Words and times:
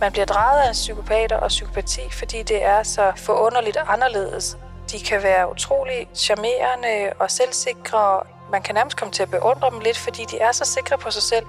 Man 0.00 0.12
bliver 0.12 0.24
drejet 0.26 0.68
af 0.68 0.72
psykopater 0.72 1.36
og 1.36 1.48
psykopati, 1.48 2.00
fordi 2.12 2.42
det 2.42 2.64
er 2.64 2.82
så 2.82 3.12
forunderligt 3.16 3.76
anderledes. 3.76 4.58
De 4.92 4.98
kan 4.98 5.22
være 5.22 5.50
utrolig 5.50 6.08
charmerende 6.14 7.12
og 7.18 7.30
selvsikre. 7.30 8.20
Man 8.52 8.62
kan 8.62 8.74
nærmest 8.74 8.96
komme 8.96 9.12
til 9.12 9.22
at 9.22 9.30
beundre 9.30 9.70
dem 9.70 9.80
lidt, 9.80 9.98
fordi 9.98 10.24
de 10.30 10.38
er 10.38 10.52
så 10.52 10.64
sikre 10.64 10.98
på 10.98 11.10
sig 11.10 11.22
selv. 11.22 11.46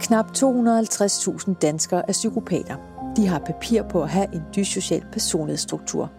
Knap 0.00 0.26
250.000 0.36 1.54
danskere 1.54 2.08
er 2.08 2.12
psykopater. 2.12 2.76
De 3.16 3.26
har 3.26 3.38
papir 3.38 3.82
på 3.82 4.02
at 4.02 4.08
have 4.08 4.34
en 4.34 4.42
dyssocial 4.56 5.04
personlighedsstruktur. 5.12 6.10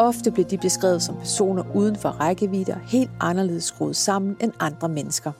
Ofte 0.00 0.30
bliver 0.30 0.48
de 0.48 0.58
beskrevet 0.58 1.02
som 1.02 1.16
personer 1.16 1.62
uden 1.74 1.96
for 1.96 2.08
rækkevidde 2.08 2.72
og 2.72 2.80
helt 2.80 3.10
anderledes 3.20 3.64
skruet 3.64 3.96
sammen 3.96 4.36
end 4.40 4.52
andre 4.60 4.88
mennesker. 4.88 5.32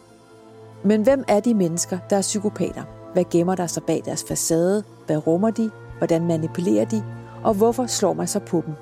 Men 0.84 1.02
hvem 1.02 1.24
er 1.28 1.40
de 1.40 1.54
mennesker, 1.54 1.98
der 2.10 2.16
er 2.16 2.20
psykopater? 2.20 2.82
Hvad 3.12 3.24
gemmer 3.30 3.54
der 3.54 3.66
sig 3.66 3.82
bag 3.82 4.02
deres 4.04 4.24
facade? 4.28 4.84
Hvad 5.06 5.26
rummer 5.26 5.50
de? 5.50 5.70
Hvordan 5.98 6.26
manipulerer 6.26 6.84
de? 6.84 7.04
Og 7.44 7.54
hvorfor 7.54 7.86
slår 7.86 8.12
man 8.12 8.26
sig 8.26 8.42
på 8.42 8.62
dem? 8.66 8.74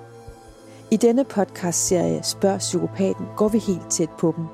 I 0.91 0.97
denne 0.97 1.25
podcast-serie 1.25 2.23
Spørg 2.23 2.59
Psykopaten 2.59 3.27
går 3.37 3.49
vi 3.49 3.59
helt 3.59 3.91
tæt 3.91 4.10
på 4.19 4.35
dem. 4.37 4.45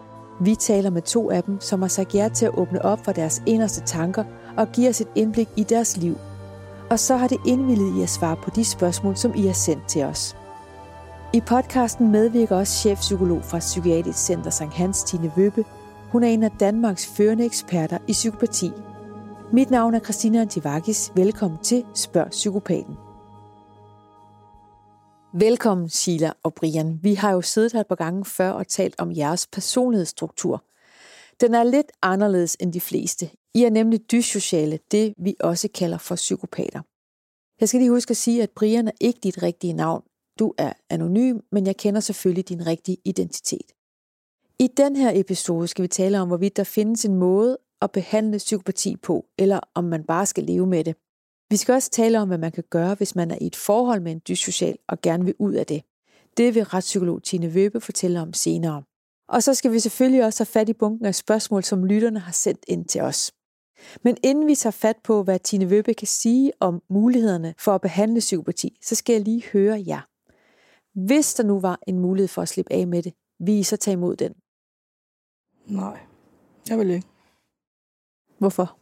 Vi 0.41 0.55
taler 0.55 0.91
med 0.91 1.03
to 1.03 1.31
af 1.31 1.43
dem, 1.43 1.61
som 1.61 1.83
har 1.83 1.89
sagt 1.89 2.15
ja 2.15 2.29
til 2.35 2.47
at 2.47 2.59
åbne 2.59 2.85
op 2.85 3.05
for 3.05 3.13
deres 3.13 3.43
inderste 3.47 3.81
tanker 3.81 4.25
og 4.57 4.69
give 4.73 4.89
os 4.89 5.01
et 5.01 5.09
indblik 5.15 5.49
i 5.57 5.63
deres 5.63 5.97
liv. 5.97 6.19
Og 6.91 6.99
så 6.99 7.17
har 7.17 7.29
det 7.29 7.39
indvilliget 7.47 7.99
i 7.99 8.03
at 8.03 8.11
svare 8.11 8.37
på 8.37 8.51
de 8.51 8.65
spørgsmål, 8.65 9.17
som 9.17 9.35
I 9.35 9.47
har 9.47 9.53
sendt 9.53 9.89
til 9.89 10.03
os. 10.05 10.37
I 11.35 11.41
podcasten 11.41 12.11
medvirker 12.13 12.57
også 12.57 12.73
chefpsykolog 12.73 13.45
fra 13.45 13.59
Psykiatrisk 13.59 14.19
Center 14.19 14.51
Sankt 14.51 14.75
Hans, 14.75 15.03
Tine 15.03 15.33
Vøbe. 15.37 15.65
Hun 16.13 16.25
er 16.25 16.29
en 16.29 16.43
af 16.43 16.51
Danmarks 16.51 17.07
førende 17.07 17.45
eksperter 17.45 17.99
i 18.09 18.13
psykopati. 18.13 18.71
Mit 19.53 19.71
navn 19.71 19.95
er 19.95 20.01
Christina 20.01 20.41
Antivakis. 20.41 21.13
Velkommen 21.17 21.59
til 21.63 21.85
Spørg 21.95 22.31
Psykopaten. 22.31 22.95
Velkommen, 25.41 25.89
Sheila 25.89 26.33
og 26.43 26.55
Brian. 26.55 26.99
Vi 27.03 27.15
har 27.15 27.33
jo 27.33 27.41
siddet 27.41 27.73
her 27.73 27.81
et 27.81 27.87
par 27.87 27.95
gange 27.95 28.25
før 28.25 28.51
og 28.51 28.69
talt 28.69 28.95
om 28.99 29.13
jeres 29.17 29.47
personlighedsstruktur. 29.47 30.65
Den 31.41 31.55
er 31.55 31.65
lidt 31.65 31.93
anderledes 32.03 32.57
end 32.61 32.73
de 32.73 32.81
fleste. 32.81 33.31
I 33.55 33.65
er 33.65 33.71
nemlig 33.71 34.11
dyssociale, 34.11 34.79
det 34.91 35.15
vi 35.19 35.35
også 35.41 35.69
kalder 35.75 35.99
for 35.99 36.15
psykopater. 36.15 36.81
Jeg 37.61 37.69
skal 37.69 37.81
lige 37.81 37.91
huske 37.91 38.11
at 38.11 38.17
sige, 38.17 38.43
at 38.43 38.51
Brian 38.51 38.89
er 38.89 38.93
ikke 39.01 39.21
dit 39.23 39.43
rigtige 39.43 39.73
navn. 39.73 40.03
Du 40.39 40.55
er 40.59 40.73
anonym, 40.91 41.39
men 41.53 41.67
jeg 41.67 41.77
kender 41.77 42.01
selvfølgelig 42.01 42.49
din 42.49 42.67
rigtige 42.67 42.97
identitet. 43.05 43.73
I 44.59 44.67
den 44.77 44.97
her 44.97 45.13
episode 45.15 45.69
skal 45.69 45.83
vi 45.83 45.89
tale 45.89 46.21
om, 46.21 46.29
hvorvidt 46.29 46.57
der 46.57 46.65
findes 46.65 47.05
en 47.05 47.15
måde 47.15 47.59
at 47.83 47.93
behandle 47.93 48.39
psykopati 48.39 48.97
på, 48.97 49.27
eller 49.39 49.61
om 49.75 49.85
man 49.85 50.05
bare 50.05 50.27
skal 50.27 50.45
leve 50.45 50.67
med 50.67 50.85
det. 50.85 50.97
Vi 51.51 51.57
skal 51.57 51.75
også 51.75 51.91
tale 51.91 52.21
om, 52.21 52.29
hvad 52.29 52.39
man 52.39 52.53
kan 52.53 52.65
gøre, 52.71 52.95
hvis 52.95 53.15
man 53.15 53.31
er 53.31 53.39
i 53.41 53.47
et 53.47 53.57
forhold 53.57 54.01
med 54.01 54.13
en 54.13 54.21
dyssocial 54.29 54.77
og 54.89 55.01
gerne 55.01 55.25
vil 55.25 55.35
ud 55.39 55.53
af 55.53 55.67
det. 55.67 55.83
Det 56.37 56.55
vil 56.55 56.65
retspsykolog 56.65 57.23
Tine 57.23 57.55
Vøbe 57.55 57.81
fortælle 57.81 58.21
om 58.21 58.33
senere. 58.33 58.83
Og 59.29 59.43
så 59.43 59.55
skal 59.55 59.73
vi 59.73 59.81
selvfølgelig 59.81 60.25
også 60.25 60.41
have 60.41 60.47
fat 60.47 60.69
i 60.69 60.73
bunken 60.73 61.07
af 61.07 61.15
spørgsmål, 61.15 61.65
som 61.65 61.85
lytterne 61.85 62.19
har 62.19 62.33
sendt 62.33 62.65
ind 62.69 62.85
til 62.85 63.01
os. 63.01 63.33
Men 64.03 64.17
inden 64.23 64.47
vi 64.47 64.55
tager 64.55 64.71
fat 64.71 64.97
på, 65.05 65.23
hvad 65.23 65.39
Tine 65.39 65.71
Vøbe 65.71 65.95
kan 65.95 66.07
sige 66.07 66.53
om 66.61 66.83
mulighederne 66.91 67.55
for 67.59 67.75
at 67.75 67.81
behandle 67.81 68.21
psykopati, 68.21 68.79
så 68.83 68.95
skal 68.95 69.13
jeg 69.13 69.23
lige 69.23 69.45
høre 69.53 69.85
jer. 69.87 70.14
Hvis 70.95 71.35
der 71.35 71.45
nu 71.45 71.61
var 71.61 71.79
en 71.87 71.99
mulighed 71.99 72.29
for 72.29 72.43
at 72.43 72.49
slippe 72.49 72.73
af 72.73 72.87
med 72.87 73.03
det, 73.03 73.15
vil 73.39 73.55
I 73.55 73.63
så 73.63 73.77
tage 73.77 73.93
imod 73.93 74.17
den? 74.17 74.35
Nej, 75.67 75.99
jeg 76.69 76.79
vil 76.79 76.91
ikke. 76.91 77.07
Hvorfor? 78.39 78.79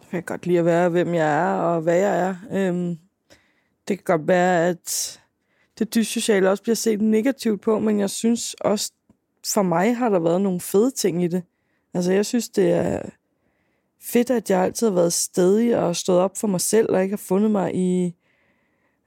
Jeg 0.00 0.08
kan 0.10 0.22
godt 0.22 0.46
lide 0.46 0.58
at 0.58 0.64
være, 0.64 0.88
hvem 0.88 1.14
jeg 1.14 1.50
er 1.50 1.54
og 1.54 1.80
hvad 1.80 1.96
jeg 1.96 2.28
er. 2.28 2.36
Øhm, 2.52 2.98
det 3.88 3.98
kan 3.98 4.04
godt 4.04 4.28
være, 4.28 4.68
at 4.68 5.20
det 5.78 5.94
dyssociale 5.94 6.50
også 6.50 6.62
bliver 6.62 6.76
set 6.76 7.00
negativt 7.00 7.60
på, 7.60 7.78
men 7.78 8.00
jeg 8.00 8.10
synes 8.10 8.54
også, 8.54 8.92
for 9.46 9.62
mig 9.62 9.96
har 9.96 10.08
der 10.08 10.18
været 10.18 10.40
nogle 10.40 10.60
fede 10.60 10.90
ting 10.90 11.24
i 11.24 11.28
det. 11.28 11.42
Altså, 11.94 12.12
jeg 12.12 12.26
synes, 12.26 12.48
det 12.48 12.72
er 12.72 13.02
fedt, 14.00 14.30
at 14.30 14.50
jeg 14.50 14.60
altid 14.60 14.86
har 14.86 14.94
været 14.94 15.12
stedig 15.12 15.78
og 15.78 15.96
stået 15.96 16.18
op 16.18 16.36
for 16.36 16.48
mig 16.48 16.60
selv, 16.60 16.90
og 16.90 17.02
ikke 17.02 17.12
har 17.12 17.24
fundet 17.28 17.50
mig 17.50 17.74
i... 17.74 18.14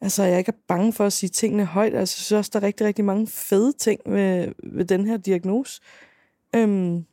Altså, 0.05 0.23
jeg 0.23 0.37
ikke 0.37 0.49
er 0.49 0.61
bange 0.67 0.93
for 0.93 1.05
at 1.05 1.13
sige 1.13 1.29
tingene 1.29 1.65
højt. 1.65 1.85
Altså, 1.85 1.99
jeg 1.99 2.07
synes 2.07 2.31
også, 2.31 2.51
der 2.53 2.59
er 2.59 2.63
rigtig, 2.63 2.87
rigtig 2.87 3.05
mange 3.05 3.27
fede 3.27 3.73
ting 3.73 4.01
ved, 4.05 4.53
ved 4.63 4.85
den 4.85 5.05
her 5.05 5.17
diagnose. 5.17 5.81
Øhm, 6.55 7.05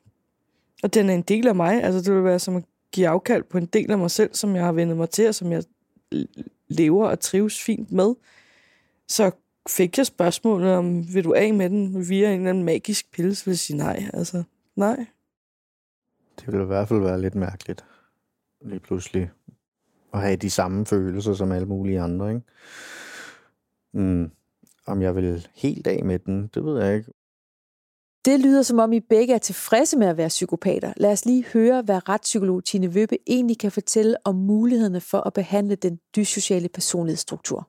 og 0.83 0.95
den 0.95 1.11
er 1.11 1.15
en 1.15 1.23
del 1.23 1.49
af 1.49 1.55
mig. 1.55 1.83
Altså, 1.83 2.01
det 2.01 2.15
vil 2.15 2.25
være 2.25 2.39
som 2.39 2.57
at 2.57 2.65
give 2.93 3.09
afkald 3.09 3.43
på 3.43 3.59
en 3.59 3.67
del 3.67 3.91
af 3.91 3.99
mig 3.99 4.11
selv, 4.11 4.35
som 4.35 4.57
jeg 4.57 4.65
har 4.65 4.73
vendet 4.73 4.97
mig 4.97 5.11
til, 5.11 5.29
og 5.29 5.35
som 5.35 5.53
jeg 5.53 5.65
lever 6.69 7.09
og 7.09 7.21
trives 7.21 7.63
fint 7.63 7.93
med. 7.93 8.15
Så 9.09 9.31
fik 9.69 9.99
jeg 9.99 10.07
spørgsmålet 10.07 10.73
om, 10.73 11.15
vil 11.15 11.25
du 11.25 11.35
af 11.35 11.55
med 11.55 11.71
den 11.71 12.09
via 12.09 12.33
en 12.33 12.39
eller 12.39 12.51
anden 12.51 12.65
magisk 12.65 13.13
pille, 13.13 13.35
så 13.35 13.45
vil 13.45 13.53
jeg 13.53 13.59
sige 13.59 13.77
nej. 13.77 14.05
Altså, 14.13 14.43
nej. 14.77 15.07
Det 16.41 16.47
ville 16.47 16.63
i 16.63 16.67
hvert 16.67 16.89
fald 16.89 17.01
være 17.01 17.21
lidt 17.21 17.35
mærkeligt. 17.35 17.85
Lige 18.65 18.81
pludselig 18.81 19.31
at 20.15 20.21
have 20.21 20.37
de 20.37 20.51
samme 20.51 20.87
følelser 20.87 21.35
som 21.35 21.53
alle 21.53 21.67
mulige 21.67 22.01
andre, 22.01 22.29
ikke? 22.29 22.47
Mm. 23.95 24.31
Om 24.87 25.03
jeg 25.03 25.17
vil 25.17 25.49
helt 25.55 25.87
af 25.87 26.05
med 26.05 26.19
den, 26.19 26.51
det 26.55 26.65
ved 26.65 26.83
jeg 26.83 26.97
ikke. 26.97 27.13
Det 28.25 28.41
lyder 28.41 28.63
som 28.63 28.79
om 28.79 28.93
I 28.93 29.01
begge 29.01 29.35
er 29.35 29.39
tilfredse 29.39 29.99
med 29.99 30.07
at 30.07 30.17
være 30.17 30.29
psykopater. 30.29 30.93
Lad 30.97 31.13
os 31.13 31.25
lige 31.25 31.45
høre, 31.53 31.83
hvad 31.83 32.09
retspsykolog 32.09 32.65
Tine 32.65 32.95
Vøbe 32.95 33.17
egentlig 33.27 33.59
kan 33.59 33.73
fortælle 33.73 34.17
om 34.25 34.35
mulighederne 34.35 35.01
for 35.01 35.19
at 35.19 35.33
behandle 35.33 35.75
den 35.75 35.99
dyssociale 36.17 36.69
personlighedsstruktur. 36.69 37.69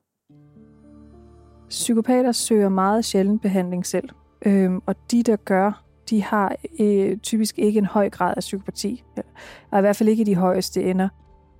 Psykopater 1.68 2.32
søger 2.32 2.68
meget 2.68 3.04
sjældent 3.04 3.42
behandling 3.42 3.86
selv, 3.86 4.08
øhm, 4.46 4.80
og 4.86 4.96
de, 5.10 5.22
der 5.22 5.36
gør, 5.36 5.84
de 6.10 6.22
har 6.22 6.56
øh, 6.80 7.18
typisk 7.18 7.58
ikke 7.58 7.78
en 7.78 7.86
høj 7.86 8.10
grad 8.10 8.34
af 8.36 8.40
psykopati, 8.40 9.04
og 9.70 9.78
i 9.78 9.80
hvert 9.80 9.96
fald 9.96 10.08
ikke 10.08 10.20
i 10.20 10.24
de 10.24 10.34
højeste 10.34 10.82
ender. 10.82 11.08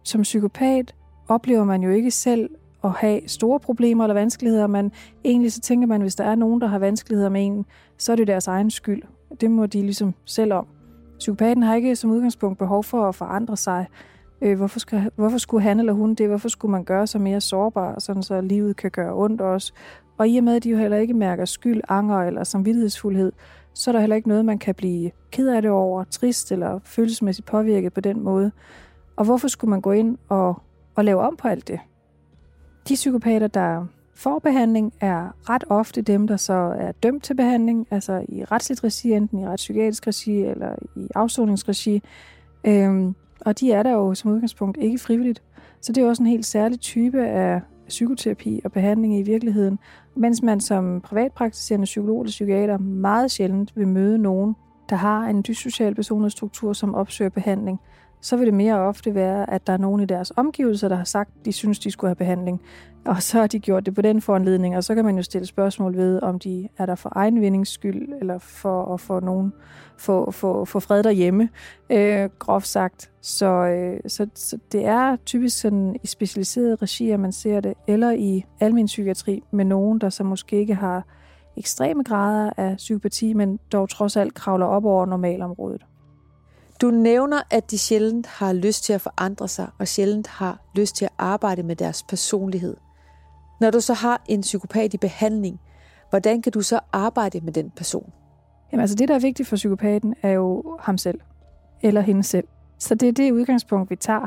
Som 0.04 0.22
psykopat 0.22 0.94
oplever 1.28 1.65
man 1.65 1.82
jo 1.82 1.91
ikke 1.91 2.10
selv 2.10 2.50
at 2.84 2.91
have 2.91 3.20
store 3.26 3.60
problemer 3.60 4.04
eller 4.04 4.15
vanskeligheder, 4.15 4.66
men 4.66 4.92
egentlig 5.25 5.53
så 5.53 5.60
tænker 5.60 5.87
man, 5.87 6.00
hvis 6.00 6.15
der 6.15 6.25
er 6.25 6.34
nogen, 6.34 6.60
der 6.60 6.66
har 6.66 6.78
vanskeligheder 6.78 7.28
med 7.28 7.47
en, 7.47 7.66
så 7.98 8.12
er 8.12 8.16
det 8.16 8.26
deres 8.26 8.47
egen 8.47 8.70
skyld. 8.70 9.03
Det 9.41 9.50
må 9.50 9.66
de 9.66 9.81
ligesom 9.81 10.15
selv 10.25 10.53
om. 10.53 10.66
Psykopaten 11.19 11.62
har 11.62 11.75
ikke 11.75 11.97
som 11.97 12.10
udgangspunkt 12.10 12.59
behov 12.59 12.84
for 12.84 13.09
at 13.09 13.15
forandre 13.15 13.56
sig. 13.56 13.87
Øh, 14.42 14.56
hvorfor, 14.56 14.78
skal, 14.78 15.10
hvorfor 15.16 15.38
skulle 15.38 15.62
han 15.62 15.78
eller 15.78 15.92
hun 15.92 16.15
det? 16.15 16.28
Hvorfor 16.28 16.48
skulle 16.48 16.72
man 16.72 16.84
gøre 16.84 17.06
sig 17.06 17.21
mere 17.21 17.41
sårbar, 17.41 17.98
sådan 17.98 18.22
så 18.22 18.41
livet 18.41 18.76
kan 18.76 18.91
gøre 18.91 19.15
ondt 19.15 19.41
også? 19.41 19.72
Og 20.19 20.28
i 20.28 20.36
og 20.36 20.44
med, 20.44 20.56
at 20.56 20.65
de 20.65 20.71
jo 20.71 20.76
heller 20.76 20.97
ikke 20.97 21.15
mærker 21.15 21.44
skyld, 21.44 21.81
anger 21.88 22.19
eller 22.19 22.44
samvittighedsfuldhed, 22.44 23.32
så 23.75 23.91
er 23.91 23.92
der 23.92 24.00
heller 24.00 24.16
ikke 24.16 24.28
noget, 24.28 24.44
man 24.44 24.59
kan 24.59 24.75
blive 24.75 25.10
ked 25.32 25.48
af 25.48 25.62
det 25.62 25.71
over, 25.71 26.04
trist 26.04 26.53
eller 26.53 26.78
følelsesmæssigt 26.84 27.47
påvirket 27.47 27.92
på 27.92 28.00
den 28.00 28.22
måde. 28.22 28.53
Og 29.16 29.25
hvorfor 29.25 29.48
skulle 29.48 29.70
man 29.70 29.80
gå 29.80 29.92
ind 29.92 30.19
og, 30.28 30.62
og 30.94 31.04
lave 31.04 31.20
om 31.20 31.36
på 31.36 31.48
alt 31.48 31.69
det? 31.69 31.80
De 32.88 32.94
psykopater, 32.94 33.47
der 33.47 33.86
får 34.14 34.38
behandling, 34.38 34.92
er 35.00 35.50
ret 35.50 35.64
ofte 35.69 36.02
dem, 36.02 36.26
der 36.26 36.36
så 36.36 36.75
er 36.78 36.92
dømt 36.92 37.24
til 37.24 37.34
behandling, 37.34 37.86
altså 37.91 38.24
i 38.28 38.44
retsligt 38.44 38.84
regi, 38.84 39.12
enten 39.12 39.38
i 39.38 39.47
retspsykiatrisk 39.47 40.06
regi 40.06 40.44
eller 40.44 40.74
i 40.97 41.08
afsoningsregi. 41.14 42.03
Øhm, 42.64 43.14
og 43.41 43.60
de 43.60 43.72
er 43.72 43.82
der 43.82 43.91
jo 43.91 44.14
som 44.14 44.30
udgangspunkt 44.30 44.78
ikke 44.80 44.98
frivilligt. 44.98 45.42
Så 45.80 45.92
det 45.92 46.03
er 46.03 46.08
også 46.08 46.22
en 46.22 46.28
helt 46.28 46.47
særlig 46.47 46.80
type 46.80 47.26
af 47.26 47.60
psykoterapi 47.88 48.60
og 48.64 48.72
behandling 48.72 49.19
i 49.19 49.22
virkeligheden, 49.22 49.78
mens 50.16 50.42
man 50.42 50.60
som 50.60 51.00
privatpraktiserende 51.00 51.84
psykolog 51.84 52.21
eller 52.21 52.30
psykiater 52.30 52.78
meget 52.78 53.30
sjældent 53.30 53.77
vil 53.77 53.89
møde 53.89 54.18
nogen, 54.18 54.56
der 54.91 54.97
har 54.97 55.21
en 55.21 55.44
dyssocial 55.48 55.94
personlighedsstruktur, 55.94 56.72
som 56.72 56.94
opsøger 56.94 57.28
behandling 57.28 57.80
så 58.24 58.36
vil 58.36 58.47
det 58.47 58.54
mere 58.54 58.78
ofte 58.78 59.15
være, 59.15 59.50
at 59.50 59.66
der 59.66 59.72
er 59.72 59.76
nogen 59.76 60.00
i 60.00 60.04
deres 60.04 60.32
omgivelser, 60.36 60.88
der 60.88 60.97
har 60.97 61.04
sagt, 61.04 61.30
de 61.44 61.53
synes, 61.53 61.78
de 61.78 61.91
skulle 61.91 62.09
have 62.09 62.16
behandling. 62.16 62.60
Og 63.04 63.22
så 63.22 63.38
har 63.41 63.47
de 63.47 63.59
gjort 63.59 63.86
det 63.86 63.94
på 63.94 64.03
den 64.03 64.21
foranledning, 64.21 64.76
og 64.76 64.84
så 64.84 64.94
kan 64.94 65.04
man 65.04 65.16
jo 65.16 65.22
stille 65.22 65.47
spørgsmål 65.47 65.97
ved, 65.97 66.22
om 66.22 66.38
de 66.38 66.68
er 66.78 66.86
der 66.86 66.94
for 66.94 67.12
egen 67.15 67.41
vindings 67.41 67.71
skyld, 67.71 68.09
eller 68.21 68.38
for 68.38 68.94
at 68.94 69.00
få 69.00 69.21
nogen 69.21 69.53
få, 69.98 70.30
få, 70.30 70.65
få 70.65 70.80
fred 70.80 71.03
derhjemme, 71.03 71.48
øh, 71.91 72.30
groft 72.38 72.66
sagt. 72.66 73.10
Så, 73.21 73.47
øh, 73.47 74.00
så, 74.06 74.27
så 74.34 74.59
det 74.72 74.86
er 74.86 75.16
typisk 75.16 75.60
sådan 75.60 75.97
i 76.03 76.06
specialiserede 76.06 76.74
regier, 76.74 77.16
man 77.16 77.32
ser 77.32 77.60
det, 77.60 77.74
eller 77.88 78.10
i 78.10 78.44
almen 78.60 78.86
psykiatri 78.86 79.42
med 79.50 79.65
nogen, 79.65 79.98
der 79.98 80.09
så 80.09 80.24
måske 80.24 80.56
ikke 80.56 80.74
har 80.74 81.06
ekstreme 81.56 82.04
grader 82.04 82.50
af 82.56 82.77
psykopati, 82.77 83.32
men 83.32 83.59
dog 83.72 83.88
trods 83.88 84.16
alt 84.16 84.34
kravler 84.34 84.66
op 84.66 84.84
over 84.84 85.06
normalområdet. 85.06 85.84
Du 86.84 86.91
nævner, 86.91 87.42
at 87.51 87.71
de 87.71 87.78
sjældent 87.78 88.27
har 88.27 88.53
lyst 88.53 88.84
til 88.84 88.92
at 88.92 89.01
forandre 89.01 89.48
sig, 89.48 89.69
og 89.78 89.89
sjældent 89.89 90.27
har 90.27 90.60
lyst 90.75 90.97
til 90.97 91.04
at 91.04 91.10
arbejde 91.19 91.63
med 91.63 91.77
deres 91.77 92.03
personlighed. 92.03 92.77
Når 93.60 93.71
du 93.71 93.81
så 93.81 93.95
har 93.95 94.22
en 94.27 94.41
psykopat 94.41 94.95
i 94.95 94.98
behandling, 94.98 95.60
hvordan 96.10 96.42
kan 96.42 96.53
du 96.53 96.60
så 96.60 96.81
arbejde 96.92 97.41
med 97.41 97.53
den 97.53 97.71
person? 97.71 98.13
Jamen 98.72 98.81
altså 98.81 98.97
det, 98.97 99.09
der 99.09 99.15
er 99.15 99.19
vigtigt 99.19 99.48
for 99.48 99.57
psykopaten, 99.57 100.15
er 100.22 100.31
jo 100.31 100.78
ham 100.81 100.98
selv. 100.98 101.21
Eller 101.83 102.01
hende 102.01 102.22
selv. 102.22 102.48
Så 102.78 102.95
det 102.95 103.09
er 103.09 103.13
det 103.13 103.33
udgangspunkt, 103.33 103.91
vi 103.91 103.97
tager. 103.97 104.27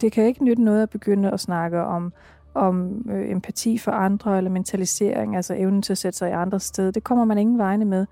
Det 0.00 0.12
kan 0.12 0.24
ikke 0.24 0.44
nytte 0.44 0.62
noget 0.62 0.82
at 0.82 0.90
begynde 0.90 1.30
at 1.30 1.40
snakke 1.40 1.82
om, 1.82 2.12
om 2.54 3.04
øh, 3.10 3.30
empati 3.30 3.78
for 3.78 3.92
andre, 3.92 4.36
eller 4.36 4.50
mentalisering, 4.50 5.36
altså 5.36 5.54
evnen 5.54 5.82
til 5.82 5.92
at 5.92 5.98
sætte 5.98 6.18
sig 6.18 6.28
i 6.30 6.32
andres 6.32 6.62
sted. 6.62 6.92
Det 6.92 7.04
kommer 7.04 7.24
man 7.24 7.38
ingen 7.38 7.58
vegne 7.58 7.84
med. 7.84 8.06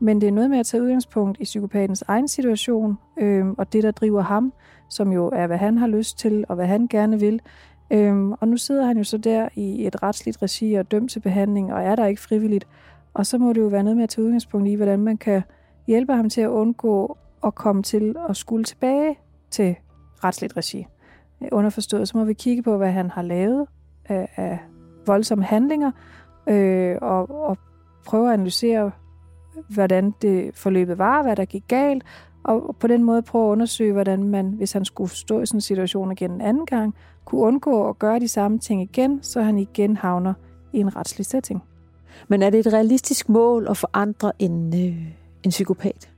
Men 0.00 0.20
det 0.20 0.26
er 0.26 0.32
noget 0.32 0.50
med 0.50 0.58
at 0.58 0.66
tage 0.66 0.82
udgangspunkt 0.82 1.40
i 1.40 1.44
psykopatens 1.44 2.04
egen 2.08 2.28
situation, 2.28 2.98
øh, 3.16 3.46
og 3.48 3.72
det, 3.72 3.82
der 3.82 3.90
driver 3.90 4.22
ham, 4.22 4.52
som 4.88 5.12
jo 5.12 5.30
er, 5.32 5.46
hvad 5.46 5.58
han 5.58 5.78
har 5.78 5.86
lyst 5.86 6.18
til, 6.18 6.44
og 6.48 6.54
hvad 6.54 6.66
han 6.66 6.86
gerne 6.86 7.20
vil. 7.20 7.40
Øhm, 7.90 8.32
og 8.32 8.48
nu 8.48 8.56
sidder 8.56 8.86
han 8.86 8.96
jo 8.98 9.04
så 9.04 9.18
der 9.18 9.48
i 9.54 9.86
et 9.86 10.02
retsligt 10.02 10.42
regi 10.42 10.74
og 10.74 10.90
dømt 10.90 11.10
til 11.10 11.20
behandling, 11.20 11.72
og 11.72 11.82
er 11.82 11.96
der 11.96 12.06
ikke 12.06 12.20
frivilligt. 12.20 12.66
Og 13.14 13.26
så 13.26 13.38
må 13.38 13.52
det 13.52 13.60
jo 13.60 13.66
være 13.66 13.82
noget 13.82 13.96
med 13.96 14.04
at 14.04 14.10
tage 14.10 14.24
udgangspunkt 14.24 14.68
i, 14.68 14.74
hvordan 14.74 15.00
man 15.00 15.16
kan 15.16 15.42
hjælpe 15.86 16.12
ham 16.12 16.30
til 16.30 16.40
at 16.40 16.48
undgå 16.48 17.16
at 17.44 17.54
komme 17.54 17.82
til 17.82 18.16
at 18.28 18.36
skulle 18.36 18.64
tilbage 18.64 19.18
til 19.50 19.76
retsligt 20.24 20.56
regi. 20.56 20.86
Underforstået, 21.52 22.08
så 22.08 22.18
må 22.18 22.24
vi 22.24 22.32
kigge 22.32 22.62
på, 22.62 22.76
hvad 22.76 22.90
han 22.90 23.10
har 23.10 23.22
lavet 23.22 23.66
af, 24.04 24.28
af 24.36 24.58
voldsomme 25.06 25.44
handlinger, 25.44 25.90
øh, 26.46 26.96
og, 27.02 27.30
og 27.48 27.58
prøve 28.06 28.28
at 28.28 28.32
analysere, 28.32 28.90
hvordan 29.68 30.14
det 30.22 30.50
forløbet 30.54 30.98
var, 30.98 31.22
hvad 31.22 31.36
der 31.36 31.44
gik 31.44 31.64
galt, 31.68 32.04
og 32.44 32.76
på 32.80 32.86
den 32.86 33.04
måde 33.04 33.22
prøve 33.22 33.46
at 33.46 33.52
undersøge, 33.52 33.92
hvordan 33.92 34.24
man, 34.24 34.46
hvis 34.46 34.72
han 34.72 34.84
skulle 34.84 35.10
stå 35.10 35.40
i 35.40 35.46
sådan 35.46 35.56
en 35.56 35.60
situation 35.60 36.12
igen 36.12 36.30
en 36.30 36.40
anden 36.40 36.66
gang, 36.66 36.94
kunne 37.24 37.40
undgå 37.40 37.88
at 37.88 37.98
gøre 37.98 38.20
de 38.20 38.28
samme 38.28 38.58
ting 38.58 38.82
igen, 38.82 39.22
så 39.22 39.42
han 39.42 39.58
igen 39.58 39.96
havner 39.96 40.34
i 40.72 40.78
en 40.78 40.96
retslig 40.96 41.26
setting. 41.26 41.62
Men 42.28 42.42
er 42.42 42.50
det 42.50 42.66
et 42.66 42.72
realistisk 42.72 43.28
mål 43.28 43.66
at 43.70 43.76
forandre 43.76 44.32
en, 44.38 44.74
øh, 44.74 44.96
en 45.42 45.50
psykopat? 45.50 46.10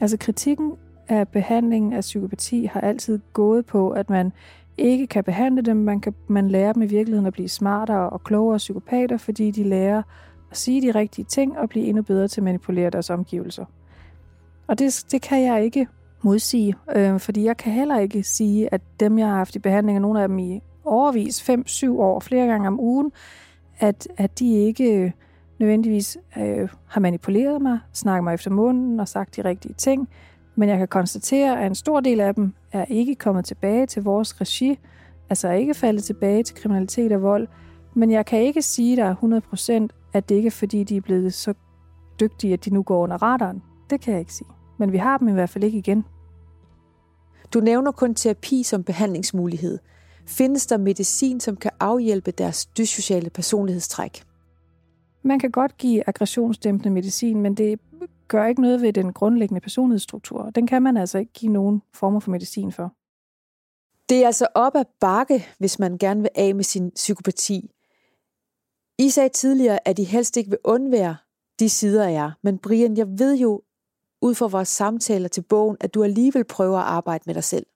Altså 0.00 0.16
kritikken 0.16 0.72
af 1.08 1.28
behandlingen 1.28 1.92
af 1.92 2.00
psykopati 2.00 2.64
har 2.64 2.80
altid 2.80 3.20
gået 3.32 3.66
på, 3.66 3.90
at 3.90 4.10
man 4.10 4.32
ikke 4.78 5.06
kan 5.06 5.24
behandle 5.24 5.62
dem. 5.62 5.76
Man, 5.76 6.00
kan, 6.00 6.14
man 6.28 6.48
lærer 6.48 6.72
dem 6.72 6.82
i 6.82 6.86
virkeligheden 6.86 7.26
at 7.26 7.32
blive 7.32 7.48
smartere 7.48 8.10
og 8.10 8.24
klogere 8.24 8.58
psykopater, 8.58 9.16
fordi 9.16 9.50
de 9.50 9.64
lærer 9.64 10.02
at 10.50 10.56
sige 10.56 10.82
de 10.82 10.98
rigtige 10.98 11.24
ting 11.24 11.58
og 11.58 11.68
blive 11.68 11.86
endnu 11.86 12.02
bedre 12.02 12.28
til 12.28 12.40
at 12.40 12.44
manipulere 12.44 12.90
deres 12.90 13.10
omgivelser. 13.10 13.64
Og 14.66 14.78
det, 14.78 15.04
det 15.10 15.22
kan 15.22 15.42
jeg 15.42 15.64
ikke 15.64 15.86
modsige, 16.22 16.74
øh, 16.96 17.20
fordi 17.20 17.44
jeg 17.44 17.56
kan 17.56 17.72
heller 17.72 17.98
ikke 17.98 18.22
sige, 18.22 18.74
at 18.74 18.80
dem, 19.00 19.18
jeg 19.18 19.26
har 19.26 19.36
haft 19.36 19.56
i 19.56 19.58
behandling, 19.58 19.98
og 19.98 20.02
nogle 20.02 20.22
af 20.22 20.28
dem 20.28 20.38
i 20.38 20.60
overvis, 20.84 21.50
5-7 21.50 21.90
år, 21.90 22.20
flere 22.20 22.46
gange 22.46 22.68
om 22.68 22.80
ugen, 22.80 23.12
at, 23.78 24.08
at 24.16 24.38
de 24.38 24.54
ikke 24.54 24.94
øh, 24.94 25.10
nødvendigvis 25.58 26.18
øh, 26.38 26.68
har 26.86 27.00
manipuleret 27.00 27.62
mig, 27.62 27.78
snakket 27.92 28.24
mig 28.24 28.34
efter 28.34 28.50
munden 28.50 29.00
og 29.00 29.08
sagt 29.08 29.36
de 29.36 29.44
rigtige 29.44 29.74
ting. 29.74 30.08
Men 30.54 30.68
jeg 30.68 30.78
kan 30.78 30.88
konstatere, 30.88 31.60
at 31.60 31.66
en 31.66 31.74
stor 31.74 32.00
del 32.00 32.20
af 32.20 32.34
dem 32.34 32.52
er 32.72 32.84
ikke 32.88 33.14
kommet 33.14 33.44
tilbage 33.44 33.86
til 33.86 34.02
vores 34.02 34.40
regi, 34.40 34.78
altså 35.30 35.48
er 35.48 35.52
ikke 35.52 35.74
faldet 35.74 36.04
tilbage 36.04 36.42
til 36.42 36.56
kriminalitet 36.56 37.12
og 37.12 37.22
vold. 37.22 37.48
Men 37.94 38.10
jeg 38.10 38.26
kan 38.26 38.40
ikke 38.40 38.62
sige 38.62 38.96
der 38.96 39.14
100%, 39.92 39.99
at 40.12 40.28
det 40.28 40.34
ikke 40.34 40.46
er 40.46 40.50
fordi, 40.50 40.84
de 40.84 40.96
er 40.96 41.00
blevet 41.00 41.34
så 41.34 41.54
dygtige, 42.20 42.52
at 42.52 42.64
de 42.64 42.70
nu 42.70 42.82
går 42.82 43.02
under 43.02 43.22
radaren. 43.22 43.62
Det 43.90 44.00
kan 44.00 44.12
jeg 44.12 44.20
ikke 44.20 44.34
sige. 44.34 44.48
Men 44.78 44.92
vi 44.92 44.98
har 44.98 45.18
dem 45.18 45.28
i 45.28 45.32
hvert 45.32 45.50
fald 45.50 45.64
ikke 45.64 45.78
igen. 45.78 46.04
Du 47.54 47.60
nævner 47.60 47.92
kun 47.92 48.14
terapi 48.14 48.62
som 48.62 48.84
behandlingsmulighed. 48.84 49.78
Findes 50.26 50.66
der 50.66 50.78
medicin, 50.78 51.40
som 51.40 51.56
kan 51.56 51.70
afhjælpe 51.80 52.30
deres 52.30 52.66
dyssociale 52.66 53.30
personlighedstræk? 53.30 54.22
Man 55.22 55.38
kan 55.38 55.50
godt 55.50 55.76
give 55.76 56.08
aggressionsdæmpende 56.08 56.90
medicin, 56.90 57.42
men 57.42 57.54
det 57.54 57.80
gør 58.28 58.46
ikke 58.46 58.62
noget 58.62 58.82
ved 58.82 58.92
den 58.92 59.12
grundlæggende 59.12 59.60
personlighedsstruktur. 59.60 60.50
Den 60.50 60.66
kan 60.66 60.82
man 60.82 60.96
altså 60.96 61.18
ikke 61.18 61.32
give 61.32 61.52
nogen 61.52 61.82
former 61.94 62.20
for 62.20 62.30
medicin 62.30 62.72
for. 62.72 62.92
Det 64.08 64.22
er 64.22 64.26
altså 64.26 64.46
op 64.54 64.76
ad 64.76 64.84
bakke, 65.00 65.46
hvis 65.58 65.78
man 65.78 65.98
gerne 65.98 66.20
vil 66.20 66.30
af 66.34 66.54
med 66.54 66.64
sin 66.64 66.90
psykopati. 66.90 67.70
I 69.00 69.08
sagde 69.08 69.28
tidligere, 69.28 69.88
at 69.88 69.98
I 69.98 70.04
helst 70.04 70.36
ikke 70.36 70.50
vil 70.50 70.58
undvære 70.64 71.16
de 71.58 71.68
sider 71.68 72.06
af 72.06 72.12
jer. 72.12 72.30
Men 72.42 72.58
Brian, 72.58 72.96
jeg 72.96 73.06
ved 73.18 73.36
jo 73.36 73.62
ud 74.22 74.34
fra 74.34 74.46
vores 74.46 74.68
samtaler 74.68 75.28
til 75.28 75.42
bogen, 75.42 75.76
at 75.80 75.94
du 75.94 76.02
alligevel 76.02 76.44
prøver 76.44 76.78
at 76.78 76.84
arbejde 76.84 77.22
med 77.26 77.34
dig 77.34 77.44
selv. 77.44 77.66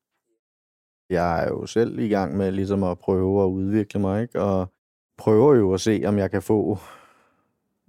Jeg 1.11 1.45
er 1.45 1.49
jo 1.49 1.67
selv 1.67 1.99
i 1.99 2.09
gang 2.09 2.37
med 2.37 2.53
ligesom 2.53 2.83
at 2.83 2.99
prøve 2.99 3.43
at 3.43 3.49
udvikle 3.49 4.01
mig, 4.01 4.23
ikke? 4.23 4.41
og 4.41 4.73
prøver 5.19 5.55
jo 5.55 5.75
at 5.75 5.81
se, 5.81 6.03
om 6.07 6.19
jeg 6.19 6.31
kan 6.31 6.43
få 6.43 6.79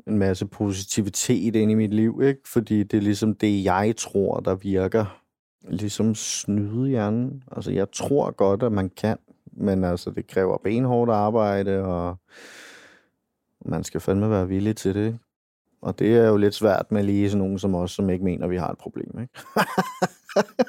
en 0.07 0.17
masse 0.17 0.45
positivitet 0.45 1.55
ind 1.55 1.71
i 1.71 1.75
mit 1.75 1.93
liv, 1.93 2.21
ikke? 2.23 2.41
fordi 2.45 2.83
det 2.83 2.97
er 2.97 3.01
ligesom 3.01 3.35
det, 3.35 3.63
jeg 3.63 3.93
tror, 3.97 4.39
der 4.39 4.55
virker. 4.55 5.21
Ligesom 5.69 6.15
snyde 6.15 6.89
hjernen. 6.89 7.43
Altså, 7.51 7.71
jeg 7.71 7.91
tror 7.91 8.31
godt, 8.31 8.63
at 8.63 8.71
man 8.71 8.89
kan, 8.89 9.17
men 9.51 9.83
altså, 9.83 10.11
det 10.11 10.27
kræver 10.27 10.57
benhårdt 10.57 11.11
arbejde, 11.11 11.83
og 11.83 12.17
man 13.65 13.83
skal 13.83 14.01
fandme 14.01 14.29
være 14.29 14.47
villig 14.47 14.75
til 14.75 14.95
det. 14.95 15.19
Og 15.81 15.99
det 15.99 16.17
er 16.17 16.27
jo 16.27 16.37
lidt 16.37 16.55
svært 16.55 16.91
med 16.91 17.03
lige 17.03 17.29
sådan 17.29 17.39
nogen 17.39 17.59
som 17.59 17.75
os, 17.75 17.91
som 17.91 18.09
ikke 18.09 18.25
mener, 18.25 18.45
at 18.45 18.51
vi 18.51 18.57
har 18.57 18.71
et 18.71 18.77
problem. 18.77 19.19
Ikke? 19.21 19.33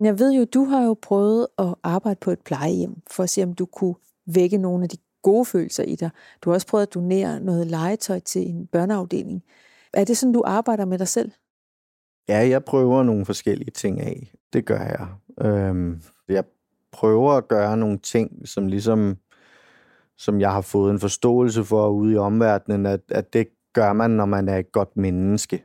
Jeg 0.00 0.18
ved 0.18 0.32
jo, 0.32 0.44
du 0.44 0.64
har 0.64 0.84
jo 0.84 0.96
prøvet 1.02 1.46
at 1.58 1.74
arbejde 1.82 2.18
på 2.20 2.30
et 2.30 2.40
plejehjem, 2.40 2.94
for 3.10 3.22
at 3.22 3.30
se, 3.30 3.42
om 3.42 3.52
du 3.52 3.66
kunne 3.66 3.94
vække 4.26 4.58
nogle 4.58 4.82
af 4.82 4.88
de 4.88 4.96
gode 5.22 5.44
følelser 5.44 5.82
i 5.82 5.96
dig. 5.96 6.10
Du 6.42 6.50
har 6.50 6.54
også 6.54 6.66
prøvet 6.66 6.82
at 6.86 6.94
donere 6.94 7.40
noget 7.40 7.66
legetøj 7.66 8.18
til 8.18 8.48
en 8.48 8.66
børneafdeling. 8.66 9.42
Er 9.92 10.04
det 10.04 10.16
sådan, 10.16 10.32
du 10.32 10.42
arbejder 10.46 10.84
med 10.84 10.98
dig 10.98 11.08
selv? 11.08 11.30
Ja, 12.28 12.48
jeg 12.48 12.64
prøver 12.64 13.02
nogle 13.02 13.26
forskellige 13.26 13.70
ting 13.70 14.00
af. 14.00 14.32
Det 14.52 14.64
gør 14.64 14.80
jeg. 14.80 15.08
Øhm, 15.40 16.02
jeg 16.28 16.44
prøver 16.92 17.32
at 17.32 17.48
gøre 17.48 17.76
nogle 17.76 17.98
ting, 17.98 18.48
som 18.48 18.66
ligesom 18.66 19.16
som 20.18 20.40
jeg 20.40 20.52
har 20.52 20.60
fået 20.60 20.90
en 20.90 21.00
forståelse 21.00 21.64
for 21.64 21.88
ude 21.88 22.14
i 22.14 22.16
omverdenen, 22.16 22.86
at, 22.86 23.00
at 23.08 23.32
det 23.32 23.48
gør 23.72 23.92
man, 23.92 24.10
når 24.10 24.26
man 24.26 24.48
er 24.48 24.56
et 24.56 24.72
godt 24.72 24.96
menneske. 24.96 25.64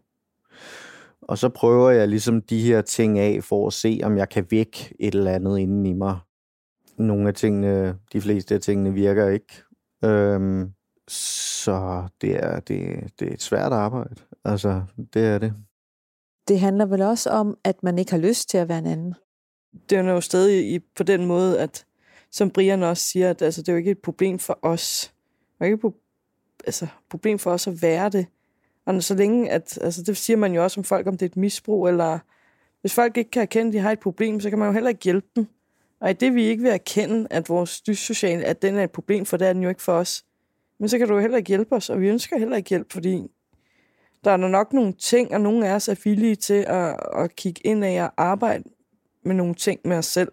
Og 1.21 1.37
så 1.37 1.49
prøver 1.49 1.89
jeg 1.89 2.07
ligesom 2.07 2.41
de 2.41 2.61
her 2.61 2.81
ting 2.81 3.19
af, 3.19 3.43
for 3.43 3.67
at 3.67 3.73
se, 3.73 3.99
om 4.03 4.17
jeg 4.17 4.29
kan 4.29 4.45
vække 4.49 4.95
et 4.99 5.15
eller 5.15 5.31
andet 5.31 5.59
inden 5.59 5.85
i 5.85 5.93
mig. 5.93 6.19
Nogle 6.97 7.27
af 7.27 7.33
tingene, 7.33 7.97
de 8.13 8.21
fleste 8.21 8.55
af 8.55 8.61
tingene 8.61 8.93
virker 8.93 9.27
ikke. 9.27 9.63
Øhm, 10.03 10.73
så 11.07 12.07
det 12.21 12.43
er, 12.43 12.59
det, 12.59 13.11
det 13.19 13.27
er 13.27 13.33
et 13.33 13.41
svært 13.41 13.73
arbejde. 13.73 14.15
Altså, 14.45 14.81
det 15.13 15.25
er 15.25 15.37
det. 15.37 15.53
Det 16.47 16.59
handler 16.59 16.85
vel 16.85 17.01
også 17.01 17.29
om, 17.29 17.57
at 17.63 17.83
man 17.83 17.99
ikke 17.99 18.11
har 18.11 18.19
lyst 18.19 18.49
til 18.49 18.57
at 18.57 18.69
være 18.69 18.79
en 18.79 18.85
anden. 18.85 19.15
Det 19.89 19.97
er 19.97 20.11
jo 20.11 20.21
stadig 20.21 20.73
i, 20.75 20.79
på 20.95 21.03
den 21.03 21.25
måde, 21.25 21.59
at 21.59 21.85
som 22.33 22.49
Brian 22.49 22.83
også 22.83 23.03
siger, 23.03 23.29
at 23.29 23.41
altså, 23.41 23.61
det 23.61 23.69
er 23.69 23.73
jo 23.73 23.77
ikke 23.77 23.91
et 23.91 23.99
problem 23.99 24.39
for 24.39 24.59
os. 24.61 25.13
Det 25.59 25.59
er 25.59 25.65
ikke 25.65 25.87
et 25.87 25.93
altså, 26.65 26.87
problem 27.09 27.39
for 27.39 27.51
os 27.51 27.67
at 27.67 27.81
være 27.81 28.09
det. 28.09 28.25
Og 28.85 29.03
så 29.03 29.15
længe, 29.15 29.49
at, 29.51 29.79
altså 29.81 30.03
det 30.03 30.17
siger 30.17 30.37
man 30.37 30.53
jo 30.53 30.63
også 30.63 30.79
om 30.79 30.83
folk, 30.83 31.07
om 31.07 31.17
det 31.17 31.25
er 31.25 31.29
et 31.29 31.37
misbrug, 31.37 31.87
eller 31.87 32.19
hvis 32.81 32.93
folk 32.93 33.17
ikke 33.17 33.31
kan 33.31 33.41
erkende, 33.41 33.67
at 33.67 33.73
de 33.73 33.79
har 33.79 33.91
et 33.91 33.99
problem, 33.99 34.39
så 34.39 34.49
kan 34.49 34.59
man 34.59 34.67
jo 34.67 34.73
heller 34.73 34.89
ikke 34.89 35.03
hjælpe 35.03 35.27
dem. 35.35 35.47
Og 35.99 36.09
i 36.09 36.13
det, 36.13 36.35
vi 36.35 36.43
ikke 36.43 36.63
vil 36.63 36.71
erkende, 36.71 37.27
at 37.29 37.49
vores 37.49 37.81
dyssociale, 37.81 38.45
at 38.45 38.61
den 38.61 38.75
er 38.75 38.83
et 38.83 38.91
problem, 38.91 39.25
for 39.25 39.37
det 39.37 39.47
er 39.47 39.53
den 39.53 39.63
jo 39.63 39.69
ikke 39.69 39.81
for 39.81 39.93
os, 39.93 40.25
men 40.79 40.89
så 40.89 40.97
kan 40.97 41.07
du 41.07 41.13
jo 41.13 41.19
heller 41.19 41.37
ikke 41.37 41.47
hjælpe 41.47 41.75
os, 41.75 41.89
og 41.89 42.01
vi 42.01 42.09
ønsker 42.09 42.37
heller 42.37 42.57
ikke 42.57 42.69
hjælp, 42.69 42.93
fordi 42.93 43.31
der 44.23 44.31
er 44.31 44.37
nok 44.37 44.73
nogle 44.73 44.93
ting, 44.93 45.33
og 45.33 45.41
nogle 45.41 45.67
af 45.67 45.73
os 45.73 45.87
er 45.87 45.95
villige 46.03 46.35
til 46.35 46.65
at, 46.67 46.99
at 47.15 47.35
kigge 47.35 47.61
ind 47.67 47.85
af 47.85 48.03
og 48.03 48.13
arbejde 48.17 48.63
med 49.23 49.35
nogle 49.35 49.55
ting 49.55 49.79
med 49.85 49.97
os 49.97 50.05
selv. 50.05 50.31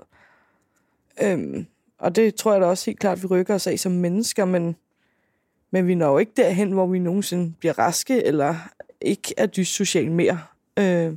Øhm, 1.23 1.66
og 2.00 2.16
det 2.16 2.35
tror 2.35 2.52
jeg 2.52 2.61
da 2.61 2.66
også 2.66 2.90
helt 2.90 3.00
klart, 3.00 3.23
vi 3.23 3.26
rykker 3.26 3.54
os 3.54 3.66
af 3.66 3.78
som 3.78 3.92
mennesker, 3.92 4.45
men 4.45 4.76
men 5.71 5.87
vi 5.87 5.95
når 5.95 6.12
jo 6.12 6.19
ikke 6.19 6.33
derhen, 6.37 6.73
hvor 6.73 6.87
vi 6.87 6.99
nogensinde 6.99 7.54
bliver 7.59 7.78
raske, 7.78 8.25
eller 8.25 8.57
ikke 9.00 9.35
er 9.37 9.47
dyssocial 9.47 10.11
mere. 10.11 10.40
Øh, 10.78 11.16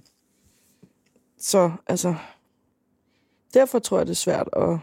så 1.38 1.72
altså, 1.88 2.16
derfor 3.54 3.80
tror 3.80 3.98
jeg, 3.98 4.08
det 4.08 4.12
er 4.12 4.16
svært 4.16 4.50
at 4.54 4.80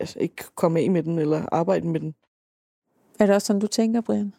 altså, 0.00 0.18
ikke 0.18 0.44
komme 0.54 0.80
af 0.80 0.90
med 0.90 1.02
den, 1.02 1.18
eller 1.18 1.46
arbejde 1.52 1.86
med 1.86 2.00
den. 2.00 2.14
Er 3.20 3.26
det 3.26 3.34
også 3.34 3.46
sådan, 3.46 3.60
du 3.60 3.66
tænker, 3.66 4.00
Brian? 4.00 4.34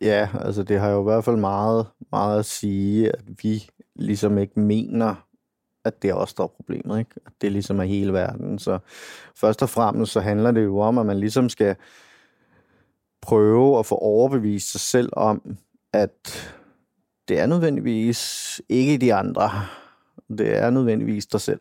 Ja, 0.00 0.28
altså 0.40 0.62
det 0.62 0.80
har 0.80 0.90
jo 0.90 1.00
i 1.00 1.02
hvert 1.02 1.24
fald 1.24 1.36
meget, 1.36 1.86
meget 2.10 2.38
at 2.38 2.46
sige, 2.46 3.12
at 3.12 3.24
vi 3.42 3.70
ligesom 3.94 4.38
ikke 4.38 4.60
mener, 4.60 5.26
at 5.84 6.02
det 6.02 6.10
er 6.10 6.14
os, 6.14 6.34
der 6.34 6.42
er 6.42 6.48
problemet. 6.48 6.98
Ikke? 6.98 7.10
At 7.26 7.32
det 7.40 7.52
ligesom 7.52 7.80
er 7.80 7.84
hele 7.84 8.12
verden. 8.12 8.58
Så 8.58 8.78
først 9.36 9.62
og 9.62 9.68
fremmest 9.68 10.12
så 10.12 10.20
handler 10.20 10.50
det 10.50 10.64
jo 10.64 10.78
om, 10.78 10.98
at 10.98 11.06
man 11.06 11.20
ligesom 11.20 11.48
skal 11.48 11.76
prøve 13.22 13.78
at 13.78 13.86
få 13.86 13.94
overbevist 13.94 14.72
sig 14.72 14.80
selv 14.80 15.08
om, 15.12 15.56
at 15.92 16.52
det 17.28 17.38
er 17.38 17.46
nødvendigvis 17.46 18.62
ikke 18.68 18.98
de 18.98 19.14
andre. 19.14 19.50
Det 20.28 20.56
er 20.56 20.70
nødvendigvis 20.70 21.26
dig 21.26 21.40
selv. 21.40 21.60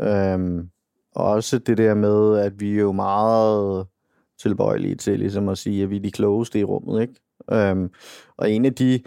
Øhm, 0.00 0.70
og 1.14 1.24
også 1.24 1.58
det 1.58 1.78
der 1.78 1.94
med, 1.94 2.38
at 2.38 2.60
vi 2.60 2.70
er 2.70 2.80
jo 2.80 2.92
meget 2.92 3.86
tilbøjelige 4.40 4.94
til 4.94 5.18
ligesom 5.18 5.48
at 5.48 5.58
sige, 5.58 5.82
at 5.82 5.90
vi 5.90 5.96
er 5.96 6.00
de 6.00 6.10
klogeste 6.10 6.58
i 6.58 6.64
rummet. 6.64 7.02
Ikke? 7.02 7.14
Øhm, 7.52 7.90
og 8.36 8.50
en 8.50 8.64
af 8.64 8.74
de 8.74 9.00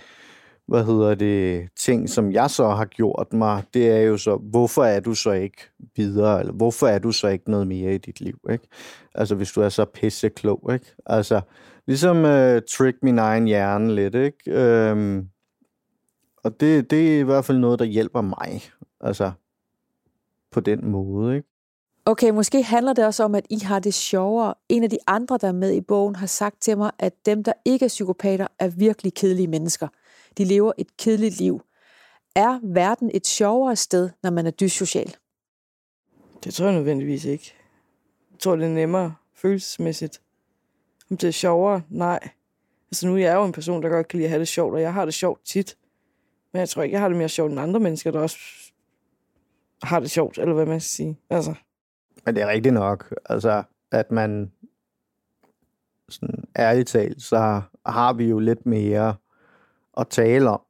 hvad 0.67 0.85
hedder 0.85 1.15
det, 1.15 1.69
ting, 1.77 2.09
som 2.09 2.31
jeg 2.31 2.49
så 2.49 2.69
har 2.69 2.85
gjort 2.85 3.33
mig, 3.33 3.63
det 3.73 3.91
er 3.91 4.01
jo 4.01 4.17
så, 4.17 4.35
hvorfor 4.35 4.83
er 4.83 4.99
du 4.99 5.13
så 5.13 5.31
ikke 5.31 5.57
videre, 5.95 6.39
eller 6.39 6.53
hvorfor 6.53 6.87
er 6.87 6.99
du 6.99 7.11
så 7.11 7.27
ikke 7.27 7.51
noget 7.51 7.67
mere 7.67 7.95
i 7.95 7.97
dit 7.97 8.21
liv, 8.21 8.39
ikke? 8.51 8.67
Altså, 9.15 9.35
hvis 9.35 9.51
du 9.51 9.61
er 9.61 9.69
så 9.69 9.85
pisse 9.85 10.29
klog, 10.29 10.69
ikke? 10.73 10.95
Altså, 11.05 11.41
ligesom 11.87 12.25
øh, 12.25 12.61
trick 12.71 12.97
min 13.01 13.19
egen 13.19 13.45
hjerne 13.45 13.95
lidt, 13.95 14.15
ikke? 14.15 14.37
Øhm, 14.47 15.27
og 16.43 16.59
det, 16.59 16.91
det 16.91 17.15
er 17.15 17.19
i 17.19 17.23
hvert 17.23 17.45
fald 17.45 17.57
noget, 17.57 17.79
der 17.79 17.85
hjælper 17.85 18.21
mig, 18.21 18.61
altså, 19.01 19.31
på 20.51 20.59
den 20.59 20.87
måde, 20.87 21.35
ikke? 21.35 21.50
Okay, 22.05 22.29
måske 22.29 22.63
handler 22.63 22.93
det 22.93 23.05
også 23.05 23.23
om, 23.23 23.35
at 23.35 23.45
I 23.49 23.59
har 23.59 23.79
det 23.79 23.93
sjovere. 23.93 24.53
En 24.69 24.83
af 24.83 24.89
de 24.89 24.97
andre, 25.07 25.37
der 25.37 25.47
er 25.47 25.51
med 25.51 25.73
i 25.73 25.81
bogen, 25.81 26.15
har 26.15 26.27
sagt 26.27 26.61
til 26.61 26.77
mig, 26.77 26.91
at 26.99 27.25
dem, 27.25 27.43
der 27.43 27.53
ikke 27.65 27.85
er 27.85 27.87
psykopater, 27.87 28.47
er 28.59 28.67
virkelig 28.67 29.13
kedelige 29.13 29.47
mennesker. 29.47 29.87
De 30.37 30.45
lever 30.45 30.71
et 30.77 30.97
kedeligt 30.97 31.37
liv. 31.37 31.61
Er 32.35 32.59
verden 32.63 33.11
et 33.13 33.27
sjovere 33.27 33.75
sted, 33.75 34.09
når 34.23 34.29
man 34.29 34.47
er 34.47 34.51
dyssocial? 34.51 35.15
Det 36.43 36.53
tror 36.53 36.65
jeg 36.65 36.75
nødvendigvis 36.75 37.25
ikke. 37.25 37.53
Jeg 38.31 38.39
tror, 38.39 38.55
det 38.55 38.65
er 38.65 38.69
nemmere 38.69 39.15
følelsesmæssigt. 39.35 40.21
Om 41.11 41.17
det 41.17 41.27
er 41.27 41.31
sjovere? 41.31 41.81
Nej. 41.89 42.29
Altså 42.91 43.07
nu 43.07 43.13
er 43.15 43.19
jeg 43.19 43.35
jo 43.35 43.43
en 43.43 43.51
person, 43.51 43.83
der 43.83 43.89
godt 43.89 44.07
kan 44.07 44.17
lide 44.17 44.25
at 44.25 44.29
have 44.29 44.39
det 44.39 44.47
sjovt, 44.47 44.73
og 44.73 44.81
jeg 44.81 44.93
har 44.93 45.05
det 45.05 45.13
sjovt 45.13 45.45
tit. 45.45 45.77
Men 46.53 46.59
jeg 46.59 46.69
tror 46.69 46.83
ikke, 46.83 46.93
jeg 46.93 47.01
har 47.01 47.07
det 47.07 47.17
mere 47.17 47.29
sjovt 47.29 47.51
end 47.51 47.59
andre 47.59 47.79
mennesker, 47.79 48.11
der 48.11 48.19
også 48.19 48.37
har 49.83 49.99
det 49.99 50.11
sjovt, 50.11 50.37
eller 50.37 50.53
hvad 50.53 50.65
man 50.65 50.79
skal 50.79 50.89
sige. 50.89 51.19
Altså. 51.29 51.53
Men 52.25 52.35
det 52.35 52.43
er 52.43 52.47
rigtigt 52.47 52.73
nok, 52.73 53.15
altså, 53.25 53.63
at 53.91 54.11
man 54.11 54.51
sådan 56.09 56.43
ærligt 56.59 56.87
talt, 56.87 57.21
så 57.21 57.61
har 57.85 58.13
vi 58.13 58.29
jo 58.29 58.39
lidt 58.39 58.65
mere 58.65 59.15
at 59.97 60.07
tale 60.07 60.49
om 60.49 60.61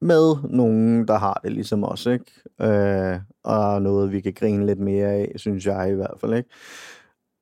med 0.00 0.36
nogen, 0.50 1.08
der 1.08 1.18
har 1.18 1.40
det 1.44 1.52
ligesom 1.52 1.84
os, 1.84 2.06
ikke? 2.06 2.24
Øh, 2.60 3.20
og 3.42 3.82
noget, 3.82 4.12
vi 4.12 4.20
kan 4.20 4.32
grine 4.32 4.66
lidt 4.66 4.78
mere 4.78 5.08
af, 5.08 5.32
synes 5.36 5.66
jeg 5.66 5.90
i 5.90 5.94
hvert 5.94 6.14
fald, 6.20 6.34
ikke? 6.34 6.50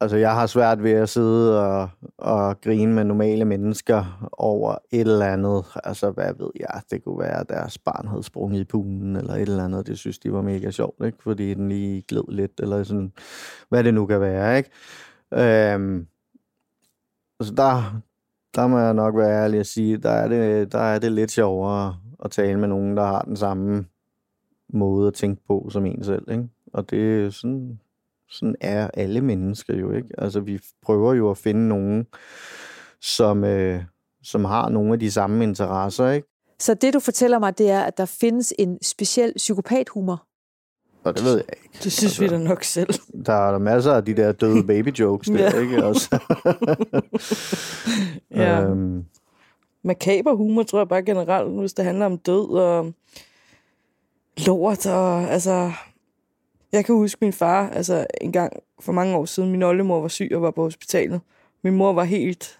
Altså, 0.01 0.17
jeg 0.17 0.35
har 0.35 0.47
svært 0.47 0.83
ved 0.83 0.93
at 0.93 1.09
sidde 1.09 1.67
og, 1.67 1.89
og 2.19 2.61
grine 2.61 2.95
med 2.95 3.05
normale 3.05 3.45
mennesker 3.45 4.29
over 4.33 4.77
et 4.91 5.01
eller 5.01 5.27
andet. 5.27 5.65
Altså, 5.85 6.11
hvad 6.11 6.35
ved 6.39 6.51
jeg? 6.61 6.83
Det 6.91 7.05
kunne 7.05 7.19
være, 7.19 7.41
at 7.41 7.49
deres 7.49 7.79
barn 7.79 8.09
havde 8.09 8.23
sprunget 8.23 8.61
i 8.61 8.65
poolen, 8.65 9.17
eller 9.17 9.35
et 9.35 9.43
eller 9.43 9.65
andet. 9.65 9.87
Det 9.87 9.99
synes 9.99 10.19
de 10.19 10.33
var 10.33 10.43
mega 10.43 10.71
sjovt, 10.71 11.07
ikke? 11.07 11.23
Fordi 11.23 11.55
den 11.55 11.69
lige 11.69 12.03
gled 12.03 12.25
lidt, 12.29 12.61
eller 12.61 12.83
sådan, 12.83 13.13
hvad 13.69 13.85
det 13.85 13.95
nu 13.95 14.07
kan 14.07 14.21
være, 14.21 14.59
ikke? 14.59 14.71
Øhm, 15.35 16.07
altså, 17.41 17.55
der, 17.55 18.01
der 18.55 18.67
må 18.67 18.79
jeg 18.79 18.95
nok 18.95 19.17
være 19.17 19.45
ærlig 19.45 19.61
at 19.61 19.67
sige, 19.67 19.97
der 19.97 20.11
er 20.11 20.29
det, 20.29 20.73
der 20.73 20.79
er 20.79 20.99
det 20.99 21.13
lidt 21.13 21.31
sjovere 21.31 21.97
at 22.25 22.31
tale 22.31 22.61
med 22.61 22.69
nogen, 22.69 22.97
der 22.97 23.05
har 23.05 23.23
den 23.23 23.37
samme 23.37 23.87
måde 24.69 25.09
at 25.09 25.15
tænke 25.15 25.43
på 25.47 25.69
som 25.71 25.87
en 25.87 26.05
selv, 26.05 26.31
ikke? 26.31 26.49
Og 26.73 26.91
det 26.91 27.25
er 27.25 27.31
sådan, 27.31 27.81
sådan 28.31 28.55
er 28.61 28.91
alle 28.95 29.21
mennesker 29.21 29.77
jo, 29.77 29.93
ikke? 29.93 30.09
Altså, 30.19 30.41
vi 30.41 30.61
prøver 30.83 31.15
jo 31.15 31.31
at 31.31 31.39
finde 31.39 31.69
nogen, 31.69 32.07
som, 33.01 33.45
øh, 33.45 33.83
som 34.23 34.45
har 34.45 34.69
nogle 34.69 34.93
af 34.93 34.99
de 34.99 35.11
samme 35.11 35.45
interesser, 35.45 36.11
ikke? 36.11 36.29
Så 36.59 36.75
det, 36.75 36.95
du 36.95 37.01
fortæller 37.01 37.39
mig, 37.39 37.59
det 37.59 37.71
er, 37.71 37.81
at 37.83 37.99
der 37.99 38.05
findes 38.05 38.55
en 38.59 38.79
speciel 38.83 39.33
psykopathumor. 39.37 40.23
Og 41.05 41.15
det 41.17 41.25
ved 41.25 41.35
jeg 41.37 41.45
ikke. 41.63 41.71
Det 41.85 41.93
synes 41.93 42.05
altså, 42.05 42.23
vi 42.23 42.29
da 42.29 42.39
nok 42.49 42.65
selv. 42.65 42.95
Der 43.27 43.33
er 43.33 43.51
der 43.51 43.59
masser 43.59 43.93
af 43.93 44.05
de 44.05 44.15
der 44.17 44.33
døde 44.33 44.67
baby 44.73 44.89
jokes 44.99 45.27
der, 45.29 45.39
Ja. 45.55 45.61
ikke? 45.61 45.85
Også. 45.85 46.19
Ja. 48.31 48.63
øhm, 48.63 49.05
Makaber 49.85 50.35
humor, 50.35 50.63
tror 50.63 50.79
jeg 50.79 50.89
bare 50.89 51.03
generelt, 51.03 51.59
hvis 51.61 51.73
det 51.73 51.85
handler 51.85 52.07
om 52.07 52.19
død 52.19 52.49
og 52.59 52.93
lort. 54.47 54.87
Og, 54.87 55.23
altså, 55.23 55.73
jeg 56.73 56.85
kan 56.85 56.95
huske 56.95 57.19
min 57.21 57.33
far, 57.33 57.69
altså 57.69 58.07
en 58.21 58.33
gang 58.33 58.53
for 58.81 58.93
mange 58.93 59.17
år 59.17 59.25
siden, 59.25 59.51
min 59.51 59.63
oldemor 59.63 60.01
var 60.01 60.09
syg 60.09 60.31
og 60.35 60.43
var 60.43 60.51
på 60.51 60.63
hospitalet. 60.63 61.21
Min 61.65 61.75
mor 61.75 61.93
var 61.93 62.05
helt... 62.05 62.59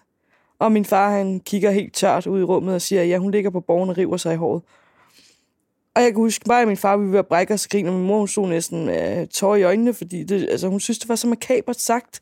Og 0.59 0.71
min 0.71 0.85
far, 0.85 1.09
han 1.09 1.39
kigger 1.39 1.71
helt 1.71 1.93
tørt 1.93 2.27
ud 2.27 2.39
i 2.39 2.43
rummet 2.43 2.75
og 2.75 2.81
siger, 2.81 3.03
ja, 3.03 3.17
hun 3.17 3.31
ligger 3.31 3.49
på 3.49 3.59
borgen 3.59 3.89
og 3.89 3.97
river 3.97 4.17
sig 4.17 4.33
i 4.33 4.37
håret. 4.37 4.61
Og 5.95 6.01
jeg 6.03 6.11
kan 6.11 6.21
huske 6.21 6.45
bare, 6.45 6.61
at 6.61 6.67
min 6.67 6.77
far 6.77 6.97
ville 6.97 7.13
være 7.13 7.23
brække 7.23 7.53
og 7.53 7.59
skrine, 7.59 7.89
og 7.89 7.95
min 7.95 8.07
mor 8.07 8.17
hun 8.17 8.27
stod 8.27 8.47
næsten 8.47 8.85
med 8.85 9.27
tårer 9.27 9.55
i 9.55 9.63
øjnene, 9.63 9.93
fordi 9.93 10.23
det, 10.23 10.49
altså, 10.49 10.67
hun 10.67 10.79
synes, 10.79 10.99
det 10.99 11.09
var 11.09 11.15
så 11.15 11.27
makabert 11.27 11.79
sagt, 11.79 12.21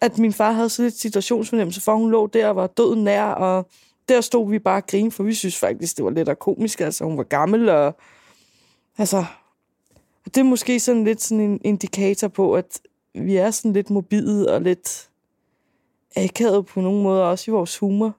at 0.00 0.18
min 0.18 0.32
far 0.32 0.52
havde 0.52 0.68
så 0.68 0.82
lidt 0.82 0.94
situationsfornemmelse 0.94 1.80
for, 1.80 1.92
at 1.92 1.98
hun 1.98 2.10
lå 2.10 2.26
der 2.26 2.48
og 2.48 2.56
var 2.56 2.66
døden 2.66 3.04
nær, 3.04 3.24
og 3.24 3.66
der 4.08 4.20
stod 4.20 4.50
vi 4.50 4.58
bare 4.58 4.76
og 4.76 4.86
grine, 4.86 5.10
for 5.10 5.22
vi 5.22 5.34
synes 5.34 5.58
faktisk, 5.58 5.96
det 5.96 6.04
var 6.04 6.10
lidt 6.10 6.38
komisk. 6.38 6.80
Altså, 6.80 7.04
hun 7.04 7.16
var 7.16 7.22
gammel, 7.22 7.68
og 7.68 7.96
altså, 8.98 9.24
det 10.34 10.40
er 10.40 10.44
måske 10.44 10.80
sådan 10.80 11.04
lidt 11.04 11.22
sådan 11.22 11.44
en 11.44 11.60
indikator 11.64 12.28
på, 12.28 12.54
at 12.54 12.80
vi 13.14 13.36
er 13.36 13.50
sådan 13.50 13.72
lidt 13.72 13.90
mobile 13.90 14.52
og 14.52 14.60
lidt 14.60 15.10
akavet 16.16 16.66
på 16.66 16.80
nogle 16.80 17.02
måder, 17.02 17.22
også 17.22 17.50
i 17.50 17.52
vores 17.52 17.78
humor. 17.78 18.16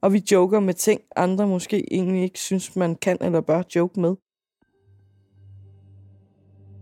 Og 0.00 0.12
vi 0.12 0.22
joker 0.32 0.60
med 0.60 0.74
ting, 0.74 1.00
andre 1.16 1.46
måske 1.46 1.94
egentlig 1.94 2.22
ikke 2.22 2.38
synes, 2.38 2.76
man 2.76 2.94
kan 2.94 3.18
eller 3.20 3.40
bør 3.40 3.62
joke 3.74 4.00
med. 4.00 4.14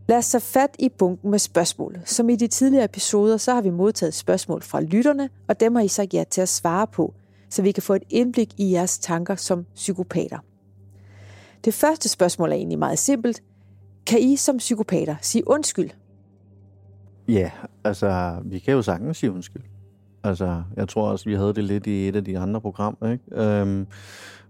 Lad 0.09 0.19
os 0.19 0.31
tage 0.31 0.40
fat 0.40 0.76
i 0.78 0.88
bunken 0.88 1.31
med 1.31 1.38
spørgsmål. 1.38 1.99
Som 2.04 2.31
i 2.31 2.37
de 2.37 2.47
tidligere 2.47 2.85
episoder, 2.85 3.37
så 3.37 3.54
har 3.54 3.61
vi 3.61 3.71
modtaget 3.71 4.14
spørgsmål 4.14 4.62
fra 4.62 4.81
lytterne, 4.81 5.31
og 5.49 5.61
dem 5.61 5.75
har 5.75 5.83
I 5.83 5.88
sagt 5.88 6.14
ja 6.14 6.25
til 6.31 6.40
at 6.40 6.49
svare 6.49 6.87
på, 6.87 7.14
så 7.50 7.62
vi 7.62 7.73
kan 7.73 7.83
få 7.83 7.95
et 7.95 8.02
indblik 8.11 8.54
i 8.57 8.73
jeres 8.73 8.99
tanker 8.99 9.35
som 9.37 9.66
psykopater. 9.75 10.38
Det 11.64 11.75
første 11.75 12.09
spørgsmål 12.09 12.52
er 12.52 12.57
egentlig 12.57 12.78
meget 12.78 12.99
simpelt. 12.99 13.43
Kan 14.06 14.20
I 14.20 14.37
som 14.37 14.56
psykopater 14.56 15.16
sige 15.20 15.49
undskyld? 15.49 15.90
ja, 17.28 17.50
altså, 17.84 18.38
vi 18.44 18.58
kan 18.58 18.75
jo 18.75 18.82
sagtens 18.82 19.16
sige 19.16 19.32
undskyld. 19.32 19.62
Altså, 20.25 20.62
jeg 20.76 20.88
tror 20.88 21.08
også, 21.08 21.25
vi 21.25 21.34
havde 21.34 21.54
det 21.54 21.64
lidt 21.64 21.87
i 21.87 22.08
et 22.08 22.16
af 22.16 22.25
de 22.25 22.38
andre 22.38 22.61
programmer, 22.61 23.12
ikke? 23.12 23.25
Øhm, 23.32 23.87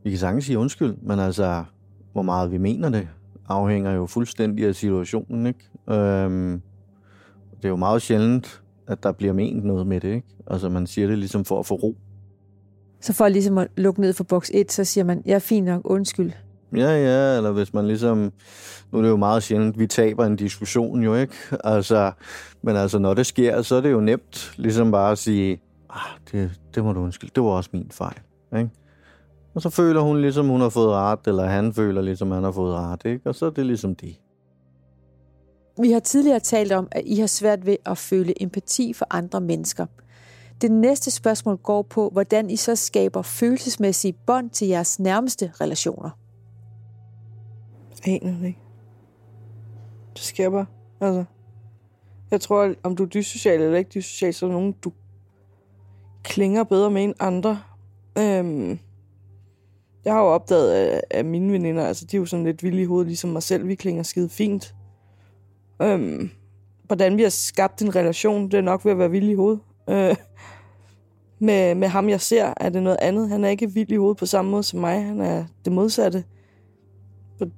vi 0.03 0.11
kan 0.11 0.19
sagtens 0.19 0.45
sige 0.45 0.59
undskyld, 0.59 0.97
men 1.03 1.19
altså, 1.19 1.65
hvor 2.13 2.23
meget 2.23 2.53
vi 2.53 2.59
mener 2.59 2.89
det, 2.89 3.09
afhænger 3.49 3.93
jo 3.93 4.07
fuldstændig 4.07 4.67
af 4.67 4.75
situationen, 4.75 5.47
ikke? 5.47 6.01
Øhm, 6.01 6.63
det 7.57 7.65
er 7.65 7.69
jo 7.69 7.77
meget 7.77 8.03
sjældent, 8.03 8.63
at 8.87 9.03
der 9.03 9.13
bliver 9.13 9.33
ment 9.33 9.65
noget 9.65 9.87
med 9.87 10.01
det, 10.01 10.15
ikke? 10.15 10.29
Altså, 10.47 10.69
man 10.69 10.87
siger 10.87 11.09
det 11.09 11.19
ligesom 11.19 11.45
for 11.45 11.59
at 11.59 11.67
få 11.67 11.75
ro. 11.75 11.97
Så 13.01 13.13
for 13.13 13.29
ligesom 13.29 13.59
at 13.59 13.69
lukke 13.77 14.01
ned 14.01 14.13
for 14.13 14.25
boks 14.25 14.51
1, 14.55 14.73
så 14.73 14.85
siger 14.85 15.05
man, 15.05 15.23
jeg 15.27 15.35
er 15.35 15.39
fint 15.39 15.67
nok, 15.67 15.81
undskyld. 15.85 16.33
Ja, 16.77 16.91
ja, 16.91 17.37
eller 17.37 17.53
hvis 17.53 17.75
man 17.75 17.87
ligesom... 17.87 18.33
Nu 18.93 18.99
er 18.99 19.03
det 19.03 19.09
jo 19.09 19.17
meget 19.17 19.43
sjældent, 19.43 19.79
vi 19.79 19.87
taber 19.87 20.27
en 20.27 20.37
diskussion 20.37 21.03
jo, 21.03 21.15
ikke? 21.15 21.35
Altså, 21.65 22.13
men 22.63 22.77
altså, 22.77 22.99
når 22.99 23.15
det 23.15 23.27
sker, 23.27 23.63
så 23.63 23.75
er 23.75 23.81
det 23.81 23.93
jo 23.93 24.01
nemt 24.01 24.53
ligesom 24.57 24.91
bare 24.91 25.13
at 25.13 25.19
sige, 25.19 25.61
ah, 25.91 26.19
det, 26.33 26.51
det 26.75 26.85
må 26.85 26.93
du 26.93 27.01
undskylde, 27.01 27.33
det 27.35 27.43
var 27.43 27.49
også 27.49 27.71
min 27.73 27.91
fejl, 27.91 28.21
ikke? 28.57 28.71
Og 29.55 29.63
så 29.63 29.71
føler 29.71 30.01
hun 30.01 30.21
ligesom, 30.21 30.49
hun 30.49 30.61
har 30.61 30.69
fået 30.69 30.91
ret, 30.91 31.19
eller 31.27 31.45
han 31.45 31.73
føler 31.73 32.03
ligesom, 32.03 32.31
han 32.31 32.45
har 32.45 32.53
fået 32.53 32.75
ret, 32.75 33.01
ikke? 33.05 33.29
Og 33.29 33.35
så 33.35 33.47
er 33.47 33.51
det 33.51 33.67
ligesom 33.67 33.95
det. 33.95 34.17
Vi 35.81 35.91
har 35.91 36.01
tidligere 36.01 36.41
talt 36.41 36.73
om, 36.73 36.89
at 36.93 37.03
I 37.05 37.21
har 37.21 37.27
svært 37.27 37.67
ved 37.67 37.77
at 37.87 37.99
føle 37.99 38.43
empati 38.43 38.93
for 38.93 39.07
andre 39.11 39.41
mennesker. 39.41 39.87
Det 40.61 40.73
næste 40.73 41.11
spørgsmål 41.11 41.57
går 41.57 41.83
på, 41.83 42.09
hvordan 42.13 42.51
I 42.51 42.57
så 42.57 42.77
skaber 42.77 43.23
følelsesmæssige 43.23 44.15
bånd 44.27 44.51
til 44.51 44.69
jeres 44.69 45.01
nærmeste 45.01 45.53
relationer. 45.61 46.11
Aner 48.05 48.39
det 48.39 48.47
ikke. 48.47 48.61
Det 50.15 50.23
sker 50.23 50.51
bare. 50.51 50.67
Altså, 51.01 51.25
jeg 52.31 52.41
tror, 52.41 52.75
om 52.83 52.97
du 52.97 53.03
er 53.03 53.09
dyssocial 53.09 53.61
eller 53.61 53.79
ikke 53.79 53.91
dyssocial, 53.95 54.35
så 54.35 54.47
er 54.47 54.51
nogen, 54.51 54.73
du 54.73 54.93
klinger 56.23 56.65
bedre 56.65 56.91
med 56.91 57.05
end 57.05 57.15
andre. 57.21 57.63
Øhm, 58.19 58.79
jeg 60.05 60.13
har 60.13 60.21
jo 60.21 60.27
opdaget, 60.27 60.73
at, 60.73 61.01
at 61.11 61.27
mine 61.27 61.53
veninder, 61.53 61.87
altså 61.87 62.05
de 62.05 62.17
er 62.17 62.21
jo 62.21 62.27
sådan 62.27 62.45
lidt 62.45 62.63
vilde 62.63 62.83
i 62.83 62.85
hovedet, 62.85 63.07
ligesom 63.07 63.31
mig 63.31 63.43
selv. 63.43 63.69
Vi 63.69 63.75
klinger 63.75 64.03
skide 64.03 64.29
fint. 64.29 64.75
Øhm, 65.83 66.31
hvordan 66.87 67.17
vi 67.17 67.23
har 67.23 67.29
skabt 67.29 67.83
en 67.83 67.97
relation, 67.97 68.51
det 68.51 68.55
er 68.55 68.63
nok 68.63 68.85
ved 68.85 68.93
at 68.93 68.99
være 68.99 69.11
vild 69.11 69.29
i 69.29 69.35
hovedet. 69.35 69.61
Øh, 69.91 70.17
med, 71.39 71.75
med 71.75 71.89
ham, 71.89 72.09
jeg 72.09 72.21
ser, 72.21 72.55
er 72.57 72.69
det 72.69 72.83
noget 72.83 72.99
andet. 73.03 73.29
Han 73.29 73.45
er 73.45 73.49
ikke 73.49 73.71
vild 73.71 73.93
i 73.93 73.97
hovedet 73.97 74.17
på 74.17 74.27
samme 74.27 74.51
måde 74.51 74.63
som 74.63 74.81
mig. 74.81 75.05
Han 75.05 75.21
er 75.21 75.45
det 75.65 75.73
modsatte. 75.73 76.25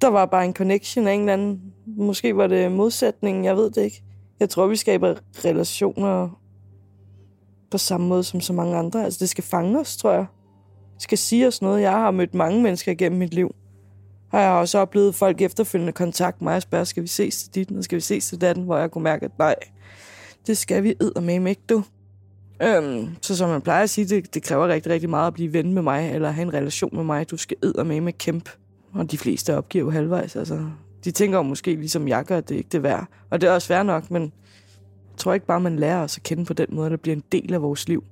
Der 0.00 0.08
var 0.08 0.26
bare 0.26 0.44
en 0.44 0.54
connection 0.54 1.08
af 1.08 1.12
en 1.12 1.20
eller 1.20 1.32
anden. 1.32 1.60
Måske 1.86 2.36
var 2.36 2.46
det 2.46 2.72
modsætningen, 2.72 3.44
jeg 3.44 3.56
ved 3.56 3.70
det 3.70 3.82
ikke. 3.82 4.02
Jeg 4.40 4.48
tror, 4.50 4.66
vi 4.66 4.76
skaber 4.76 5.14
relationer 5.44 6.40
på 7.70 7.78
samme 7.78 8.06
måde 8.06 8.24
som 8.24 8.40
så 8.40 8.52
mange 8.52 8.76
andre. 8.76 9.04
Altså, 9.04 9.18
det 9.20 9.28
skal 9.28 9.44
fange 9.44 9.80
os, 9.80 9.96
tror 9.96 10.12
jeg. 10.12 10.26
Det 10.94 11.02
skal 11.02 11.18
sige 11.18 11.46
os 11.46 11.62
noget. 11.62 11.82
Jeg 11.82 11.92
har 11.92 12.10
mødt 12.10 12.34
mange 12.34 12.62
mennesker 12.62 12.94
gennem 12.94 13.18
mit 13.18 13.34
liv. 13.34 13.54
Og 14.32 14.40
jeg 14.40 14.48
har 14.48 14.60
også 14.60 14.78
oplevet 14.78 15.14
folk 15.14 15.40
efterfølgende 15.40 15.92
kontakte 15.92 16.44
mig 16.44 16.56
og 16.56 16.62
spørge, 16.62 16.84
skal 16.84 17.02
vi 17.02 17.08
ses 17.08 17.42
til 17.42 17.54
dit, 17.54 17.76
og 17.76 17.84
skal 17.84 17.96
vi 17.96 18.00
ses 18.00 18.28
til 18.28 18.40
datten, 18.40 18.64
hvor 18.64 18.76
jeg 18.78 18.90
kunne 18.90 19.04
mærke, 19.04 19.24
at 19.24 19.38
nej, 19.38 19.54
det 20.46 20.58
skal 20.58 20.82
vi 20.82 20.94
med 21.20 21.46
ikke, 21.46 21.62
du. 21.68 21.84
Øhm, 22.62 23.08
så 23.22 23.36
som 23.36 23.50
man 23.50 23.62
plejer 23.62 23.82
at 23.82 23.90
sige, 23.90 24.04
det, 24.04 24.34
det 24.34 24.42
kræver 24.42 24.68
rigtig, 24.68 24.92
rigtig 24.92 25.10
meget 25.10 25.26
at 25.26 25.34
blive 25.34 25.52
ven 25.52 25.72
med 25.72 25.82
mig, 25.82 26.10
eller 26.14 26.30
have 26.30 26.42
en 26.42 26.54
relation 26.54 26.96
med 26.96 27.04
mig. 27.04 27.30
Du 27.30 27.36
skal 27.36 27.56
med 27.84 28.00
med 28.00 28.12
kæmpe. 28.12 28.50
Og 28.98 29.10
de 29.10 29.18
fleste 29.18 29.56
opgiver 29.56 29.84
jo 29.84 29.90
halvvejs. 29.90 30.36
Altså, 30.36 30.70
de 31.04 31.10
tænker 31.10 31.38
jo 31.38 31.42
måske 31.42 31.74
ligesom 31.74 32.08
jeg 32.08 32.24
gør, 32.24 32.36
at 32.36 32.48
det 32.48 32.54
ikke 32.54 32.68
det 32.72 32.78
er 32.78 32.82
værd. 32.82 33.06
Og 33.30 33.40
det 33.40 33.48
er 33.48 33.52
også 33.52 33.68
værd 33.68 33.86
nok, 33.86 34.10
men 34.10 34.22
jeg 34.22 35.16
tror 35.16 35.34
ikke 35.34 35.46
bare, 35.46 35.60
man 35.60 35.76
lærer 35.76 36.02
os 36.02 36.16
at 36.16 36.22
kende 36.22 36.44
på 36.44 36.52
den 36.52 36.66
måde, 36.70 36.86
at 36.86 36.92
det 36.92 37.00
bliver 37.00 37.16
en 37.16 37.24
del 37.32 37.54
af 37.54 37.62
vores 37.62 37.88
liv. 37.88 38.04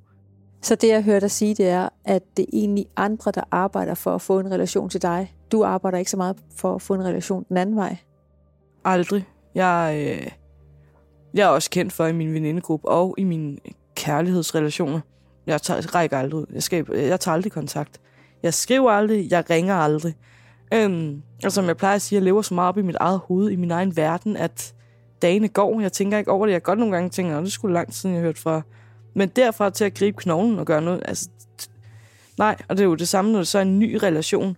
Så 0.62 0.74
det, 0.74 0.88
jeg 0.88 1.02
hører 1.02 1.20
dig 1.20 1.30
sige, 1.30 1.54
det 1.54 1.68
er, 1.68 1.88
at 2.04 2.22
det 2.36 2.42
er 2.42 2.50
egentlig 2.52 2.86
andre, 2.96 3.30
der 3.30 3.42
arbejder 3.50 3.94
for 3.94 4.14
at 4.14 4.22
få 4.22 4.40
en 4.40 4.50
relation 4.50 4.88
til 4.88 5.02
dig. 5.02 5.34
Du 5.52 5.64
arbejder 5.64 5.98
ikke 5.98 6.10
så 6.10 6.16
meget 6.16 6.36
for 6.56 6.74
at 6.74 6.82
få 6.82 6.94
en 6.94 7.04
relation 7.04 7.44
den 7.48 7.56
anden 7.56 7.76
vej. 7.76 7.96
Aldrig. 8.84 9.28
Jeg, 9.54 9.94
øh, 9.98 10.26
jeg 11.34 11.42
er 11.42 11.48
også 11.48 11.70
kendt 11.70 11.92
for 11.92 12.06
i 12.06 12.12
min 12.12 12.34
venindegruppe 12.34 12.88
og 12.88 13.14
i 13.18 13.24
mine 13.24 13.58
kærlighedsrelationer. 13.94 15.00
Jeg 15.46 15.62
tager, 15.62 15.94
rækker 15.94 16.18
aldrig 16.18 16.46
Jeg, 16.52 16.62
skal, 16.62 16.86
jeg 16.92 17.20
tager 17.20 17.34
aldrig 17.34 17.52
kontakt. 17.52 18.00
Jeg 18.42 18.54
skriver 18.54 18.90
aldrig. 18.90 19.30
Jeg 19.30 19.50
ringer 19.50 19.74
aldrig. 19.74 20.14
Øhm, 20.74 21.22
og 21.44 21.52
som 21.52 21.66
jeg 21.66 21.76
plejer 21.76 21.94
at 21.94 22.02
sige, 22.02 22.16
jeg 22.16 22.24
lever 22.24 22.42
så 22.42 22.54
meget 22.54 22.68
op 22.68 22.78
i 22.78 22.82
mit 22.82 22.96
eget 23.00 23.20
hoved, 23.28 23.50
i 23.50 23.56
min 23.56 23.70
egen 23.70 23.96
verden, 23.96 24.36
at 24.36 24.74
dagene 25.22 25.48
går. 25.48 25.80
Jeg 25.80 25.92
tænker 25.92 26.18
ikke 26.18 26.30
over 26.30 26.46
det. 26.46 26.52
Jeg 26.52 26.62
godt 26.62 26.78
nogle 26.78 26.94
gange 26.94 27.10
tænker, 27.10 27.38
at 27.38 27.44
det 27.44 27.52
skulle 27.52 27.74
langt 27.74 27.94
siden, 27.94 28.14
jeg 28.14 28.22
hørte 28.22 28.28
hørt 28.28 28.38
fra. 28.38 28.62
Men 29.14 29.28
derfra 29.28 29.70
til 29.70 29.84
at 29.84 29.94
gribe 29.94 30.16
knoglen 30.16 30.58
og 30.58 30.66
gøre 30.66 30.82
noget, 30.82 31.02
altså, 31.04 31.28
nej. 32.38 32.56
Og 32.68 32.76
det 32.76 32.82
er 32.82 32.88
jo 32.88 32.94
det 32.94 33.08
samme, 33.08 33.32
når 33.32 33.38
det 33.38 33.48
så 33.48 33.58
er 33.58 33.62
en 33.62 33.78
ny 33.78 33.94
relation. 33.94 34.56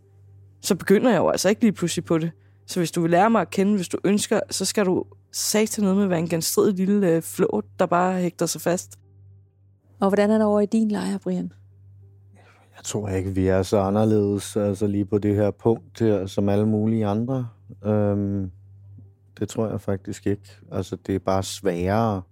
Så 0.60 0.74
begynder 0.74 1.10
jeg 1.10 1.18
jo 1.18 1.28
altså 1.28 1.48
ikke 1.48 1.60
lige 1.60 1.72
pludselig 1.72 2.04
på 2.04 2.18
det. 2.18 2.30
Så 2.66 2.80
hvis 2.80 2.90
du 2.92 3.00
vil 3.00 3.10
lære 3.10 3.30
mig 3.30 3.40
at 3.40 3.50
kende, 3.50 3.76
hvis 3.76 3.88
du 3.88 3.98
ønsker, 4.04 4.40
så 4.50 4.64
skal 4.64 4.86
du 4.86 5.04
til 5.32 5.82
noget 5.82 5.96
med 5.96 6.04
at 6.04 6.10
være 6.10 6.18
en 6.18 6.28
genstridig 6.28 6.74
lille 6.74 7.08
øh, 7.08 7.22
flåt, 7.22 7.64
der 7.78 7.86
bare 7.86 8.20
hægter 8.20 8.46
sig 8.46 8.60
fast. 8.60 8.98
Og 10.00 10.08
hvordan 10.08 10.30
er 10.30 10.34
det 10.34 10.46
over 10.46 10.60
i 10.60 10.66
din 10.66 10.90
lejr, 10.90 11.18
Brian? 11.18 11.52
Jeg 12.76 12.84
tror 12.84 13.08
ikke, 13.08 13.34
vi 13.34 13.46
er 13.46 13.62
så 13.62 13.78
anderledes 13.78 14.56
altså 14.56 14.86
lige 14.86 15.04
på 15.04 15.18
det 15.18 15.34
her 15.34 15.50
punkt 15.50 16.00
her, 16.00 16.26
som 16.26 16.48
alle 16.48 16.66
mulige 16.66 17.06
andre. 17.06 17.48
Øhm, 17.84 18.50
det 19.38 19.48
tror 19.48 19.68
jeg 19.68 19.80
faktisk 19.80 20.26
ikke. 20.26 20.48
Altså, 20.72 20.96
det 21.06 21.14
er 21.14 21.18
bare 21.18 21.42
sværere 21.42 22.22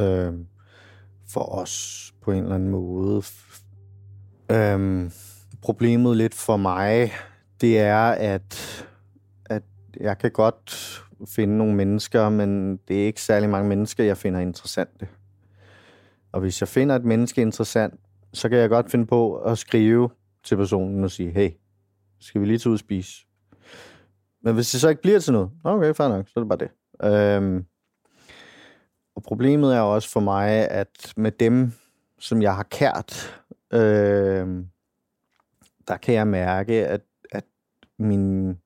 øhm, 0.00 0.46
for 1.28 1.40
os 1.40 2.06
på 2.22 2.32
en 2.32 2.42
eller 2.42 2.54
anden 2.54 2.68
måde. 2.68 3.22
Øhm, 4.50 5.10
problemet 5.62 6.16
lidt 6.16 6.34
for 6.34 6.56
mig, 6.56 7.12
det 7.60 7.78
er, 7.78 8.04
at, 8.10 8.86
at 9.46 9.62
jeg 10.00 10.18
kan 10.18 10.30
godt 10.30 11.00
finde 11.28 11.56
nogle 11.58 11.74
mennesker, 11.74 12.28
men 12.28 12.76
det 12.88 13.02
er 13.02 13.06
ikke 13.06 13.22
særlig 13.22 13.48
mange 13.48 13.68
mennesker, 13.68 14.04
jeg 14.04 14.16
finder 14.16 14.40
interessante. 14.40 15.08
Og 16.32 16.40
hvis 16.40 16.60
jeg 16.60 16.68
finder 16.68 16.96
et 16.96 17.04
menneske 17.04 17.40
interessant, 17.40 17.94
så 18.32 18.48
kan 18.48 18.58
jeg 18.58 18.68
godt 18.68 18.90
finde 18.90 19.06
på 19.06 19.36
at 19.36 19.58
skrive 19.58 20.10
til 20.44 20.56
personen 20.56 21.04
og 21.04 21.10
sige, 21.10 21.30
hey, 21.30 21.50
skal 22.20 22.40
vi 22.40 22.46
lige 22.46 22.58
tage 22.58 22.70
ud 22.70 22.74
og 22.74 22.78
spise? 22.78 23.26
Men 24.42 24.54
hvis 24.54 24.70
det 24.70 24.80
så 24.80 24.88
ikke 24.88 25.02
bliver 25.02 25.18
til 25.18 25.32
noget, 25.32 25.50
okay, 25.64 25.94
fair 25.94 26.08
nok, 26.08 26.28
så 26.28 26.32
er 26.36 26.44
det 26.44 26.48
bare 26.48 26.58
det. 26.58 26.70
Øhm, 27.04 27.64
og 29.16 29.22
problemet 29.22 29.76
er 29.76 29.80
også 29.80 30.10
for 30.10 30.20
mig, 30.20 30.50
at 30.70 31.12
med 31.16 31.32
dem, 31.32 31.72
som 32.18 32.42
jeg 32.42 32.56
har 32.56 32.62
kært, 32.62 33.42
øhm, 33.72 34.66
der 35.88 35.96
kan 35.96 36.14
jeg 36.14 36.26
mærke, 36.26 36.86
at, 36.86 37.00
at 37.32 37.44
mine 37.98 38.56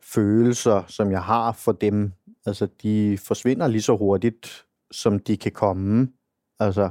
følelser, 0.00 0.84
som 0.88 1.12
jeg 1.12 1.22
har 1.22 1.52
for 1.52 1.72
dem, 1.72 2.12
altså 2.46 2.68
de 2.82 3.18
forsvinder 3.18 3.68
lige 3.68 3.82
så 3.82 3.96
hurtigt, 3.96 4.66
som 4.90 5.18
de 5.18 5.36
kan 5.36 5.52
komme. 5.52 6.08
Altså, 6.58 6.90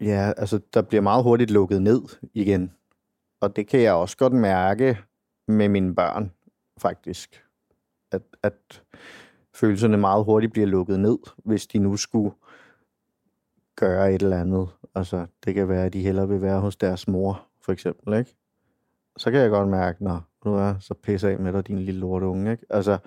ja, 0.00 0.32
altså, 0.36 0.60
der 0.74 0.82
bliver 0.82 1.02
meget 1.02 1.22
hurtigt 1.22 1.50
lukket 1.50 1.82
ned 1.82 2.02
igen. 2.34 2.72
Og 3.40 3.56
det 3.56 3.68
kan 3.68 3.80
jeg 3.80 3.92
også 3.92 4.16
godt 4.16 4.32
mærke 4.32 4.98
med 5.48 5.68
mine 5.68 5.94
børn, 5.94 6.32
faktisk. 6.78 7.44
At, 8.12 8.22
at 8.42 8.82
følelserne 9.54 9.96
meget 9.96 10.24
hurtigt 10.24 10.52
bliver 10.52 10.66
lukket 10.66 11.00
ned, 11.00 11.18
hvis 11.44 11.66
de 11.66 11.78
nu 11.78 11.96
skulle 11.96 12.32
gøre 13.76 14.14
et 14.14 14.22
eller 14.22 14.40
andet. 14.40 14.68
Altså, 14.94 15.26
det 15.44 15.54
kan 15.54 15.68
være, 15.68 15.86
at 15.86 15.92
de 15.92 16.02
hellere 16.02 16.28
vil 16.28 16.42
være 16.42 16.60
hos 16.60 16.76
deres 16.76 17.08
mor, 17.08 17.46
for 17.62 17.72
eksempel, 17.72 18.14
ikke? 18.18 18.36
Så 19.16 19.30
kan 19.30 19.40
jeg 19.40 19.50
godt 19.50 19.68
mærke, 19.68 20.04
når 20.04 20.22
nu 20.44 20.54
er 20.54 20.74
så 20.80 20.94
pisse 20.94 21.30
af 21.30 21.38
med 21.38 21.52
dig, 21.52 21.66
din 21.66 21.78
lille 21.78 22.00
lorte 22.00 22.26
unge, 22.26 22.52
ikke? 22.52 22.66
Altså, 22.70 22.98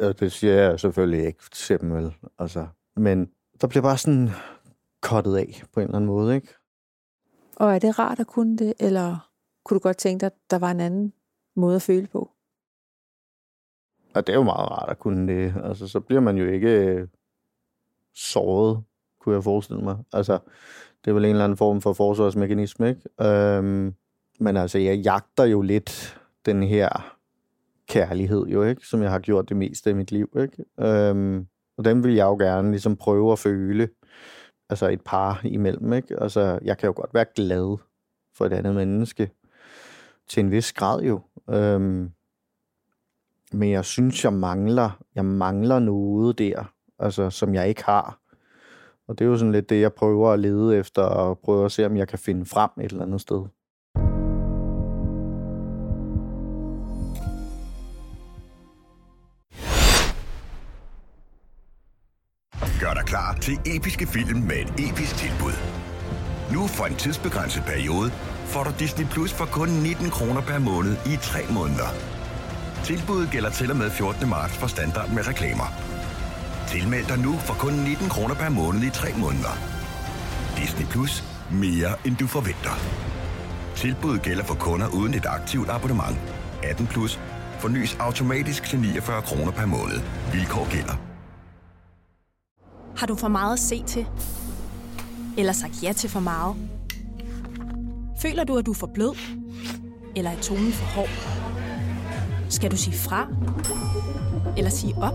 det 0.00 0.32
siger 0.32 0.54
jeg 0.54 0.80
selvfølgelig 0.80 1.26
ikke 1.26 1.42
til 1.52 1.80
dem, 1.80 1.92
vel? 1.92 2.14
Altså, 2.38 2.66
men 2.96 3.30
der 3.60 3.66
bliver 3.66 3.82
bare 3.82 3.98
sådan 3.98 4.28
kottet 5.02 5.36
af 5.36 5.62
på 5.72 5.80
en 5.80 5.84
eller 5.84 5.96
anden 5.96 6.10
måde, 6.10 6.34
ikke? 6.34 6.54
Og 7.56 7.74
er 7.74 7.78
det 7.78 7.98
rart 7.98 8.20
at 8.20 8.26
kunne 8.26 8.56
det, 8.56 8.74
eller 8.80 9.30
kunne 9.64 9.74
du 9.78 9.82
godt 9.82 9.96
tænke 9.96 10.20
dig, 10.20 10.26
at 10.26 10.50
der 10.50 10.58
var 10.58 10.70
en 10.70 10.80
anden 10.80 11.12
måde 11.56 11.76
at 11.76 11.82
føle 11.82 12.06
på? 12.06 12.30
Og 14.14 14.26
det 14.26 14.32
er 14.32 14.36
jo 14.36 14.42
meget 14.42 14.70
rart 14.70 14.88
at 14.88 14.98
kunne 14.98 15.32
det. 15.32 15.54
Altså, 15.64 15.88
så 15.88 16.00
bliver 16.00 16.20
man 16.20 16.36
jo 16.36 16.46
ikke 16.46 16.68
øh, 16.68 17.08
såret, 18.14 18.82
kunne 19.20 19.34
jeg 19.34 19.44
forestille 19.44 19.82
mig. 19.82 19.96
Altså, 20.12 20.38
det 21.04 21.10
er 21.10 21.14
vel 21.14 21.24
en 21.24 21.30
eller 21.30 21.44
anden 21.44 21.56
form 21.56 21.80
for 21.80 21.92
forsvarsmekanisme, 21.92 22.88
ikke? 22.88 23.28
Øhm, 23.28 23.94
men 24.40 24.56
altså, 24.56 24.78
jeg 24.78 24.98
jagter 24.98 25.44
jo 25.44 25.62
lidt 25.62 26.20
den 26.46 26.62
her 26.62 27.16
kærlighed, 27.88 28.46
jo, 28.46 28.62
ikke? 28.62 28.86
Som 28.86 29.02
jeg 29.02 29.10
har 29.10 29.18
gjort 29.18 29.48
det 29.48 29.56
meste 29.56 29.90
af 29.90 29.96
mit 29.96 30.12
liv, 30.12 30.30
ikke? 30.36 30.64
Øhm, 30.80 31.46
og 31.76 31.84
den 31.84 32.04
vil 32.04 32.14
jeg 32.14 32.24
jo 32.24 32.36
gerne 32.36 32.70
ligesom 32.70 32.96
prøve 32.96 33.32
at 33.32 33.38
føle, 33.38 33.88
altså 34.70 34.88
et 34.88 35.00
par 35.00 35.40
imellem, 35.44 35.92
ikke? 35.92 36.22
Altså, 36.22 36.58
jeg 36.62 36.78
kan 36.78 36.86
jo 36.86 36.92
godt 36.96 37.14
være 37.14 37.26
glad 37.34 37.78
for 38.34 38.46
et 38.46 38.52
andet 38.52 38.74
menneske, 38.74 39.30
til 40.28 40.44
en 40.44 40.50
vis 40.50 40.72
grad 40.72 41.02
jo. 41.02 41.20
Øhm, 41.50 42.10
men 43.52 43.70
jeg 43.70 43.84
synes, 43.84 44.24
jeg 44.24 44.32
mangler, 44.32 44.90
jeg 45.14 45.24
mangler 45.24 45.78
noget 45.78 46.38
der, 46.38 46.72
altså, 46.98 47.30
som 47.30 47.54
jeg 47.54 47.68
ikke 47.68 47.84
har. 47.84 48.20
Og 49.08 49.18
det 49.18 49.24
er 49.24 49.28
jo 49.28 49.36
sådan 49.36 49.52
lidt 49.52 49.70
det, 49.70 49.80
jeg 49.80 49.92
prøver 49.92 50.32
at 50.32 50.38
lede 50.38 50.76
efter, 50.76 51.02
og 51.02 51.38
prøver 51.38 51.64
at 51.64 51.72
se, 51.72 51.86
om 51.86 51.96
jeg 51.96 52.08
kan 52.08 52.18
finde 52.18 52.46
frem 52.46 52.70
et 52.80 52.90
eller 52.90 53.04
andet 53.04 53.20
sted. 53.20 53.44
Gør 62.80 62.94
dig 62.94 63.04
klar 63.04 63.38
til 63.40 63.58
episke 63.66 64.06
film 64.06 64.38
med 64.38 64.56
et 64.56 64.72
episk 64.88 65.16
tilbud. 65.16 65.52
Nu 66.52 66.66
for 66.66 66.84
en 66.84 66.96
tidsbegrænset 66.96 67.62
periode 67.64 68.10
får 68.44 68.64
du 68.64 68.72
Disney 68.78 69.06
Plus 69.06 69.32
for 69.32 69.44
kun 69.44 69.68
19 69.68 70.10
kroner 70.10 70.40
per 70.40 70.58
måned 70.58 70.96
i 71.06 71.16
3 71.22 71.38
måneder. 71.50 71.88
Tilbuddet 72.84 73.30
gælder 73.30 73.50
til 73.50 73.70
og 73.70 73.76
med 73.76 73.90
14. 73.90 74.28
marts 74.28 74.56
for 74.56 74.66
standard 74.66 75.10
med 75.10 75.28
reklamer. 75.28 75.68
Tilmeld 76.68 77.06
dig 77.06 77.18
nu 77.18 77.32
for 77.32 77.54
kun 77.54 77.72
19 77.72 78.08
kroner 78.08 78.34
per 78.34 78.48
måned 78.48 78.82
i 78.82 78.90
3 78.90 79.08
måneder. 79.16 79.58
Disney 80.56 80.86
Plus. 80.86 81.24
Mere 81.50 81.92
end 82.04 82.16
du 82.16 82.26
forventer. 82.26 82.74
Tilbuddet 83.76 84.22
gælder 84.22 84.44
for 84.44 84.54
kunder 84.54 84.88
uden 84.88 85.14
et 85.14 85.26
aktivt 85.26 85.70
abonnement. 85.70 86.18
18 86.62 86.86
plus. 86.86 87.20
Fornyes 87.58 87.96
automatisk 88.00 88.64
til 88.64 88.78
49 88.78 89.22
kroner 89.22 89.52
per 89.52 89.66
måned. 89.66 90.00
Vilkår 90.32 90.70
gælder. 90.70 91.09
Har 92.96 93.06
du 93.06 93.14
for 93.14 93.28
meget 93.28 93.52
at 93.52 93.58
se 93.58 93.82
til? 93.82 94.06
Eller 95.38 95.52
sagt 95.52 95.82
ja 95.82 95.92
til 95.92 96.10
for 96.10 96.20
meget? 96.20 96.56
Føler 98.22 98.44
du, 98.44 98.58
at 98.58 98.66
du 98.66 98.70
er 98.70 98.74
for 98.74 98.90
blød? 98.94 99.16
Eller 100.16 100.30
er 100.30 100.40
tonen 100.40 100.72
for 100.72 100.84
hård? 100.86 101.08
Skal 102.48 102.70
du 102.70 102.76
sige 102.76 102.96
fra? 102.96 103.28
Eller 104.56 104.70
sige 104.70 104.94
op? 104.96 105.14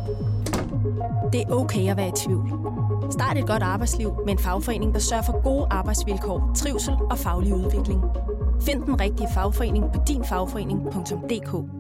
Det 1.34 1.42
er 1.42 1.50
okay 1.50 1.90
at 1.90 1.98
være 1.98 2.08
i 2.08 2.12
tvivl. 2.16 2.50
Start 3.12 3.38
et 3.38 3.48
godt 3.48 3.64
arbejdsliv 3.64 4.14
med 4.26 4.34
en 4.34 4.40
fagforening, 4.40 4.94
der 4.94 5.00
sørger 5.00 5.24
for 5.24 5.44
gode 5.44 5.68
arbejdsvilkår, 5.72 6.52
trivsel 6.56 6.94
og 7.12 7.20
faglig 7.20 7.54
udvikling. 7.54 8.02
Find 8.62 8.84
den 8.84 9.00
rigtige 9.00 9.28
fagforening 9.34 9.86
på 9.94 10.00
dinfagforening.dk 10.08 11.72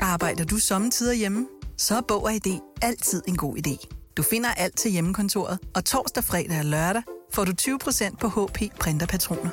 Arbejder 0.00 0.44
du 0.44 0.56
sommetider 0.56 1.14
hjemme? 1.14 1.46
Så 1.76 1.96
er 1.96 2.00
Bog 2.08 2.24
og 2.24 2.32
ID 2.32 2.60
altid 2.82 3.22
en 3.28 3.36
god 3.36 3.56
idé. 3.56 4.05
Du 4.16 4.22
finder 4.22 4.48
alt 4.48 4.76
til 4.76 4.90
hjemmekontoret, 4.90 5.58
og 5.74 5.84
torsdag, 5.84 6.24
fredag 6.24 6.58
og 6.58 6.64
lørdag 6.64 7.02
får 7.32 7.44
du 7.44 7.52
20% 7.60 8.16
på 8.16 8.28
HP 8.28 8.58
printerpatroner. 8.80 9.50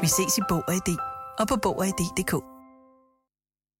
Vi 0.00 0.06
ses 0.06 0.38
i 0.38 0.40
Bog 0.48 0.62
og 0.68 0.74
ID 0.74 0.96
og 1.38 1.48
på 1.48 1.56
Bog 1.56 1.78
og 1.78 1.86
ID.dk. 1.86 2.32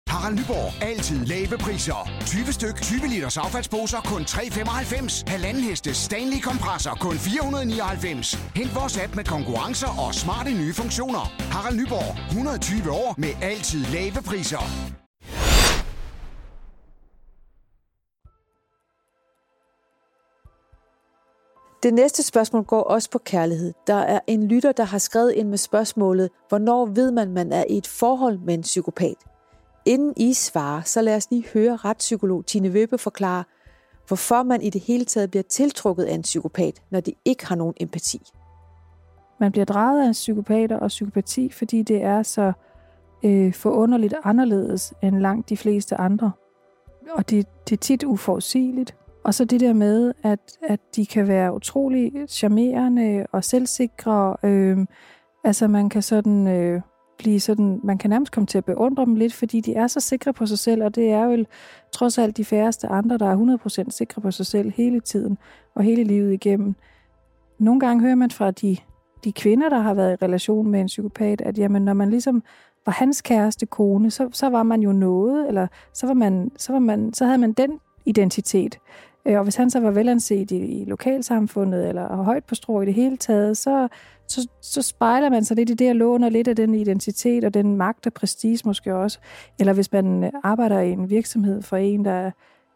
Harald 0.08 0.36
Nyborg. 0.38 0.82
Altid 0.82 1.26
lave 1.26 1.58
priser. 1.58 2.10
20 2.26 2.52
styk, 2.52 2.76
20 2.82 3.06
liters 3.08 3.36
affaldsposer 3.36 4.00
kun 4.00 4.22
3,95. 4.22 5.22
Halvanden 5.26 5.62
heste 5.62 5.94
Stanley 5.94 6.40
kompresser 6.40 6.94
kun 6.94 7.16
499. 7.16 8.34
Hent 8.56 8.74
vores 8.74 8.98
app 8.98 9.16
med 9.16 9.24
konkurrencer 9.24 10.06
og 10.06 10.14
smarte 10.14 10.50
nye 10.50 10.74
funktioner. 10.74 11.32
Harald 11.54 11.76
Nyborg. 11.76 12.28
120 12.28 12.90
år 12.90 13.14
med 13.18 13.32
altid 13.42 13.84
lave 13.84 14.22
priser. 14.26 14.64
Det 21.82 21.94
næste 21.94 22.22
spørgsmål 22.22 22.64
går 22.64 22.82
også 22.82 23.10
på 23.10 23.18
kærlighed. 23.18 23.74
Der 23.86 23.94
er 23.94 24.20
en 24.26 24.48
lytter, 24.48 24.72
der 24.72 24.84
har 24.84 24.98
skrevet 24.98 25.32
ind 25.32 25.48
med 25.48 25.58
spørgsmålet, 25.58 26.30
hvornår 26.48 26.86
ved 26.86 27.10
man, 27.10 27.32
man 27.32 27.52
er 27.52 27.64
i 27.68 27.76
et 27.76 27.86
forhold 27.86 28.38
med 28.38 28.54
en 28.54 28.62
psykopat? 28.62 29.14
Inden 29.84 30.14
I 30.16 30.34
svarer, 30.34 30.82
så 30.82 31.02
lad 31.02 31.16
os 31.16 31.30
lige 31.30 31.48
høre 31.54 31.76
retspsykolog 31.76 32.46
Tine 32.46 32.72
Vøbe 32.72 32.98
forklare, 32.98 33.44
hvorfor 34.06 34.42
man 34.42 34.62
i 34.62 34.70
det 34.70 34.80
hele 34.80 35.04
taget 35.04 35.30
bliver 35.30 35.42
tiltrukket 35.42 36.04
af 36.04 36.14
en 36.14 36.22
psykopat, 36.22 36.82
når 36.90 37.00
de 37.00 37.14
ikke 37.24 37.46
har 37.46 37.54
nogen 37.54 37.74
empati. 37.80 38.22
Man 39.40 39.52
bliver 39.52 39.64
draget 39.64 40.08
af 40.08 40.12
psykopater 40.12 40.78
og 40.78 40.88
psykopati, 40.88 41.50
fordi 41.50 41.82
det 41.82 42.02
er 42.02 42.22
så 42.22 42.52
øh, 43.24 43.54
forunderligt 43.54 44.14
anderledes 44.24 44.94
end 45.02 45.18
langt 45.18 45.48
de 45.48 45.56
fleste 45.56 45.94
andre. 45.96 46.32
Og 47.10 47.30
det, 47.30 47.46
det 47.68 47.76
er 47.76 47.80
tit 47.80 48.04
uforudsigeligt. 48.04 48.94
Og 49.28 49.34
så 49.34 49.44
det 49.44 49.60
der 49.60 49.72
med, 49.72 50.12
at, 50.22 50.58
at 50.62 50.80
de 50.96 51.06
kan 51.06 51.28
være 51.28 51.54
utrolig 51.54 52.12
charmerende 52.28 53.26
og 53.32 53.44
selvsikre. 53.44 54.36
Øh, 54.42 54.78
altså 55.44 55.68
man 55.68 55.88
kan 55.88 56.02
sådan 56.02 56.46
øh, 56.46 56.80
blive 57.18 57.40
sådan, 57.40 57.80
man 57.84 57.98
kan 57.98 58.10
nærmest 58.10 58.32
komme 58.32 58.46
til 58.46 58.58
at 58.58 58.64
beundre 58.64 59.04
dem 59.04 59.14
lidt, 59.14 59.34
fordi 59.34 59.60
de 59.60 59.74
er 59.74 59.86
så 59.86 60.00
sikre 60.00 60.32
på 60.32 60.46
sig 60.46 60.58
selv, 60.58 60.84
og 60.84 60.94
det 60.94 61.10
er 61.10 61.24
jo 61.24 61.44
trods 61.92 62.18
alt 62.18 62.36
de 62.36 62.44
færreste 62.44 62.86
andre, 62.86 63.18
der 63.18 63.26
er 63.26 63.84
100% 63.86 63.90
sikre 63.90 64.22
på 64.22 64.30
sig 64.30 64.46
selv 64.46 64.72
hele 64.76 65.00
tiden 65.00 65.38
og 65.74 65.82
hele 65.82 66.04
livet 66.04 66.32
igennem. 66.32 66.74
Nogle 67.58 67.80
gange 67.80 68.02
hører 68.02 68.14
man 68.14 68.30
fra 68.30 68.50
de, 68.50 68.76
de 69.24 69.32
kvinder, 69.32 69.68
der 69.68 69.78
har 69.78 69.94
været 69.94 70.12
i 70.12 70.24
relation 70.24 70.70
med 70.70 70.80
en 70.80 70.86
psykopat, 70.86 71.40
at 71.40 71.58
jamen, 71.58 71.82
når 71.84 71.92
man 71.92 72.10
ligesom 72.10 72.42
var 72.86 72.92
hans 72.92 73.22
kæreste 73.22 73.66
kone, 73.66 74.10
så, 74.10 74.28
så 74.32 74.48
var 74.48 74.62
man 74.62 74.80
jo 74.80 74.92
noget, 74.92 75.48
eller 75.48 75.66
så, 75.92 76.06
var 76.06 76.14
man, 76.14 76.50
så, 76.56 76.72
var 76.72 76.80
man, 76.80 77.14
så 77.14 77.24
havde 77.24 77.38
man 77.38 77.52
den 77.52 77.80
identitet. 78.06 78.78
Øh, 79.26 79.38
og 79.38 79.42
hvis 79.42 79.56
han 79.56 79.70
så 79.70 79.80
var 79.80 79.90
velanset 79.90 80.50
i, 80.50 80.56
i 80.56 80.84
lokalsamfundet, 80.84 81.88
eller 81.88 82.16
højt 82.16 82.44
på 82.44 82.54
strå 82.54 82.80
i 82.80 82.86
det 82.86 82.94
hele 82.94 83.16
taget, 83.16 83.56
så, 83.56 83.88
så, 84.28 84.48
så 84.62 84.82
spejler 84.82 85.30
man 85.30 85.44
sig 85.44 85.56
lidt 85.56 85.70
i 85.70 85.74
det 85.74 85.90
og 85.90 85.96
låner 85.96 86.28
lidt 86.28 86.48
af 86.48 86.56
den 86.56 86.74
identitet 86.74 87.44
og 87.44 87.54
den 87.54 87.76
magt 87.76 88.06
og 88.06 88.12
prestige 88.12 88.58
måske 88.64 88.94
også. 88.94 89.18
Eller 89.58 89.72
hvis 89.72 89.92
man 89.92 90.24
øh, 90.24 90.30
arbejder 90.44 90.80
i 90.80 90.90
en 90.90 91.10
virksomhed 91.10 91.62
for 91.62 91.76
en, 91.76 92.04
der 92.04 92.30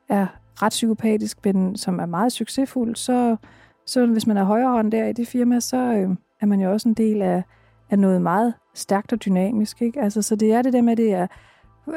er 0.08 0.26
ret 0.62 0.70
psykopatisk, 0.70 1.44
men 1.44 1.76
som 1.76 1.98
er 1.98 2.06
meget 2.06 2.32
succesfuld, 2.32 2.96
så, 2.96 3.36
så 3.86 4.06
hvis 4.06 4.26
man 4.26 4.36
er 4.36 4.44
højere 4.44 4.90
der 4.90 5.06
i 5.06 5.12
det 5.12 5.28
firma, 5.28 5.60
så 5.60 5.76
øh, 5.76 6.10
er 6.40 6.46
man 6.46 6.60
jo 6.60 6.72
også 6.72 6.88
en 6.88 6.94
del 6.94 7.22
af, 7.22 7.42
af 7.90 7.98
noget 7.98 8.22
meget 8.22 8.54
stærkt 8.74 9.12
og 9.12 9.24
dynamisk. 9.24 9.82
Ikke? 9.82 10.00
Altså, 10.00 10.22
så 10.22 10.36
det 10.36 10.52
er 10.52 10.62
det 10.62 10.72
der 10.72 10.82
med, 10.82 10.92
at 10.92 10.98
det 10.98 11.12
er 11.12 11.26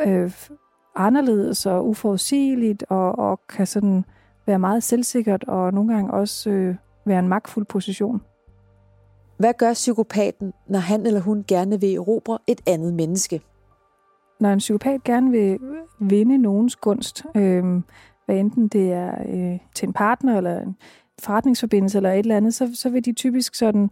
øh, 0.05 0.31
anderledes 0.95 1.65
og 1.65 1.87
uforudsigeligt, 1.87 2.85
og, 2.89 3.19
og 3.19 3.39
kan 3.49 3.67
sådan 3.67 4.05
være 4.45 4.59
meget 4.59 4.83
selvsikkert, 4.83 5.43
og 5.43 5.73
nogle 5.73 5.93
gange 5.93 6.13
også 6.13 6.49
øh, 6.49 6.75
være 7.05 7.19
en 7.19 7.27
magtfuld 7.27 7.65
position. 7.65 8.21
Hvad 9.37 9.53
gør 9.57 9.73
psykopaten, 9.73 10.53
når 10.67 10.79
han 10.79 11.05
eller 11.05 11.19
hun 11.19 11.45
gerne 11.47 11.79
vil 11.81 11.95
erobre 11.95 12.37
et 12.47 12.61
andet 12.67 12.93
menneske? 12.93 13.41
Når 14.39 14.49
en 14.49 14.59
psykopat 14.59 15.03
gerne 15.03 15.31
vil 15.31 15.59
vinde 15.99 16.37
nogens 16.37 16.75
gunst, 16.75 17.25
øh, 17.35 17.81
hvad 18.25 18.35
enten 18.35 18.67
det 18.67 18.93
er 18.93 19.11
øh, 19.29 19.59
til 19.75 19.87
en 19.87 19.93
partner 19.93 20.37
eller 20.37 20.61
en 20.61 20.75
forretningsforbindelse 21.21 21.97
eller 21.97 22.11
et 22.11 22.19
eller 22.19 22.37
andet, 22.37 22.53
så, 22.53 22.71
så 22.73 22.89
vil 22.89 23.05
de 23.05 23.13
typisk 23.13 23.55
sådan 23.55 23.89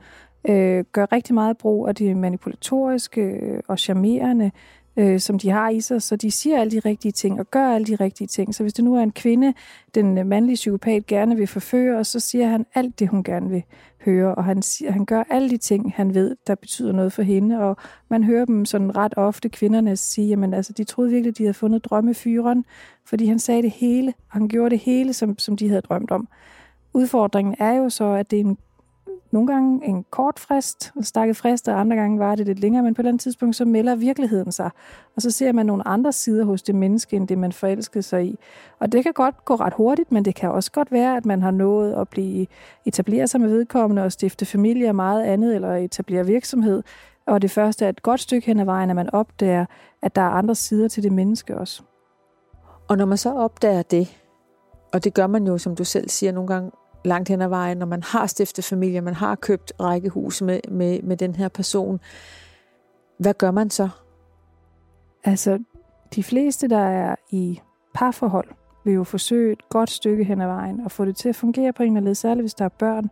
øh, 0.50 0.84
gøre 0.92 1.08
rigtig 1.12 1.34
meget 1.34 1.58
brug 1.58 1.88
af 1.88 1.96
de 1.96 2.16
manipulatoriske 2.16 3.22
øh, 3.22 3.60
og 3.68 3.80
charmerende 3.80 4.52
øh, 4.98 5.20
som 5.20 5.40
de 5.40 5.50
har 5.50 5.70
i 5.70 5.82
sig, 5.82 6.02
så 6.02 6.16
de 6.16 6.32
siger 6.32 6.60
alle 6.60 6.72
de 6.72 6.80
rigtige 6.80 7.12
ting 7.12 7.40
og 7.40 7.52
gør 7.52 7.68
alle 7.68 7.88
de 7.88 7.96
rigtige 7.96 8.28
ting. 8.28 8.56
Så 8.56 8.64
hvis 8.64 8.74
det 8.74 8.86
nu 8.86 8.96
er 8.96 9.02
en 9.02 9.12
kvinde, 9.12 9.54
den 9.96 10.28
mandlige 10.28 10.56
psykopat 10.56 11.06
gerne 11.08 11.36
vil 11.36 11.48
forføre, 11.48 11.98
og 11.98 12.06
så 12.06 12.20
siger 12.20 12.48
han 12.48 12.66
alt 12.76 13.00
det, 13.00 13.10
hun 13.10 13.24
gerne 13.24 13.50
vil 13.50 13.64
høre, 14.06 14.36
og 14.36 14.44
han, 14.44 14.62
siger, 14.62 14.92
han 14.92 15.06
gør 15.06 15.24
alle 15.30 15.50
de 15.50 15.58
ting, 15.58 15.94
han 15.96 16.14
ved, 16.14 16.36
der 16.48 16.56
betyder 16.56 16.92
noget 16.92 17.14
for 17.14 17.22
hende, 17.22 17.60
og 17.60 17.78
man 18.10 18.24
hører 18.24 18.46
dem 18.46 18.66
sådan 18.66 18.96
ret 18.96 19.14
ofte, 19.18 19.50
kvinderne 19.50 19.98
sige, 19.98 20.28
jamen 20.28 20.54
altså, 20.54 20.74
de 20.74 20.84
troede 20.84 21.12
virkelig, 21.12 21.38
de 21.38 21.44
havde 21.44 21.54
fundet 21.54 21.86
drømmefyren, 21.86 22.66
fordi 23.06 23.26
han 23.26 23.40
sagde 23.40 23.62
det 23.62 23.72
hele, 23.72 24.14
og 24.30 24.34
han 24.34 24.48
gjorde 24.48 24.70
det 24.70 24.80
hele, 24.80 25.14
som, 25.14 25.40
som 25.40 25.58
de 25.58 25.70
havde 25.70 25.82
drømt 25.82 26.12
om. 26.12 26.28
Udfordringen 26.94 27.56
er 27.60 27.74
jo 27.74 27.90
så, 27.90 28.06
at 28.06 28.32
det 28.32 28.40
er 28.40 28.44
en 28.44 28.58
nogle 29.34 29.48
gange 29.48 29.86
en 29.86 30.06
kort 30.10 30.40
frist, 30.40 30.92
en 30.96 31.04
stakket 31.04 31.38
frist, 31.38 31.68
og 31.68 31.80
andre 31.80 31.96
gange 31.96 32.20
var 32.20 32.36
det 32.36 32.46
lidt 32.46 32.60
længere, 32.60 32.84
men 32.84 32.94
på 32.94 33.02
et 33.02 33.04
eller 33.04 33.10
andet 33.10 33.22
tidspunkt, 33.22 33.56
så 33.56 33.66
melder 33.66 33.96
virkeligheden 33.96 34.52
sig. 34.52 34.70
Og 35.16 35.22
så 35.22 35.32
ser 35.32 35.52
man 35.52 35.66
nogle 35.66 35.88
andre 35.88 36.12
sider 36.12 36.46
hos 36.46 36.62
det 36.62 36.76
menneske, 36.76 37.16
end 37.16 37.28
det 37.28 37.38
man 37.38 37.52
forelskede 37.52 38.04
sig 38.04 38.26
i. 38.26 38.40
Og 38.80 38.92
det 38.92 39.04
kan 39.04 39.14
godt 39.14 39.46
gå 39.46 39.56
ret 39.56 39.74
hurtigt, 39.74 40.12
men 40.12 40.26
det 40.26 40.36
kan 40.36 40.52
også 40.52 40.72
godt 40.72 40.92
være, 40.92 41.18
at 41.18 41.26
man 41.26 41.42
har 41.42 41.52
nået 41.52 41.94
at 41.94 42.10
blive 42.10 42.48
etableret 42.86 43.30
sig 43.30 43.42
med 43.42 43.50
vedkommende 43.50 44.04
og 44.04 44.12
stifte 44.12 44.46
familie 44.46 44.90
og 44.90 44.96
meget 44.96 45.24
andet, 45.24 45.56
eller 45.56 45.76
etablere 45.76 46.26
virksomhed. 46.26 46.84
Og 47.28 47.42
det 47.42 47.52
første 47.52 47.86
er 47.86 47.90
et 47.90 48.02
godt 48.02 48.20
stykke 48.20 48.48
hen 48.48 48.60
ad 48.60 48.66
vejen, 48.66 48.90
at 48.90 48.96
man 48.96 49.10
opdager, 49.14 49.66
at 50.02 50.16
der 50.16 50.22
er 50.22 50.30
andre 50.30 50.56
sider 50.56 50.88
til 50.88 51.04
det 51.04 51.12
menneske 51.12 51.58
også. 51.58 51.84
Og 52.88 52.98
når 52.98 53.06
man 53.06 53.18
så 53.18 53.34
opdager 53.34 53.82
det, 53.82 54.18
og 54.94 55.04
det 55.04 55.14
gør 55.14 55.28
man 55.28 55.48
jo, 55.48 55.58
som 55.58 55.76
du 55.76 55.84
selv 55.84 56.10
siger, 56.10 56.32
nogle 56.32 56.48
gange 56.48 56.72
langt 57.06 57.30
hen 57.30 57.42
ad 57.42 57.48
vejen, 57.48 57.78
når 57.78 57.86
man 57.86 58.04
har 58.04 58.28
stiftet 58.28 58.66
familie, 58.66 59.02
man 59.02 59.14
har 59.14 59.36
købt 59.36 59.74
rækkehus 59.80 60.42
med, 60.42 60.60
med, 60.70 61.02
med 61.02 61.18
den 61.18 61.36
her 61.36 61.48
person. 61.48 62.00
Hvad 63.18 63.34
gør 63.34 63.52
man 63.52 63.70
så? 63.70 63.90
Altså, 65.24 65.60
de 66.16 66.24
fleste, 66.24 66.68
der 66.68 66.80
er 66.80 67.16
i 67.30 67.60
parforhold, 67.94 68.48
vil 68.86 68.94
jo 68.94 69.04
forsøge 69.04 69.52
et 69.52 69.70
godt 69.70 69.90
stykke 69.90 70.24
hen 70.24 70.42
ad 70.42 70.48
vejen 70.48 70.82
og 70.82 70.92
få 70.92 71.06
det 71.06 71.16
til 71.16 71.30
at 71.30 71.36
fungere 71.36 71.74
på 71.74 71.84
en 71.84 71.88
eller 71.88 71.98
anden 71.98 72.16
særligt 72.16 72.44
hvis 72.44 72.54
der 72.54 72.66
er 72.66 72.70
børn. 72.70 73.10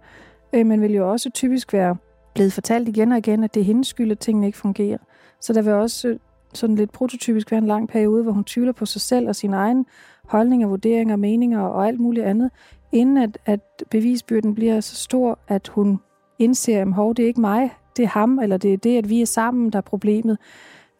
Øh, 0.53 0.65
men 0.65 0.81
vil 0.81 0.93
jo 0.93 1.11
også 1.11 1.29
typisk 1.29 1.73
være 1.73 1.95
blevet 2.33 2.53
fortalt 2.53 2.87
igen 2.87 3.11
og 3.11 3.17
igen, 3.17 3.43
at 3.43 3.53
det 3.53 3.59
er 3.59 3.63
hendes 3.63 3.87
skyld, 3.87 4.11
at 4.11 4.19
tingene 4.19 4.47
ikke 4.47 4.57
fungerer. 4.57 4.97
Så 5.41 5.53
der 5.53 5.61
vil 5.61 5.73
også 5.73 6.07
øh, 6.07 6.19
sådan 6.53 6.75
lidt 6.75 6.91
prototypisk 6.91 7.51
være 7.51 7.57
en 7.57 7.67
lang 7.67 7.89
periode, 7.89 8.23
hvor 8.23 8.31
hun 8.31 8.43
tvivler 8.43 8.71
på 8.71 8.85
sig 8.85 9.01
selv 9.01 9.27
og 9.27 9.35
sin 9.35 9.53
egen 9.53 9.85
holdninger, 10.23 10.67
vurderinger, 10.67 11.15
meninger 11.15 11.59
og 11.59 11.87
alt 11.87 11.99
muligt 11.99 12.25
andet, 12.25 12.51
inden 12.91 13.17
at, 13.17 13.37
at 13.45 13.59
bevisbyrden 13.89 14.55
bliver 14.55 14.79
så 14.79 14.95
stor, 14.95 15.39
at 15.47 15.67
hun 15.67 15.99
indser, 16.39 16.81
at 16.81 17.17
det 17.17 17.23
er 17.23 17.27
ikke 17.27 17.41
mig, 17.41 17.69
det 17.97 18.03
er 18.03 18.07
ham, 18.07 18.39
eller 18.39 18.57
det 18.57 18.73
er 18.73 18.77
det, 18.77 18.97
at 18.97 19.09
vi 19.09 19.21
er 19.21 19.25
sammen, 19.25 19.69
der 19.69 19.77
er 19.77 19.81
problemet. 19.81 20.37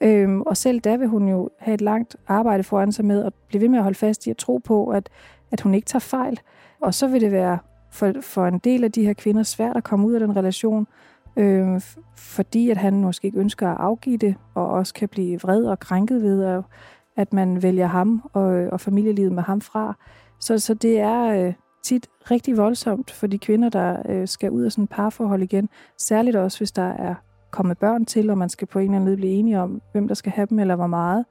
Øhm, 0.02 0.42
og 0.42 0.58
selv 0.58 0.80
da 0.80 0.96
vil 0.96 1.08
hun 1.08 1.30
jo 1.30 1.50
have 1.60 1.74
et 1.74 1.82
langt 1.82 2.16
arbejde 2.28 2.64
foran 2.64 2.92
sig 2.92 3.06
med 3.06 3.26
at 3.26 3.34
blive 3.48 3.62
ved 3.62 3.70
med 3.70 3.78
at 3.78 3.84
holde 3.84 3.98
fast 3.98 4.28
i 4.28 4.30
at 4.30 4.38
tro 4.38 4.58
på, 4.58 4.88
at, 4.88 5.10
at 5.52 5.62
hun 5.62 5.74
ikke 5.74 5.86
tager 5.86 6.00
fejl. 6.00 6.40
Og 6.82 6.94
så 6.94 7.08
vil 7.08 7.22
det 7.22 7.32
være 7.32 7.58
for, 7.92 8.14
for 8.22 8.48
en 8.48 8.60
del 8.60 8.84
af 8.84 8.92
de 8.92 9.06
her 9.06 9.14
kvinder 9.14 9.44
svært 9.44 9.78
at 9.78 9.84
komme 9.84 10.08
ud 10.08 10.14
af 10.14 10.20
den 10.20 10.36
relation, 10.36 10.88
øh, 11.38 11.82
fordi 12.18 12.70
at 12.70 12.78
han 12.78 13.02
måske 13.02 13.26
ikke 13.26 13.40
ønsker 13.40 13.70
at 13.70 13.78
afgive 13.80 14.18
det, 14.18 14.36
og 14.56 14.68
også 14.68 14.94
kan 14.94 15.10
blive 15.10 15.42
vred 15.42 15.64
og 15.64 15.80
krænket 15.80 16.22
ved, 16.22 16.64
at 17.16 17.34
man 17.34 17.64
vælger 17.64 17.88
ham 17.88 18.30
og, 18.34 18.44
og 18.44 18.82
familielivet 18.82 19.32
med 19.32 19.44
ham 19.44 19.62
fra. 19.62 19.96
Så, 20.40 20.60
så 20.60 20.74
det 20.74 21.00
er 21.00 21.24
øh, 21.24 21.54
tit 21.84 22.08
rigtig 22.32 22.58
voldsomt 22.58 23.12
for 23.12 23.28
de 23.28 23.38
kvinder, 23.38 23.70
der 23.70 23.98
øh, 24.10 24.28
skal 24.28 24.52
ud 24.52 24.64
af 24.64 24.72
sådan 24.72 24.84
et 24.84 24.90
parforhold 24.90 25.44
igen. 25.44 25.70
Særligt 25.98 26.36
også, 26.36 26.58
hvis 26.58 26.72
der 26.72 26.90
er 26.90 27.16
kommet 27.52 27.78
børn 27.78 28.06
til, 28.06 28.30
og 28.30 28.38
man 28.38 28.50
skal 28.50 28.68
på 28.68 28.80
en 28.80 28.86
eller 28.86 28.96
anden 28.96 29.06
måde 29.06 29.18
blive 29.18 29.32
enige 29.32 29.60
om, 29.60 29.82
hvem 29.92 30.08
der 30.08 30.16
skal 30.16 30.32
have 30.32 30.48
dem, 30.50 30.60
eller 30.60 30.76
hvor 30.76 30.88
meget. 30.88 31.26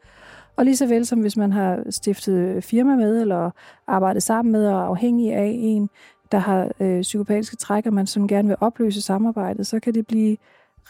Og 0.56 0.64
lige 0.64 0.76
så 0.76 0.86
vel 0.86 1.06
som 1.06 1.20
hvis 1.20 1.36
man 1.36 1.52
har 1.52 1.82
stiftet 1.90 2.64
firma 2.64 2.96
med, 2.96 3.20
eller 3.20 3.50
arbejdet 3.86 4.22
sammen 4.22 4.52
med, 4.52 4.66
og 4.66 4.80
er 4.80 4.84
afhængig 4.84 5.32
af 5.32 5.52
en, 5.58 5.88
der 6.32 6.38
har 6.38 6.70
øh, 6.80 7.02
psykopatiske 7.02 7.56
træk, 7.56 7.86
og 7.86 7.92
man 7.92 8.06
som 8.06 8.28
gerne 8.28 8.48
vil 8.48 8.56
opløse 8.60 9.02
samarbejdet, 9.02 9.66
så 9.66 9.80
kan 9.80 9.94
det 9.94 10.06
blive 10.06 10.36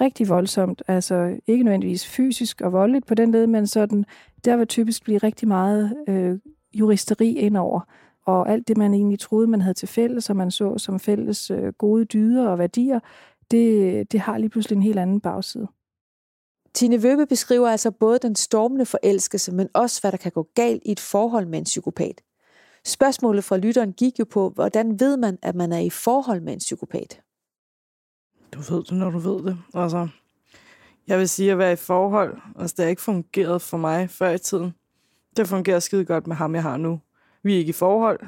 rigtig 0.00 0.28
voldsomt. 0.28 0.82
Altså 0.88 1.40
ikke 1.46 1.64
nødvendigvis 1.64 2.06
fysisk 2.06 2.60
og 2.60 2.72
voldeligt 2.72 3.06
på 3.06 3.14
den 3.14 3.32
led, 3.32 3.46
men 3.46 3.66
sådan, 3.66 4.04
der 4.44 4.56
vil 4.56 4.66
typisk 4.66 5.04
blive 5.04 5.18
rigtig 5.18 5.48
meget 5.48 5.96
øh, 6.08 6.38
juristeri 6.74 7.32
indover. 7.32 7.80
Og 8.26 8.48
alt 8.48 8.68
det, 8.68 8.76
man 8.76 8.94
egentlig 8.94 9.18
troede, 9.18 9.46
man 9.46 9.60
havde 9.60 9.74
til 9.74 9.88
fælles, 9.88 10.30
og 10.30 10.36
man 10.36 10.50
så 10.50 10.78
som 10.78 11.00
fælles 11.00 11.50
øh, 11.50 11.72
gode 11.72 12.04
dyder 12.04 12.48
og 12.48 12.58
værdier, 12.58 13.00
det, 13.50 14.12
det 14.12 14.20
har 14.20 14.38
lige 14.38 14.50
pludselig 14.50 14.76
en 14.76 14.82
helt 14.82 14.98
anden 14.98 15.20
bagside. 15.20 15.68
Tine 16.74 17.02
Vøbe 17.02 17.26
beskriver 17.26 17.68
altså 17.68 17.90
både 17.90 18.18
den 18.18 18.36
stormende 18.36 18.86
forelskelse, 18.86 19.52
men 19.52 19.68
også 19.74 20.00
hvad 20.00 20.12
der 20.12 20.18
kan 20.18 20.32
gå 20.32 20.48
galt 20.54 20.82
i 20.84 20.92
et 20.92 21.00
forhold 21.00 21.46
med 21.46 21.58
en 21.58 21.64
psykopat. 21.64 22.20
Spørgsmålet 22.84 23.44
fra 23.44 23.56
lytteren 23.56 23.92
gik 23.92 24.18
jo 24.18 24.24
på, 24.24 24.48
hvordan 24.48 25.00
ved 25.00 25.16
man, 25.16 25.38
at 25.42 25.54
man 25.54 25.72
er 25.72 25.78
i 25.78 25.90
forhold 25.90 26.40
med 26.40 26.52
en 26.52 26.58
psykopat? 26.58 27.22
Du 28.52 28.58
ved 28.58 28.84
det, 28.84 28.92
når 28.92 29.10
du 29.10 29.18
ved 29.18 29.44
det. 29.44 29.58
Altså, 29.74 30.08
jeg 31.06 31.18
vil 31.18 31.28
sige 31.28 31.52
at 31.52 31.58
være 31.58 31.72
i 31.72 31.76
forhold. 31.76 32.38
Altså, 32.58 32.74
det 32.76 32.82
har 32.84 32.90
ikke 32.90 33.02
fungeret 33.02 33.62
for 33.62 33.76
mig 33.76 34.10
før 34.10 34.30
i 34.30 34.38
tiden. 34.38 34.74
Det 35.36 35.48
fungerer 35.48 35.78
skide 35.78 36.04
godt 36.04 36.26
med 36.26 36.36
ham, 36.36 36.54
jeg 36.54 36.62
har 36.62 36.76
nu. 36.76 37.00
Vi 37.42 37.54
er 37.54 37.58
ikke 37.58 37.70
i 37.70 37.72
forhold. 37.72 38.20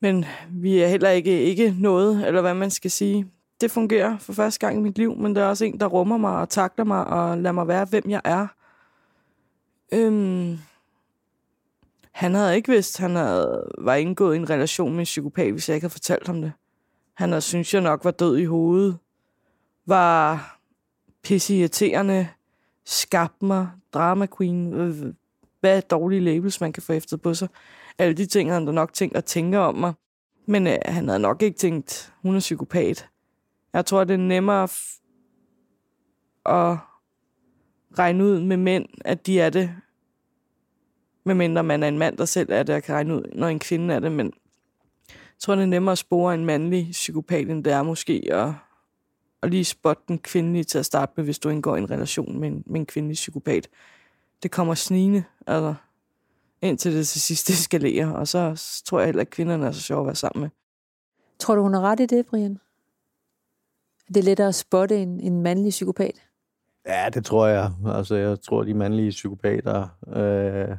Men 0.00 0.24
vi 0.50 0.78
er 0.78 0.88
heller 0.88 1.10
ikke, 1.10 1.42
ikke 1.42 1.74
noget, 1.78 2.26
eller 2.26 2.40
hvad 2.40 2.54
man 2.54 2.70
skal 2.70 2.90
sige. 2.90 3.30
Det 3.60 3.70
fungerer 3.70 4.18
for 4.18 4.32
første 4.32 4.66
gang 4.66 4.78
i 4.78 4.80
mit 4.82 4.98
liv, 4.98 5.16
men 5.16 5.36
der 5.36 5.42
er 5.42 5.46
også 5.46 5.64
en, 5.64 5.80
der 5.80 5.86
rummer 5.86 6.16
mig 6.16 6.40
og 6.40 6.48
takler 6.48 6.84
mig 6.84 7.06
og 7.06 7.38
lader 7.38 7.52
mig 7.52 7.68
være, 7.68 7.84
hvem 7.84 8.10
jeg 8.10 8.20
er. 8.24 8.46
Øhm, 9.92 10.58
han 12.12 12.34
havde 12.34 12.56
ikke 12.56 12.72
vidst, 12.72 12.98
han 12.98 13.16
havde, 13.16 13.64
var 13.78 13.94
indgået 13.94 14.34
i 14.34 14.38
en 14.38 14.50
relation 14.50 14.90
med 14.90 14.98
en 14.98 15.04
psykopat, 15.04 15.52
hvis 15.52 15.68
jeg 15.68 15.74
ikke 15.74 15.84
havde 15.84 15.92
fortalt 15.92 16.26
ham 16.26 16.40
det. 16.42 16.52
han 17.14 17.28
havde, 17.28 17.40
synes 17.40 17.74
jeg 17.74 17.82
nok 17.82 18.04
var 18.04 18.10
død 18.10 18.36
i 18.38 18.44
hovedet, 18.44 18.98
var 19.86 20.58
pisseirriterende, 21.22 22.28
skabte 22.84 23.44
mig, 23.44 23.68
drama 23.94 24.26
queen, 24.36 24.74
øh, 24.74 25.14
hvad 25.60 25.82
dårlige 25.82 26.20
labels 26.20 26.60
man 26.60 26.72
kan 26.72 26.82
få 26.82 26.92
efter 26.92 27.16
på 27.16 27.34
sig. 27.34 27.48
Alle 27.98 28.14
de 28.14 28.26
ting 28.26 28.50
havde 28.50 28.60
han 28.60 28.66
da 28.66 28.72
nok 28.72 28.92
tænkt 28.92 29.16
at 29.16 29.24
tænke 29.24 29.58
om 29.58 29.74
mig. 29.74 29.92
Men 30.46 30.66
øh, 30.66 30.78
han 30.84 31.08
havde 31.08 31.20
nok 31.20 31.42
ikke 31.42 31.58
tænkt, 31.58 32.12
hun 32.22 32.36
er 32.36 32.40
psykopat. 32.40 33.08
Jeg 33.72 33.86
tror, 33.86 34.04
det 34.04 34.14
er 34.14 34.18
nemmere 34.18 34.68
at 36.46 36.78
regne 37.98 38.24
ud 38.24 38.40
med 38.40 38.56
mænd, 38.56 38.86
at 39.04 39.26
de 39.26 39.40
er 39.40 39.50
det. 39.50 39.70
Medmindre 41.24 41.62
man 41.62 41.82
er 41.82 41.88
en 41.88 41.98
mand, 41.98 42.16
der 42.16 42.24
selv 42.24 42.52
er 42.52 42.62
det, 42.62 42.74
og 42.74 42.82
kan 42.82 42.94
regne 42.94 43.14
ud, 43.14 43.22
når 43.34 43.48
en 43.48 43.58
kvinde 43.58 43.94
er 43.94 43.98
det. 43.98 44.12
Men 44.12 44.26
jeg 45.08 45.38
tror, 45.38 45.54
det 45.54 45.62
er 45.62 45.66
nemmere 45.66 45.92
at 45.92 45.98
spore 45.98 46.34
en 46.34 46.44
mandlig 46.44 46.88
psykopat, 46.92 47.50
end 47.50 47.64
det 47.64 47.72
er 47.72 47.82
måske 47.82 48.28
at, 48.32 48.52
at 49.42 49.50
lige 49.50 49.64
spotte 49.64 50.02
den 50.08 50.18
kvindelige 50.18 50.64
til 50.64 50.78
at 50.78 50.86
starte 50.86 51.12
med, 51.16 51.24
hvis 51.24 51.38
du 51.38 51.48
indgår 51.48 51.76
i 51.76 51.78
en 51.78 51.90
relation 51.90 52.40
med 52.40 52.48
en, 52.48 52.62
med 52.66 52.80
en 52.80 52.86
kvindelig 52.86 53.14
psykopat. 53.14 53.68
Det 54.42 54.50
kommer 54.50 54.74
snigende, 54.74 55.24
altså, 55.46 55.74
indtil 56.62 56.94
det 56.94 57.08
til 57.08 57.20
sidst 57.20 57.50
eskalerer, 57.60 58.10
og 58.10 58.28
så, 58.28 58.62
tror 58.86 58.98
jeg 58.98 59.06
heller, 59.06 59.22
at 59.22 59.30
kvinderne 59.30 59.66
er 59.66 59.72
så 59.72 59.80
sjove 59.80 60.00
at 60.00 60.06
være 60.06 60.14
sammen 60.14 60.40
med. 60.40 60.50
Tror 61.38 61.54
du, 61.54 61.62
hun 61.62 61.74
har 61.74 61.80
ret 61.80 62.00
i 62.00 62.06
det, 62.06 62.26
Brian? 62.26 62.58
Det 64.08 64.16
er 64.16 64.22
lettere 64.22 64.48
at 64.48 64.54
spotte 64.54 64.96
en, 64.96 65.20
en 65.20 65.42
mandlig 65.42 65.70
psykopat? 65.70 66.22
Ja, 66.86 67.08
det 67.14 67.24
tror 67.24 67.46
jeg. 67.46 67.72
Altså, 67.86 68.14
jeg 68.14 68.40
tror, 68.40 68.64
de 68.64 68.74
mandlige 68.74 69.10
psykopater 69.10 69.88
øh, 70.08 70.76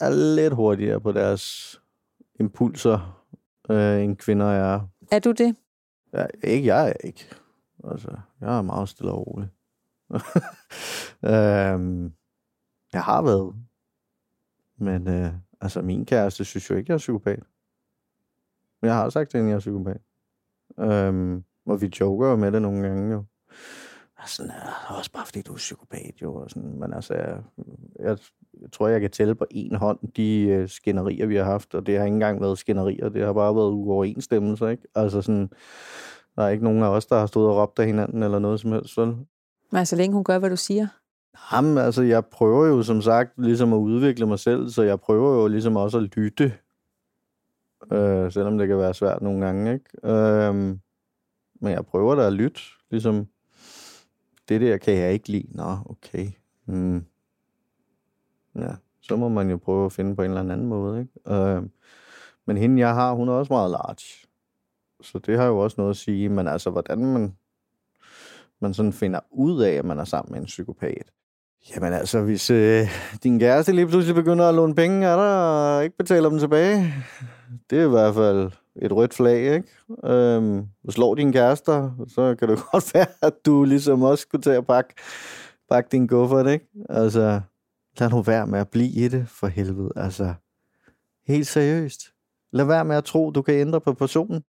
er 0.00 0.34
lidt 0.34 0.54
hurtigere 0.54 1.00
på 1.00 1.12
deres 1.12 1.76
impulser, 2.40 3.24
øh, 3.70 4.02
end 4.02 4.16
kvinder 4.16 4.46
er. 4.46 4.80
Er 5.10 5.18
du 5.18 5.32
det? 5.32 5.56
Ja, 6.12 6.26
ikke 6.44 6.66
jeg 6.66 6.88
er 6.88 7.06
ikke. 7.06 7.28
Altså, 7.90 8.08
jeg 8.40 8.58
er 8.58 8.62
meget 8.62 8.88
stille 8.88 9.12
og 9.12 9.26
rolig. 9.26 9.48
øhm, 11.34 12.12
jeg 12.92 13.02
har 13.02 13.22
været. 13.22 13.54
Men 14.78 15.08
øh, 15.08 15.32
altså, 15.60 15.82
min 15.82 16.06
kæreste 16.06 16.44
synes 16.44 16.70
jo 16.70 16.74
ikke, 16.74 16.90
jeg 16.90 16.94
er 16.94 16.98
psykopat. 16.98 17.42
Men 18.82 18.88
jeg 18.88 18.96
har 18.96 19.10
sagt 19.10 19.30
til 19.30 19.38
hende, 19.38 19.50
jeg 19.50 19.56
er 19.56 19.60
psykopat. 19.60 20.00
Øhm, 20.78 21.44
og 21.66 21.80
vi 21.80 21.92
joker 22.00 22.28
jo 22.28 22.36
med 22.36 22.52
det 22.52 22.62
nogle 22.62 22.88
gange 22.88 23.12
jo. 23.12 23.24
Altså, 24.18 24.36
sådan, 24.36 24.50
er 24.50 24.94
også 24.98 25.12
bare 25.12 25.26
fordi, 25.26 25.42
du 25.42 25.52
er 25.52 25.56
psykopat 25.56 26.12
jo. 26.22 26.34
Og 26.34 26.50
sådan. 26.50 26.78
Men 26.78 26.92
altså, 26.92 27.14
jeg, 27.14 27.42
jeg, 27.98 28.18
jeg 28.60 28.72
tror, 28.72 28.88
jeg 28.88 29.00
kan 29.00 29.10
tælle 29.10 29.34
på 29.34 29.46
en 29.50 29.74
hånd 29.74 29.98
de 30.16 30.40
øh, 30.40 30.68
skænderier, 30.68 31.26
vi 31.26 31.36
har 31.36 31.44
haft. 31.44 31.74
Og 31.74 31.86
det 31.86 31.98
har 31.98 32.04
ikke 32.04 32.14
engang 32.14 32.40
været 32.40 32.58
skænderier. 32.58 33.08
Det 33.08 33.24
har 33.24 33.32
bare 33.32 33.54
været 33.54 33.72
uoverensstemmelser, 33.72 34.68
ikke? 34.68 34.82
Altså 34.94 35.22
sådan, 35.22 35.50
der 36.36 36.42
er 36.42 36.48
ikke 36.48 36.64
nogen 36.64 36.82
af 36.82 36.88
os, 36.88 37.06
der 37.06 37.18
har 37.18 37.26
stået 37.26 37.48
og 37.48 37.56
råbt 37.56 37.78
af 37.78 37.86
hinanden 37.86 38.22
eller 38.22 38.38
noget 38.38 38.60
som 38.60 38.72
helst. 38.72 38.96
Vel? 38.96 39.06
Men 39.06 39.26
altså, 39.72 39.90
så 39.90 39.96
længe 39.96 40.14
hun 40.14 40.24
gør, 40.24 40.38
hvad 40.38 40.50
du 40.50 40.56
siger. 40.56 40.86
Jamen, 41.52 41.78
altså, 41.78 42.02
jeg 42.02 42.26
prøver 42.26 42.66
jo 42.66 42.82
som 42.82 43.02
sagt 43.02 43.32
ligesom 43.36 43.72
at 43.72 43.78
udvikle 43.78 44.26
mig 44.26 44.38
selv, 44.38 44.68
så 44.68 44.82
jeg 44.82 45.00
prøver 45.00 45.42
jo 45.42 45.48
ligesom 45.48 45.76
også 45.76 45.98
at 45.98 46.16
lytte. 46.16 46.52
Øh, 47.92 48.32
selvom 48.32 48.58
det 48.58 48.68
kan 48.68 48.78
være 48.78 48.94
svært 48.94 49.22
nogle 49.22 49.46
gange, 49.46 49.72
ikke? 49.72 50.06
Øh, 50.08 50.54
men 51.60 51.72
jeg 51.72 51.86
prøver 51.86 52.14
da 52.14 52.26
at 52.26 52.32
lytte, 52.32 52.60
ligesom, 52.90 53.26
det 54.48 54.60
der 54.60 54.76
kan 54.76 54.94
jeg 54.94 55.12
ikke 55.12 55.28
lide. 55.28 55.56
Nå, 55.56 55.76
okay. 55.86 56.26
Hmm. 56.64 57.04
Ja, 58.54 58.74
så 59.00 59.16
må 59.16 59.28
man 59.28 59.50
jo 59.50 59.56
prøve 59.56 59.86
at 59.86 59.92
finde 59.92 60.16
på 60.16 60.22
en 60.22 60.30
eller 60.30 60.40
anden 60.40 60.66
måde, 60.66 61.00
ikke? 61.00 61.34
Øh, 61.34 61.62
men 62.46 62.56
hende, 62.56 62.80
jeg 62.80 62.94
har, 62.94 63.12
hun 63.12 63.28
er 63.28 63.32
også 63.32 63.52
meget 63.52 63.70
large. 63.70 64.26
Så 65.00 65.18
det 65.18 65.38
har 65.38 65.44
jo 65.46 65.58
også 65.58 65.74
noget 65.78 65.90
at 65.90 65.96
sige, 65.96 66.28
men 66.28 66.48
altså, 66.48 66.70
hvordan 66.70 66.98
man, 66.98 67.36
man 68.60 68.74
sådan 68.74 68.92
finder 68.92 69.20
ud 69.30 69.62
af, 69.62 69.72
at 69.72 69.84
man 69.84 69.98
er 69.98 70.04
sammen 70.04 70.32
med 70.32 70.40
en 70.40 70.46
psykopat. 70.46 71.12
Jamen 71.74 71.92
altså, 71.92 72.20
hvis 72.20 72.50
øh, 72.50 72.86
din 73.22 73.38
kæreste 73.38 73.72
lige 73.72 73.86
pludselig 73.86 74.14
begynder 74.14 74.48
at 74.48 74.54
låne 74.54 74.74
penge 74.74 75.06
er 75.06 75.16
der, 75.16 75.34
og 75.34 75.84
ikke 75.84 75.96
betaler 75.96 76.28
dem 76.28 76.38
tilbage, 76.38 76.94
det 77.70 77.78
er 77.78 77.86
i 77.86 77.90
hvert 77.90 78.14
fald 78.14 78.50
et 78.82 78.92
rødt 78.92 79.14
flag, 79.14 79.54
ikke? 79.54 79.68
Øhm, 80.04 80.66
du 80.86 80.92
slår 80.92 81.14
din 81.14 81.32
kærester, 81.32 81.90
så 82.08 82.34
kan 82.38 82.48
det 82.48 82.58
godt 82.72 82.94
være, 82.94 83.06
at 83.22 83.46
du 83.46 83.64
ligesom 83.64 84.02
også 84.02 84.22
skulle 84.22 84.42
tage 84.42 84.58
og 84.58 84.66
pakke, 84.66 84.94
pakke 85.70 85.88
din 85.92 86.08
kuffert, 86.08 86.46
ikke? 86.46 86.66
Altså, 86.88 87.40
lad 87.98 88.10
nu 88.10 88.22
være 88.22 88.46
med 88.46 88.60
at 88.60 88.68
blive 88.68 88.88
i 88.88 89.08
det, 89.08 89.28
for 89.28 89.46
helvede. 89.46 89.90
Altså, 89.96 90.34
helt 91.26 91.46
seriøst. 91.46 92.00
Lad 92.52 92.64
være 92.64 92.84
med 92.84 92.96
at 92.96 93.04
tro, 93.04 93.30
du 93.30 93.42
kan 93.42 93.54
ændre 93.54 93.80
på 93.80 93.92
personen. 93.92 94.42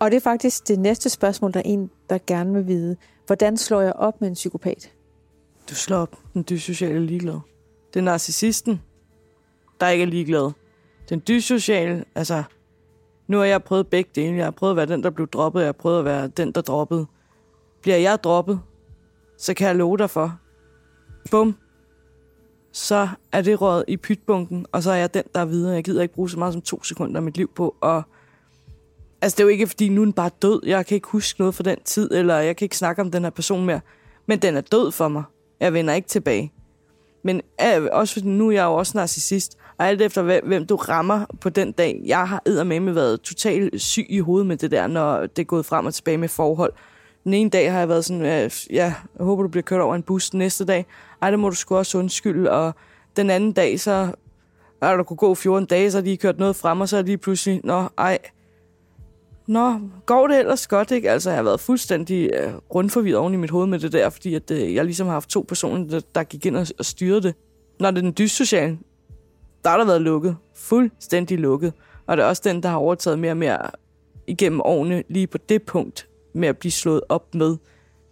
Og 0.00 0.10
det 0.10 0.16
er 0.16 0.20
faktisk 0.20 0.68
det 0.68 0.78
næste 0.78 1.10
spørgsmål, 1.10 1.52
der 1.52 1.60
er 1.60 1.64
en, 1.64 1.90
der 2.10 2.18
gerne 2.26 2.54
vil 2.54 2.66
vide. 2.66 2.96
Hvordan 3.26 3.56
slår 3.56 3.80
jeg 3.80 3.92
op 3.92 4.20
med 4.20 4.28
en 4.28 4.34
psykopat? 4.34 4.92
Du 5.70 5.74
slår 5.74 5.96
op 5.96 6.16
den 6.34 6.44
dyssociale 6.50 7.06
ligeglad. 7.06 7.38
Det 7.94 8.00
er 8.00 8.04
narcissisten, 8.04 8.82
der 9.80 9.88
ikke 9.88 10.02
er 10.02 10.06
ligeglad. 10.06 10.52
Den 11.08 11.22
dyssociale, 11.28 12.04
altså, 12.14 12.42
nu 13.26 13.38
har 13.38 13.44
jeg 13.44 13.64
prøvet 13.64 13.86
begge 13.86 14.10
dele. 14.14 14.36
Jeg 14.36 14.46
har 14.46 14.50
prøvet 14.50 14.70
at 14.70 14.76
være 14.76 14.86
den, 14.86 15.02
der 15.02 15.10
blev 15.10 15.28
droppet. 15.28 15.60
Jeg 15.60 15.66
har 15.66 15.72
prøvet 15.72 15.98
at 15.98 16.04
være 16.04 16.28
den, 16.28 16.52
der 16.52 16.60
droppede. 16.60 17.06
Bliver 17.82 17.96
jeg 17.96 18.18
droppet, 18.24 18.60
så 19.38 19.54
kan 19.54 19.68
jeg 19.68 19.76
love 19.76 19.98
dig 19.98 20.10
for. 20.10 20.38
Bum. 21.30 21.56
Så 22.72 23.08
er 23.32 23.42
det 23.42 23.60
råd 23.60 23.84
i 23.88 23.96
pytbunken, 23.96 24.66
og 24.72 24.82
så 24.82 24.90
er 24.90 24.96
jeg 24.96 25.14
den, 25.14 25.22
der 25.34 25.40
er 25.40 25.44
videre. 25.44 25.74
Jeg 25.74 25.84
gider 25.84 26.02
ikke 26.02 26.14
bruge 26.14 26.30
så 26.30 26.38
meget 26.38 26.52
som 26.52 26.62
to 26.62 26.82
sekunder 26.82 27.16
af 27.16 27.22
mit 27.22 27.36
liv 27.36 27.50
på 27.54 27.76
at 27.82 28.02
Altså, 29.26 29.36
det 29.36 29.40
er 29.40 29.44
jo 29.44 29.48
ikke, 29.48 29.66
fordi 29.66 29.88
nu 29.88 30.00
er 30.00 30.04
den 30.04 30.12
bare 30.12 30.30
død. 30.42 30.60
Jeg 30.66 30.86
kan 30.86 30.94
ikke 30.94 31.08
huske 31.08 31.40
noget 31.40 31.54
fra 31.54 31.62
den 31.62 31.76
tid, 31.84 32.10
eller 32.14 32.36
jeg 32.36 32.56
kan 32.56 32.64
ikke 32.64 32.76
snakke 32.76 33.02
om 33.02 33.10
den 33.10 33.22
her 33.22 33.30
person 33.30 33.66
mere. 33.66 33.80
Men 34.26 34.38
den 34.38 34.56
er 34.56 34.60
død 34.60 34.92
for 34.92 35.08
mig. 35.08 35.22
Jeg 35.60 35.72
vender 35.72 35.94
ikke 35.94 36.08
tilbage. 36.08 36.52
Men 37.24 37.40
øh, 37.62 37.88
også 37.92 38.14
fordi 38.14 38.26
nu 38.26 38.48
er 38.48 38.52
jeg 38.52 38.64
jo 38.64 38.74
også 38.74 38.92
narcissist, 38.98 39.58
og 39.78 39.88
alt 39.88 40.02
efter 40.02 40.40
hvem 40.42 40.66
du 40.66 40.76
rammer 40.76 41.24
på 41.40 41.48
den 41.48 41.72
dag. 41.72 42.02
Jeg 42.04 42.28
har 42.28 42.64
med 42.80 42.92
været 42.92 43.20
totalt 43.20 43.80
syg 43.80 44.06
i 44.08 44.18
hovedet 44.18 44.46
med 44.46 44.56
det 44.56 44.70
der, 44.70 44.86
når 44.86 45.20
det 45.20 45.38
er 45.38 45.46
gået 45.46 45.66
frem 45.66 45.86
og 45.86 45.94
tilbage 45.94 46.18
med 46.18 46.28
forhold. 46.28 46.72
Den 47.24 47.34
ene 47.34 47.50
dag 47.50 47.72
har 47.72 47.78
jeg 47.78 47.88
været 47.88 48.04
sådan, 48.04 48.22
øh, 48.22 48.50
ja, 48.70 48.94
jeg 49.18 49.24
håber, 49.24 49.42
du 49.42 49.48
bliver 49.48 49.62
kørt 49.62 49.80
over 49.80 49.94
en 49.94 50.02
bus. 50.02 50.30
Den 50.30 50.38
næste 50.38 50.64
dag, 50.64 50.86
ej, 51.22 51.30
det 51.30 51.38
må 51.38 51.48
du 51.48 51.54
sgu 51.54 51.76
også 51.76 51.98
undskylde. 51.98 52.50
Og 52.50 52.74
den 53.16 53.30
anden 53.30 53.52
dag, 53.52 53.80
så 53.80 54.12
er 54.82 54.96
der 54.96 55.02
kunne 55.02 55.16
gå 55.16 55.34
14 55.34 55.66
dage, 55.66 55.90
så 55.90 55.98
har 55.98 56.02
de 56.02 56.16
kørt 56.16 56.38
noget 56.38 56.56
frem, 56.56 56.80
og 56.80 56.88
så 56.88 56.96
er 56.96 57.02
de 57.02 57.06
lige 57.06 57.18
pludselig, 57.18 57.60
nå, 57.64 57.88
ej, 57.98 58.18
Nå, 59.46 59.80
går 60.06 60.26
det 60.26 60.38
ellers 60.38 60.66
godt, 60.66 60.90
ikke? 60.90 61.10
Altså, 61.10 61.30
jeg 61.30 61.36
har 61.38 61.42
været 61.42 61.60
fuldstændig 61.60 62.30
øh, 62.34 62.54
rundforvirret 62.74 63.18
oven 63.18 63.34
i 63.34 63.36
mit 63.36 63.50
hoved 63.50 63.66
med 63.66 63.78
det 63.78 63.92
der, 63.92 64.10
fordi 64.10 64.34
at, 64.34 64.50
øh, 64.50 64.74
jeg 64.74 64.84
ligesom 64.84 65.06
har 65.06 65.12
haft 65.12 65.28
to 65.28 65.44
personer, 65.48 65.88
der, 65.88 66.00
der 66.14 66.24
gik 66.24 66.46
ind 66.46 66.56
og, 66.56 66.66
og 66.78 66.84
styrede 66.84 67.22
det. 67.22 67.34
Når 67.80 67.90
det 67.90 67.98
er 67.98 68.02
den 68.02 68.14
dyssociale, 68.18 68.78
der 69.64 69.70
har 69.70 69.76
der 69.76 69.84
været 69.84 70.02
lukket. 70.02 70.36
Fuldstændig 70.54 71.38
lukket. 71.38 71.72
Og 72.06 72.16
det 72.16 72.22
er 72.22 72.26
også 72.26 72.42
den, 72.44 72.62
der 72.62 72.68
har 72.68 72.76
overtaget 72.76 73.18
mere 73.18 73.32
og 73.32 73.36
mere 73.36 73.58
igennem 74.26 74.60
årene, 74.60 75.02
lige 75.08 75.26
på 75.26 75.38
det 75.38 75.62
punkt, 75.62 76.08
med 76.34 76.48
at 76.48 76.58
blive 76.58 76.72
slået 76.72 77.00
op 77.08 77.34
med. 77.34 77.56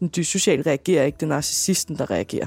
Den 0.00 0.10
dyssociale 0.16 0.62
reagerer 0.62 1.04
ikke, 1.04 1.18
den 1.20 1.28
narcissisten, 1.28 1.98
der 1.98 2.10
reagerer. 2.10 2.46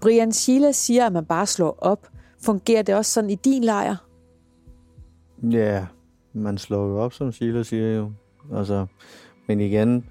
Brian 0.00 0.32
Sheila 0.32 0.72
siger, 0.72 1.06
at 1.06 1.12
man 1.12 1.24
bare 1.24 1.46
slår 1.46 1.78
op. 1.78 2.08
Fungerer 2.44 2.82
det 2.82 2.94
også 2.94 3.12
sådan 3.12 3.30
i 3.30 3.34
din 3.34 3.64
lejr? 3.64 3.96
Ja, 5.42 5.58
yeah 5.58 5.93
man 6.34 6.58
slår 6.58 6.88
jo 6.88 6.98
op, 6.98 7.12
som 7.12 7.32
Sheila 7.32 7.62
siger 7.62 7.96
jo. 7.96 8.10
Altså, 8.54 8.86
men 9.48 9.60
igen, 9.60 10.04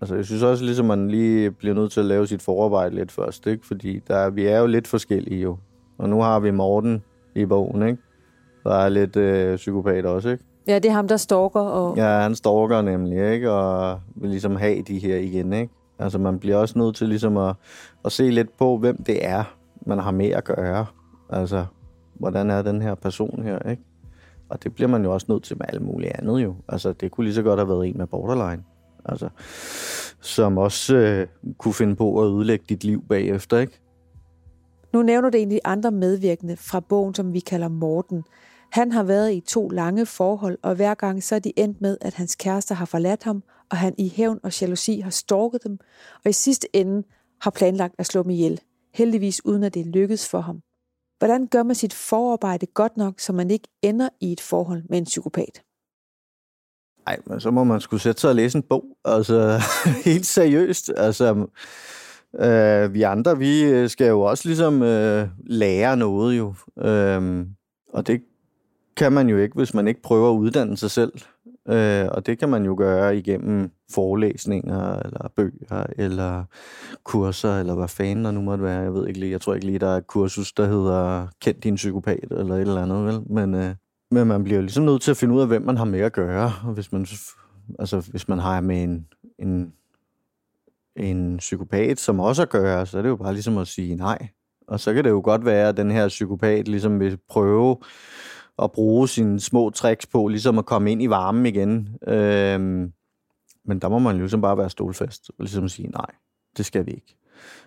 altså 0.00 0.14
jeg 0.14 0.24
synes 0.24 0.42
også, 0.42 0.64
ligesom 0.64 0.86
man 0.86 1.10
lige 1.10 1.50
bliver 1.50 1.74
nødt 1.74 1.92
til 1.92 2.00
at 2.00 2.06
lave 2.06 2.26
sit 2.26 2.42
forarbejde 2.42 2.94
lidt 2.94 3.12
først, 3.12 3.46
ikke? 3.46 3.66
Fordi 3.66 4.00
der, 4.08 4.30
vi 4.30 4.46
er 4.46 4.58
jo 4.58 4.66
lidt 4.66 4.86
forskellige 4.86 5.40
jo. 5.40 5.56
Og 5.98 6.08
nu 6.08 6.20
har 6.20 6.40
vi 6.40 6.50
Morten 6.50 7.02
i 7.34 7.44
bogen, 7.44 7.82
ikke? 7.82 8.02
Der 8.64 8.74
er 8.74 8.88
lidt 8.88 9.16
øh, 9.16 9.56
psykopat 9.56 10.06
også, 10.06 10.28
ikke? 10.28 10.44
Ja, 10.66 10.74
det 10.74 10.84
er 10.84 10.92
ham, 10.92 11.08
der 11.08 11.16
stalker. 11.16 11.60
Og... 11.60 11.96
Ja, 11.96 12.20
han 12.20 12.34
stalker 12.34 12.82
nemlig, 12.82 13.32
ikke? 13.32 13.50
Og 13.50 14.00
vil 14.14 14.30
ligesom 14.30 14.56
have 14.56 14.82
de 14.82 14.98
her 14.98 15.16
igen, 15.16 15.52
ikke? 15.52 15.74
Altså 15.98 16.18
man 16.18 16.38
bliver 16.38 16.56
også 16.56 16.78
nødt 16.78 16.96
til 16.96 17.08
ligesom 17.08 17.36
at, 17.36 17.54
at 18.04 18.12
se 18.12 18.30
lidt 18.30 18.56
på, 18.58 18.76
hvem 18.76 19.02
det 19.02 19.26
er, 19.26 19.44
man 19.86 19.98
har 19.98 20.10
med 20.10 20.30
at 20.30 20.44
gøre. 20.44 20.86
Altså, 21.30 21.64
hvordan 22.14 22.50
er 22.50 22.62
den 22.62 22.82
her 22.82 22.94
person 22.94 23.42
her, 23.42 23.70
ikke? 23.70 23.82
Og 24.50 24.64
det 24.64 24.74
bliver 24.74 24.88
man 24.88 25.04
jo 25.04 25.12
også 25.12 25.26
nødt 25.28 25.42
til 25.42 25.58
med 25.58 25.66
alt 25.68 25.82
muligt 25.82 26.12
andet 26.14 26.42
jo. 26.42 26.54
Altså, 26.68 26.92
det 26.92 27.10
kunne 27.10 27.24
lige 27.24 27.34
så 27.34 27.42
godt 27.42 27.60
have 27.60 27.68
været 27.68 27.88
en 27.88 27.98
med 27.98 28.06
borderline. 28.06 28.62
Altså, 29.04 29.28
som 30.20 30.58
også 30.58 30.96
øh, 30.96 31.26
kunne 31.58 31.74
finde 31.74 31.96
på 31.96 32.22
at 32.22 32.32
ødelægge 32.32 32.64
dit 32.68 32.84
liv 32.84 33.04
bagefter, 33.08 33.58
ikke? 33.58 33.80
Nu 34.92 35.02
nævner 35.02 35.30
du 35.30 35.36
egentlig 35.36 35.60
andre 35.64 35.90
medvirkende 35.90 36.56
fra 36.56 36.80
bogen, 36.80 37.14
som 37.14 37.32
vi 37.32 37.40
kalder 37.40 37.68
Morten. 37.68 38.24
Han 38.72 38.92
har 38.92 39.02
været 39.02 39.32
i 39.32 39.40
to 39.40 39.68
lange 39.68 40.06
forhold, 40.06 40.58
og 40.62 40.74
hver 40.74 40.94
gang 40.94 41.22
så 41.22 41.34
er 41.34 41.38
de 41.38 41.52
endt 41.56 41.80
med, 41.80 41.96
at 42.00 42.14
hans 42.14 42.34
kærester 42.34 42.74
har 42.74 42.84
forladt 42.84 43.24
ham, 43.24 43.42
og 43.70 43.76
han 43.76 43.94
i 43.98 44.12
hævn 44.16 44.40
og 44.42 44.60
jalousi 44.60 45.00
har 45.00 45.10
stalket 45.10 45.64
dem, 45.64 45.78
og 46.24 46.30
i 46.30 46.32
sidste 46.32 46.76
ende 46.76 47.02
har 47.40 47.50
planlagt 47.50 47.94
at 47.98 48.06
slå 48.06 48.22
dem 48.22 48.30
ihjel. 48.30 48.60
Heldigvis 48.94 49.44
uden 49.44 49.64
at 49.64 49.74
det 49.74 49.86
lykkedes 49.86 50.28
for 50.28 50.40
ham. 50.40 50.62
Hvordan 51.20 51.46
gør 51.46 51.62
man 51.62 51.74
sit 51.74 51.94
forarbejde 51.94 52.66
godt 52.66 52.96
nok, 52.96 53.20
så 53.20 53.32
man 53.32 53.50
ikke 53.50 53.68
ender 53.82 54.08
i 54.20 54.32
et 54.32 54.40
forhold 54.40 54.82
med 54.88 54.98
en 54.98 55.04
psykopat? 55.04 55.62
Nej, 57.06 57.18
men 57.26 57.40
så 57.40 57.50
må 57.50 57.64
man 57.64 57.80
skulle 57.80 58.02
sætte 58.02 58.20
sig 58.20 58.30
og 58.30 58.36
læse 58.36 58.58
en 58.58 58.62
bog. 58.62 58.84
Altså, 59.04 59.60
helt 60.10 60.26
seriøst. 60.26 60.92
Altså, 60.96 61.46
øh, 62.40 62.94
vi 62.94 63.02
andre, 63.02 63.38
vi 63.38 63.88
skal 63.88 64.08
jo 64.08 64.20
også 64.20 64.48
ligesom 64.48 64.82
øh, 64.82 65.28
lære 65.46 65.96
noget 65.96 66.38
jo. 66.38 66.54
Øh, 66.78 67.46
og 67.92 68.06
det 68.06 68.22
kan 68.96 69.12
man 69.12 69.28
jo 69.28 69.38
ikke, 69.38 69.54
hvis 69.54 69.74
man 69.74 69.88
ikke 69.88 70.02
prøver 70.02 70.30
at 70.30 70.36
uddanne 70.36 70.76
sig 70.76 70.90
selv. 70.90 71.12
Øh, 71.68 72.08
og 72.10 72.26
det 72.26 72.38
kan 72.38 72.48
man 72.48 72.64
jo 72.64 72.74
gøre 72.78 73.16
igennem 73.16 73.70
forelæsninger, 73.94 74.96
eller 74.96 75.28
bøger, 75.36 75.86
eller 75.98 76.44
kurser, 77.04 77.58
eller 77.58 77.74
hvad 77.74 77.88
fanden 77.88 78.24
der 78.24 78.30
nu 78.30 78.40
måtte 78.40 78.64
være. 78.64 78.80
Jeg 78.80 78.94
ved 78.94 79.08
ikke 79.08 79.20
lige, 79.20 79.32
jeg 79.32 79.40
tror 79.40 79.54
ikke 79.54 79.66
lige, 79.66 79.78
der 79.78 79.88
er 79.88 79.96
et 79.96 80.06
kursus, 80.06 80.52
der 80.52 80.66
hedder 80.66 81.26
Kend 81.40 81.60
din 81.60 81.74
psykopat, 81.74 82.24
eller 82.30 82.54
et 82.54 82.60
eller 82.60 82.82
andet, 82.82 83.06
vel? 83.06 83.20
Men, 83.30 83.54
øh, 83.54 83.74
men 84.10 84.26
man 84.26 84.44
bliver 84.44 84.60
ligesom 84.60 84.84
nødt 84.84 85.02
til 85.02 85.10
at 85.10 85.16
finde 85.16 85.34
ud 85.34 85.40
af, 85.40 85.46
hvem 85.46 85.62
man 85.62 85.76
har 85.76 85.84
med 85.84 86.00
at 86.00 86.12
gøre. 86.12 86.52
Og 86.64 86.72
hvis 86.72 86.92
man, 86.92 87.06
altså, 87.78 88.08
hvis 88.10 88.28
man 88.28 88.38
har 88.38 88.60
med 88.60 88.82
en, 88.82 89.06
en, 89.38 89.72
en 90.96 91.36
psykopat, 91.36 92.00
som 92.00 92.20
også 92.20 92.42
at 92.42 92.50
gøre, 92.50 92.86
så 92.86 92.98
er 92.98 93.02
det 93.02 93.08
jo 93.08 93.16
bare 93.16 93.32
ligesom 93.32 93.58
at 93.58 93.68
sige 93.68 93.94
nej. 93.94 94.28
Og 94.68 94.80
så 94.80 94.94
kan 94.94 95.04
det 95.04 95.10
jo 95.10 95.20
godt 95.24 95.44
være, 95.44 95.68
at 95.68 95.76
den 95.76 95.90
her 95.90 96.08
psykopat 96.08 96.68
ligesom 96.68 97.00
vil 97.00 97.18
prøve 97.28 97.76
at 98.62 98.72
bruge 98.72 99.08
sine 99.08 99.40
små 99.40 99.70
tricks 99.70 100.06
på, 100.06 100.28
ligesom 100.28 100.58
at 100.58 100.66
komme 100.66 100.92
ind 100.92 101.02
i 101.02 101.10
varmen 101.10 101.46
igen. 101.46 101.88
Øhm, 102.06 102.92
men 103.64 103.78
der 103.78 103.88
må 103.88 103.98
man 103.98 104.16
ligesom 104.16 104.40
bare 104.40 104.58
være 104.58 104.70
stolfast 104.70 105.30
og 105.30 105.34
ligesom 105.38 105.68
sige, 105.68 105.88
nej, 105.88 106.10
det 106.56 106.66
skal 106.66 106.86
vi 106.86 106.90
ikke. 106.90 107.16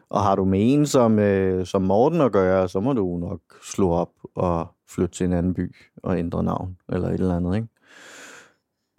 Og 0.10 0.24
har 0.24 0.36
du 0.36 0.46
med 0.46 0.74
en 0.74 0.86
som, 0.86 1.20
øh, 1.20 1.66
som 1.66 1.82
Morten 1.82 2.22
at 2.22 2.32
gøre, 2.32 2.70
så 2.70 2.80
må 2.80 2.94
du 2.94 3.18
nok 3.18 3.40
slå 3.64 3.90
op 3.90 4.12
og 4.36 4.68
flytte 4.90 5.16
til 5.16 5.26
en 5.26 5.34
anden 5.34 5.54
by 5.54 5.76
og 6.04 6.20
ændre 6.20 6.44
navn, 6.44 6.78
eller 6.90 7.08
et 7.08 7.14
eller 7.14 7.36
andet, 7.36 7.56
ikke? 7.56 7.68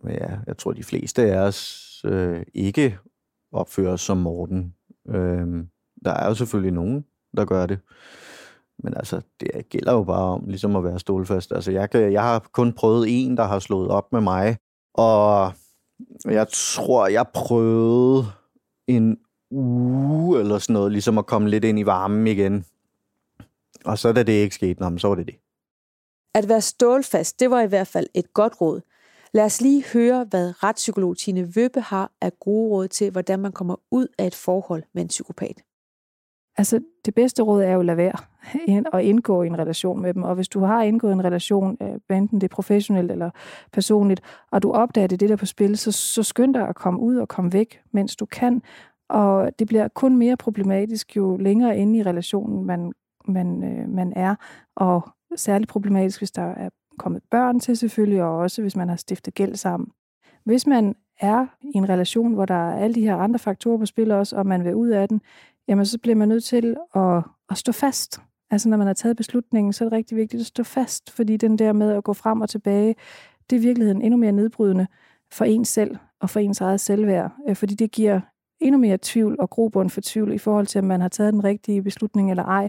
Men 0.02 0.12
ja, 0.12 0.37
jeg 0.46 0.57
tror, 0.59 0.72
de 0.72 0.85
fleste 0.85 1.22
af 1.22 1.38
os 1.38 1.90
øh, 2.04 2.42
ikke 2.54 2.98
opfører 3.52 3.96
som 3.96 4.16
Morten. 4.16 4.74
Øh, 5.09 5.64
der 6.04 6.11
er 6.11 6.28
jo 6.28 6.35
selvfølgelig 6.35 6.72
nogen, 6.72 7.04
der 7.37 7.44
gør 7.44 7.66
det. 7.66 7.78
Men 8.78 8.96
altså, 8.96 9.20
det 9.40 9.68
gælder 9.68 9.92
jo 9.92 10.04
bare 10.04 10.22
om 10.22 10.44
ligesom 10.46 10.76
at 10.76 10.84
være 10.84 10.98
stålfast. 10.98 11.52
Altså, 11.52 11.72
jeg, 11.72 11.90
kan, 11.90 12.12
jeg 12.12 12.22
har 12.22 12.48
kun 12.52 12.72
prøvet 12.72 13.06
en, 13.08 13.37
der 13.37 13.44
har 13.44 13.58
slået 13.58 13.88
op 13.88 14.12
med 14.12 14.20
mig, 14.20 14.56
og 14.94 15.52
jeg 16.24 16.46
tror, 16.48 17.06
jeg 17.06 17.26
prøvede 17.34 18.26
en 18.87 19.18
uge 19.50 20.40
eller 20.40 20.58
sådan 20.58 20.74
noget, 20.74 20.92
ligesom 20.92 21.18
at 21.18 21.26
komme 21.26 21.50
lidt 21.50 21.64
ind 21.64 21.78
i 21.78 21.87
varmen 21.87 22.26
igen. 22.26 22.64
Og 23.84 23.98
så 23.98 24.12
da 24.12 24.22
det 24.22 24.32
ikke 24.32 24.54
skete, 24.54 24.98
så 24.98 25.08
var 25.08 25.14
det 25.14 25.26
det. 25.26 25.34
At 26.34 26.48
være 26.48 26.60
stålfast, 26.60 27.40
det 27.40 27.50
var 27.50 27.60
i 27.60 27.66
hvert 27.66 27.87
fald 27.87 28.06
et 28.14 28.34
godt 28.34 28.60
råd. 28.60 28.80
Lad 29.34 29.44
os 29.44 29.60
lige 29.60 29.84
høre, 29.92 30.26
hvad 30.30 30.62
retspsykolog 30.62 31.16
Tine 31.16 31.56
Vøbe 31.56 31.80
har 31.80 32.12
af 32.20 32.32
gode 32.40 32.70
råd 32.70 32.88
til, 32.88 33.10
hvordan 33.10 33.40
man 33.40 33.52
kommer 33.52 33.76
ud 33.90 34.06
af 34.18 34.26
et 34.26 34.34
forhold 34.34 34.82
med 34.94 35.02
en 35.02 35.08
psykopat. 35.08 35.62
Altså, 36.56 36.80
det 37.04 37.14
bedste 37.14 37.42
råd 37.42 37.62
er 37.62 37.72
jo 37.72 37.80
at 37.80 37.86
lade 37.86 37.96
være 37.96 38.12
og 38.92 39.02
indgå 39.02 39.42
i 39.42 39.46
en 39.46 39.58
relation 39.58 40.02
med 40.02 40.14
dem. 40.14 40.22
Og 40.22 40.34
hvis 40.34 40.48
du 40.48 40.60
har 40.60 40.82
indgået 40.82 41.12
en 41.12 41.24
relation, 41.24 41.76
øh, 41.82 42.16
enten 42.16 42.40
det 42.40 42.50
er 42.50 42.54
professionelt 42.54 43.10
eller 43.10 43.30
personligt, 43.72 44.20
og 44.50 44.62
du 44.62 44.72
opdager 44.72 45.06
det, 45.06 45.20
det 45.20 45.28
der 45.28 45.36
på 45.36 45.46
spil, 45.46 45.78
så, 45.78 45.92
så 45.92 46.22
skynd 46.22 46.54
dig 46.54 46.68
at 46.68 46.74
komme 46.74 47.00
ud 47.00 47.16
og 47.16 47.28
komme 47.28 47.52
væk, 47.52 47.80
mens 47.92 48.16
du 48.16 48.26
kan. 48.26 48.62
Og 49.08 49.58
det 49.58 49.66
bliver 49.66 49.88
kun 49.88 50.16
mere 50.16 50.36
problematisk, 50.36 51.16
jo 51.16 51.36
længere 51.36 51.78
inde 51.78 51.98
i 51.98 52.02
relationen 52.02 52.64
man, 52.64 52.92
man, 53.28 53.64
øh, 53.64 53.88
man 53.88 54.12
er. 54.16 54.34
Og 54.76 55.08
særligt 55.36 55.70
problematisk, 55.70 56.20
hvis 56.20 56.30
der 56.30 56.42
er 56.42 56.70
kommet 56.98 57.22
børn 57.30 57.60
til 57.60 57.76
selvfølgelig, 57.76 58.22
og 58.22 58.36
også 58.36 58.62
hvis 58.62 58.76
man 58.76 58.88
har 58.88 58.96
stiftet 58.96 59.34
gæld 59.34 59.54
sammen. 59.54 59.88
Hvis 60.44 60.66
man 60.66 60.94
er 61.20 61.46
i 61.60 61.70
en 61.74 61.88
relation, 61.88 62.34
hvor 62.34 62.46
der 62.46 62.54
er 62.54 62.78
alle 62.78 62.94
de 62.94 63.00
her 63.00 63.16
andre 63.16 63.38
faktorer 63.38 63.78
på 63.78 63.86
spil 63.86 64.10
også, 64.10 64.36
og 64.36 64.46
man 64.46 64.64
vil 64.64 64.74
ud 64.74 64.88
af 64.88 65.08
den, 65.08 65.20
jamen 65.68 65.87
så 65.87 65.98
bliver 65.98 66.14
man 66.14 66.29
nødt 66.29 66.44
til 66.44 66.77
at, 66.94 67.22
at 67.50 67.59
stå 67.59 67.72
fast. 67.72 68.20
Altså 68.50 68.68
når 68.68 68.77
man 68.77 68.87
har 68.87 68.94
taget 68.94 69.16
beslutningen, 69.16 69.72
så 69.72 69.85
er 69.85 69.88
det 69.88 69.96
rigtig 69.96 70.16
vigtigt 70.16 70.40
at 70.40 70.46
stå 70.46 70.62
fast, 70.62 71.11
fordi 71.11 71.37
den 71.37 71.59
der 71.59 71.72
med 71.72 71.92
at 71.92 72.05
gå 72.05 72.12
frem 72.12 72.40
og 72.40 72.48
tilbage, 72.48 72.94
det 73.50 73.57
er 73.57 73.61
i 73.61 73.62
virkeligheden 73.62 74.03
endnu 74.03 74.16
mere 74.16 74.33
nedbrydende 74.33 74.87
for 75.33 75.44
ens 75.44 75.68
selv 75.68 75.96
og 76.20 76.31
for 76.31 76.40
ens 76.40 76.61
eget 76.61 76.81
selvværd, 76.81 77.33
øh, 77.48 77.57
fordi 77.57 77.74
det 77.74 77.90
giver 77.90 78.20
endnu 78.61 78.79
mere 78.79 78.98
tvivl 79.03 79.37
og 79.38 79.50
grobund 79.50 79.90
for 79.90 80.00
tvivl 80.05 80.33
i 80.33 80.38
forhold 80.38 80.66
til, 80.66 80.79
om 80.79 80.85
man 80.85 81.00
har 81.00 81.09
taget 81.09 81.33
den 81.33 81.44
rigtige 81.44 81.83
beslutning 81.83 82.31
eller 82.31 82.44
ej. 82.44 82.68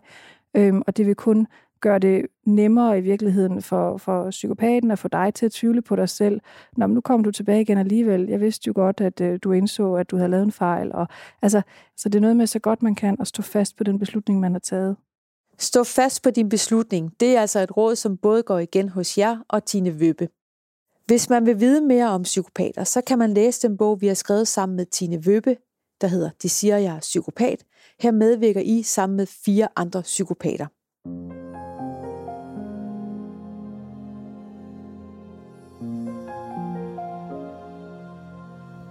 Øhm, 0.58 0.82
og 0.88 0.98
det 0.98 1.06
vil 1.06 1.16
kun 1.16 1.48
gør 1.80 1.98
det 1.98 2.26
nemmere 2.46 2.98
i 2.98 3.02
virkeligheden 3.02 3.62
for, 3.62 3.98
for 3.98 4.30
psykopaten 4.30 4.92
at 4.92 5.00
få 5.00 5.08
dig 5.08 5.34
til 5.34 5.46
at 5.46 5.52
tvivle 5.52 5.82
på 5.82 5.96
dig 5.96 6.10
selv. 6.10 6.42
Nå, 6.78 6.88
men 6.88 6.94
nu 6.94 7.02
kommer 7.02 7.24
du 7.24 7.32
tilbage 7.32 7.62
igen 7.62 7.78
alligevel. 7.78 8.28
Jeg 8.30 8.42
vidste 8.42 8.68
jo 8.68 8.74
godt, 8.76 9.02
at 9.02 9.22
øh, 9.22 9.40
du 9.44 9.52
indså, 9.52 9.94
at 9.94 10.12
du 10.12 10.18
havde 10.18 10.30
lavet 10.30 10.44
en 10.44 10.52
fejl. 10.52 10.92
Og, 10.94 11.08
altså, 11.42 11.62
så 11.98 12.10
det 12.10 12.16
er 12.16 12.22
noget 12.22 12.38
med 12.38 12.48
så 12.48 12.60
godt 12.60 12.84
man 12.84 12.96
kan 12.96 13.18
at 13.20 13.28
stå 13.28 13.42
fast 13.42 13.78
på 13.78 13.84
den 13.84 14.00
beslutning, 14.00 14.40
man 14.40 14.52
har 14.52 14.60
taget. 14.60 14.96
Stå 15.58 15.84
fast 15.84 16.24
på 16.24 16.30
din 16.30 16.50
beslutning. 16.50 17.12
Det 17.20 17.36
er 17.36 17.42
altså 17.42 17.60
et 17.60 17.78
råd, 17.78 17.96
som 17.96 18.18
både 18.18 18.44
går 18.44 18.60
igen 18.60 18.90
hos 18.90 19.18
jer 19.18 19.38
og 19.48 19.66
Tine 19.66 20.00
Vøbe. 20.00 20.28
Hvis 21.06 21.30
man 21.30 21.46
vil 21.46 21.60
vide 21.60 21.82
mere 21.82 22.10
om 22.10 22.24
psykopater, 22.24 22.84
så 22.84 23.02
kan 23.02 23.20
man 23.20 23.34
læse 23.34 23.68
den 23.68 23.78
bog, 23.78 24.02
vi 24.02 24.08
har 24.08 24.14
skrevet 24.14 24.48
sammen 24.48 24.76
med 24.76 24.86
Tine 24.86 25.26
Vøbe, 25.26 25.58
der 26.02 26.08
hedder 26.08 26.30
De 26.42 26.50
siger, 26.50 26.78
jeg 26.78 26.96
er 26.96 27.00
psykopat. 27.00 27.64
Her 28.00 28.12
medvirker 28.12 28.62
I 28.62 28.84
sammen 28.84 29.18
med 29.18 29.26
fire 29.26 29.68
andre 29.76 30.02
psykopater. 30.02 30.68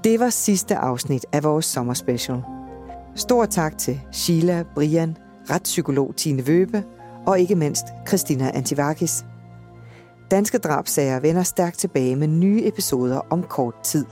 Det 0.04 0.20
var 0.20 0.30
sidste 0.30 0.76
afsnit 0.76 1.26
af 1.32 1.42
vores 1.42 1.64
sommerspecial. 1.64 2.42
Stor 3.16 3.46
tak 3.46 3.78
til 3.78 4.00
Sheila, 4.12 4.64
Brian, 4.74 5.16
retspsykolog 5.50 6.16
Tine 6.16 6.46
Vøbe 6.46 6.84
og 7.26 7.40
ikke 7.40 7.54
mindst 7.54 7.84
Christina 8.08 8.50
Antivakis. 8.54 9.24
Danske 10.30 10.58
drabsager 10.58 11.20
vender 11.20 11.42
stærkt 11.42 11.78
tilbage 11.78 12.16
med 12.16 12.28
nye 12.28 12.66
episoder 12.66 13.20
om 13.30 13.42
kort 13.42 13.74
tid. 13.84 14.06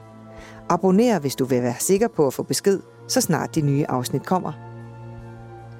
Abonner, 0.68 1.18
hvis 1.18 1.36
du 1.36 1.44
vil 1.44 1.62
være 1.62 1.74
sikker 1.78 2.08
på 2.08 2.26
at 2.26 2.34
få 2.34 2.42
besked, 2.42 2.80
så 3.08 3.20
snart 3.20 3.54
de 3.54 3.60
nye 3.60 3.86
afsnit 3.88 4.26
kommer. 4.26 4.52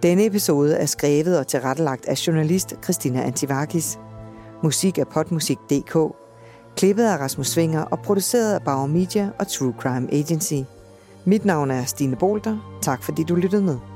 Denne 0.03 0.27
episode 0.27 0.77
er 0.77 0.87
skrevet 0.87 1.38
og 1.38 1.46
tilrettelagt 1.46 2.07
af 2.07 2.27
journalist 2.27 2.75
Christina 2.85 3.22
Antivakis. 3.22 3.98
Musik 4.62 4.98
af 4.98 5.09
potmusik.dk 5.09 6.21
Klippet 6.76 7.04
af 7.04 7.18
Rasmus 7.18 7.46
Svinger 7.46 7.82
og 7.82 7.98
produceret 7.98 8.54
af 8.54 8.62
Bauer 8.62 8.87
Media 8.87 9.30
og 9.38 9.48
True 9.48 9.74
Crime 9.80 10.14
Agency. 10.14 10.68
Mit 11.24 11.44
navn 11.44 11.70
er 11.70 11.85
Stine 11.85 12.16
Bolter. 12.16 12.78
Tak 12.82 13.02
fordi 13.02 13.22
du 13.22 13.35
lyttede 13.35 13.62
med. 13.62 13.91